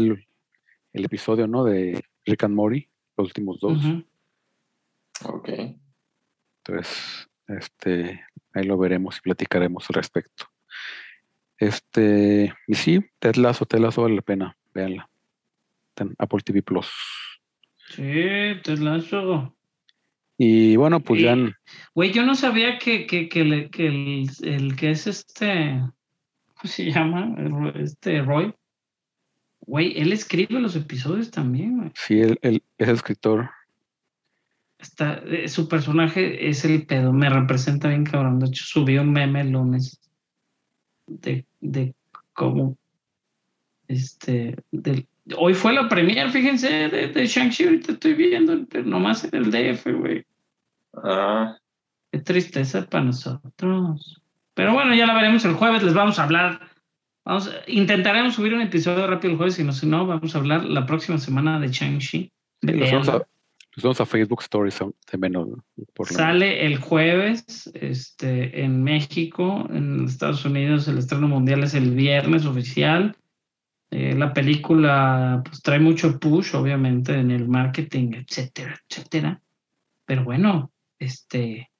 [0.92, 1.64] el, episodio, ¿no?
[1.64, 3.78] De Rick and Morty, los últimos dos.
[5.24, 5.48] Ok.
[6.58, 10.46] Entonces, este, ahí lo veremos y platicaremos al respecto.
[11.58, 15.08] Este, y sí, Teslazo, Teslazo vale la pena, véanla.
[15.96, 16.90] En Apple TV Plus.
[17.90, 19.54] Sí, Teslazo.
[20.38, 21.36] Y bueno, pues ya.
[21.94, 23.86] Güey, yo no sabía que, que, que, el, que
[24.42, 25.80] el, que es este.
[26.54, 27.34] ¿Cómo se llama?
[27.74, 28.54] Este Roy.
[29.60, 31.90] Güey, él escribe los episodios también, güey.
[31.94, 33.50] Sí, él, es escritor.
[34.78, 38.40] Está, eh, su personaje es el pedo, me representa bien cabrón.
[38.40, 40.00] De hecho, subió un meme el lunes
[41.06, 41.94] de, de
[42.32, 42.76] cómo
[43.86, 45.06] este del,
[45.36, 49.50] hoy fue la premier, fíjense, de, de Shang-Chi, ahorita estoy viendo, pero nomás en el
[49.50, 50.24] DF, güey.
[50.94, 51.56] Ah.
[52.10, 54.22] Qué tristeza para nosotros.
[54.54, 56.60] Pero bueno, ya la veremos el jueves, les vamos a hablar.
[57.24, 60.64] Vamos, intentaremos subir un episodio rápido el jueves, y no, si no, vamos a hablar
[60.64, 62.30] la próxima semana de Shang-Chi.
[62.62, 64.78] vamos, a, Facebook Stories
[65.10, 65.48] de menos.
[66.04, 72.44] Sale el jueves este, en México, en Estados Unidos, el estreno mundial es el viernes
[72.44, 73.16] oficial.
[73.94, 79.42] Eh, la película pues, trae mucho push, obviamente, en el marketing, etcétera, etcétera.
[80.06, 81.70] Pero bueno, este,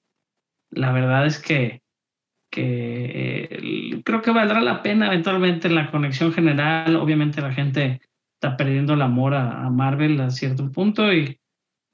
[0.69, 1.81] la verdad es que,
[2.51, 6.97] que eh, creo que valdrá la pena eventualmente la conexión general.
[6.97, 8.03] Obviamente la gente
[8.35, 11.41] está perdiendo el amor a, Marvel a cierto punto y,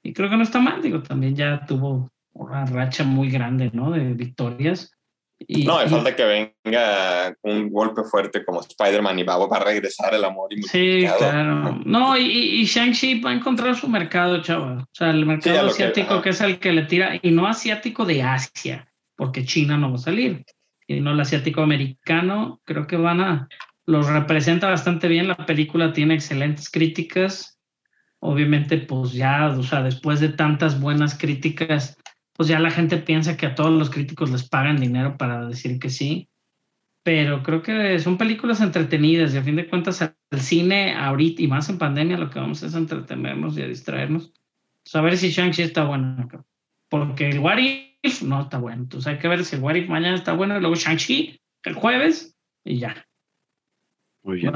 [0.03, 0.81] y, creo que no está mal.
[0.81, 3.91] Digo, también ya tuvo una racha muy grande, ¿no?
[3.91, 4.98] De victorias
[5.47, 10.23] no, hay falta que venga un golpe fuerte como Spider-Man y va, a regresar el
[10.23, 10.51] amor.
[10.53, 11.79] Y sí, claro.
[11.85, 14.79] No, y, y Shang-Chi va a encontrar su mercado, chaval.
[14.79, 18.21] O sea, el mercado asiático que, es el que le tira, y no asiático de
[18.21, 20.45] Asia, porque China no va a salir.
[20.87, 23.47] Y no el asiático americano, creo que van a.
[23.85, 25.27] Los representa bastante bien.
[25.27, 27.59] La película tiene excelentes críticas.
[28.19, 31.97] Obviamente, pues ya, o sea, después de tantas buenas críticas
[32.39, 35.77] pues ya la gente piensa que a todos los críticos les pagan dinero para decir
[35.77, 36.29] que sí.
[37.03, 39.99] Pero creo que son películas entretenidas y a fin de cuentas
[40.31, 43.67] el cine ahorita y más en pandemia lo que vamos es a entretenernos y a
[43.67, 44.31] distraernos.
[44.85, 46.29] Saber si Shang-Chi está bueno.
[46.87, 47.57] Porque el What
[48.01, 48.83] If no está bueno.
[48.83, 51.73] Entonces hay que ver si el What If mañana está bueno y luego Shang-Chi el
[51.73, 53.05] jueves y ya.
[54.23, 54.53] Muy bien.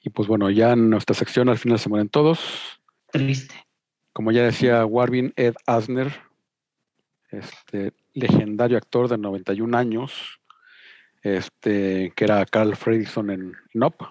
[0.00, 2.80] Y pues bueno, ya en nuestra sección al final se mueren todos.
[3.10, 3.56] Triste.
[4.12, 6.23] Como ya decía Warvin, Ed Asner
[7.38, 10.40] este legendario actor de 91 años,
[11.22, 14.02] este, que era Carl Fredrickson en Nop.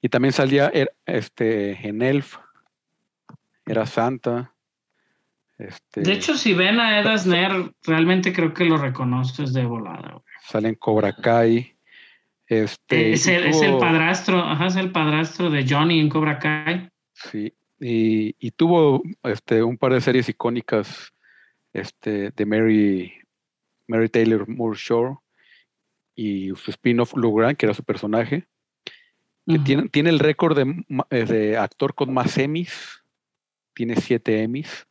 [0.00, 2.36] Y también salía er, este, en Elf,
[3.66, 4.54] era Santa.
[5.58, 10.22] Este, de hecho, si ven a Ed Asner, realmente creo que lo reconoces de volada.
[10.42, 11.74] Sale en Cobra Kai.
[12.46, 16.88] Este, es, el, padrastro, ajá, es el padrastro de Johnny en Cobra Kai.
[17.12, 21.12] Sí, y, y, tuvo este, un par de series icónicas
[21.76, 23.12] este, de Mary,
[23.86, 25.16] Mary Taylor Moore Shore
[26.14, 28.46] y su spin-off Lou que era su personaje,
[29.46, 33.02] que tiene, tiene, el récord de, eh, de, actor con más Emmys,
[33.74, 34.86] tiene siete Emmys,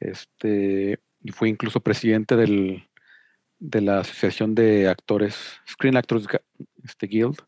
[0.00, 2.88] este, y fue incluso presidente del,
[3.58, 6.26] de la Asociación de Actores, Screen Actors
[6.82, 7.38] este, Guild,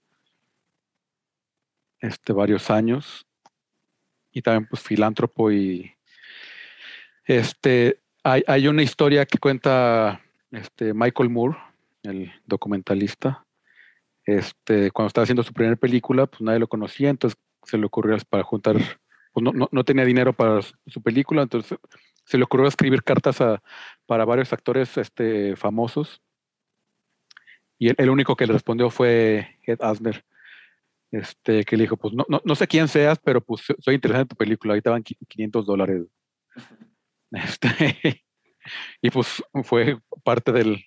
[2.00, 3.26] este, varios años,
[4.30, 5.94] y también pues filántropo y
[7.24, 10.20] este hay, una historia que cuenta
[10.50, 11.56] este, Michael Moore,
[12.02, 13.44] el documentalista.
[14.24, 18.16] Este, cuando estaba haciendo su primera película, pues nadie lo conocía, entonces se le ocurrió
[18.28, 18.76] para juntar,
[19.32, 21.78] pues no, tenía dinero para su película, entonces
[22.24, 23.38] se le ocurrió escribir cartas
[24.06, 26.20] para varios actores este, famosos.
[27.78, 30.24] Y el, único que le respondió fue Ed Asner,
[31.10, 34.28] este, que le dijo, pues no, no, sé quién seas, pero pues soy interesante en
[34.28, 36.02] tu película, ahí te van 500 dólares.
[37.32, 38.24] Este,
[39.00, 40.84] y pues fue parte del,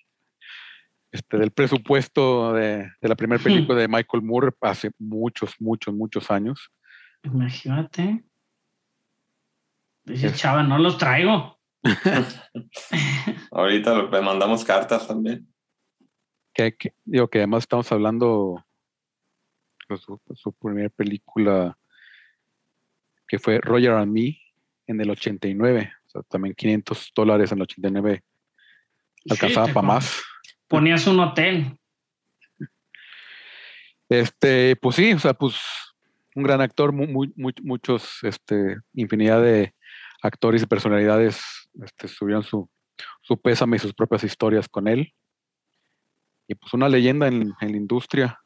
[1.10, 6.70] este, del presupuesto de, la primera película de Michael Moore hace muchos, muchos, muchos años.
[7.22, 8.24] Imagínate.
[10.04, 11.58] Dice chava, no los traigo.
[13.52, 15.46] Ahorita le mandamos cartas también.
[16.52, 18.64] Que, digo que además estamos hablando
[19.88, 21.78] de su, primera película
[23.28, 24.38] que fue Roger and Me
[24.86, 25.92] en el 89.
[26.14, 28.22] Sea, también 500 dólares en el 89
[29.28, 30.22] alcanzaba para más.
[30.68, 31.76] Ponías un hotel.
[34.08, 35.56] Este, pues sí, o sea, pues
[36.36, 39.74] un gran actor, muy, muchos, este, infinidad de
[40.22, 41.42] actores y personalidades
[41.82, 42.68] este, subieron su,
[43.22, 45.12] su pésame y sus propias historias con él.
[46.46, 48.38] Y pues una leyenda en, la industria.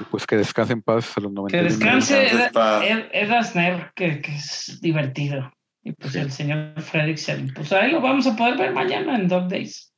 [0.00, 1.56] Y pues que descanse en paz a los 90.
[1.56, 5.52] Que descanse Ed, Asner, que, que, es divertido.
[5.82, 9.48] Y pues el señor Fredricksen, pues ahí lo vamos a poder ver mañana en Dog
[9.48, 9.92] Days.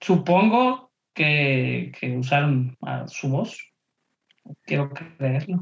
[0.00, 3.58] Supongo que, que usaron a su voz.
[4.64, 5.60] Quiero creerlo.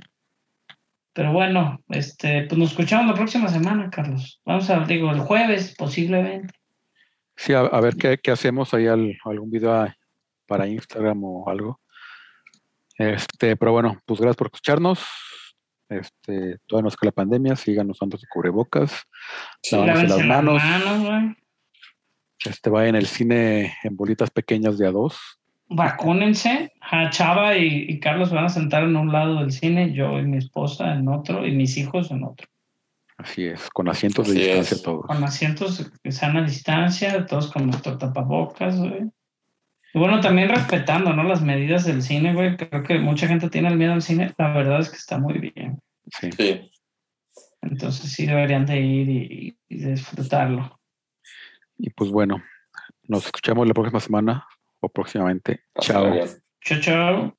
[1.13, 4.41] Pero bueno, este, pues nos escuchamos la próxima semana, Carlos.
[4.47, 6.55] Vamos a, digo, el jueves posiblemente.
[7.37, 9.87] Sí, a, ver qué, qué, hacemos ahí, algún video
[10.47, 11.82] para Instagram o algo.
[13.11, 15.05] Este, pero bueno, pues gracias por escucharnos.
[15.89, 19.03] Este, todavía nos que la pandemia, sigan usando su cubrebocas,
[19.63, 20.63] sí, las manos.
[22.45, 25.19] este, va en el cine en bolitas pequeñas de a dos
[25.75, 26.73] vacúnense.
[27.11, 30.95] Chava y, Carlos van a sentar en un lado del cine, yo y mi esposa
[30.95, 32.47] en otro, y mis hijos en otro.
[33.17, 35.07] Así es, con asientos de distancia todos.
[35.07, 39.11] Con asientos que sean a distancia, todos con nuestro tapabocas, güey.
[39.95, 41.23] Bueno, también respetando, ¿no?
[41.23, 42.57] Las medidas del cine, güey.
[42.57, 44.35] Creo que mucha gente tiene el miedo al cine.
[44.39, 45.81] La verdad es que está muy bien.
[46.19, 46.31] Sí.
[47.61, 50.81] Entonces sí deberían de ir y, disfrutarlo.
[51.79, 52.43] Y pues bueno,
[53.05, 54.47] nos escuchamos la próxima semana
[54.81, 55.61] o próximamente.
[55.75, 56.11] Hasta chao.
[56.13, 56.29] Bien.
[56.65, 57.37] Chao, chao.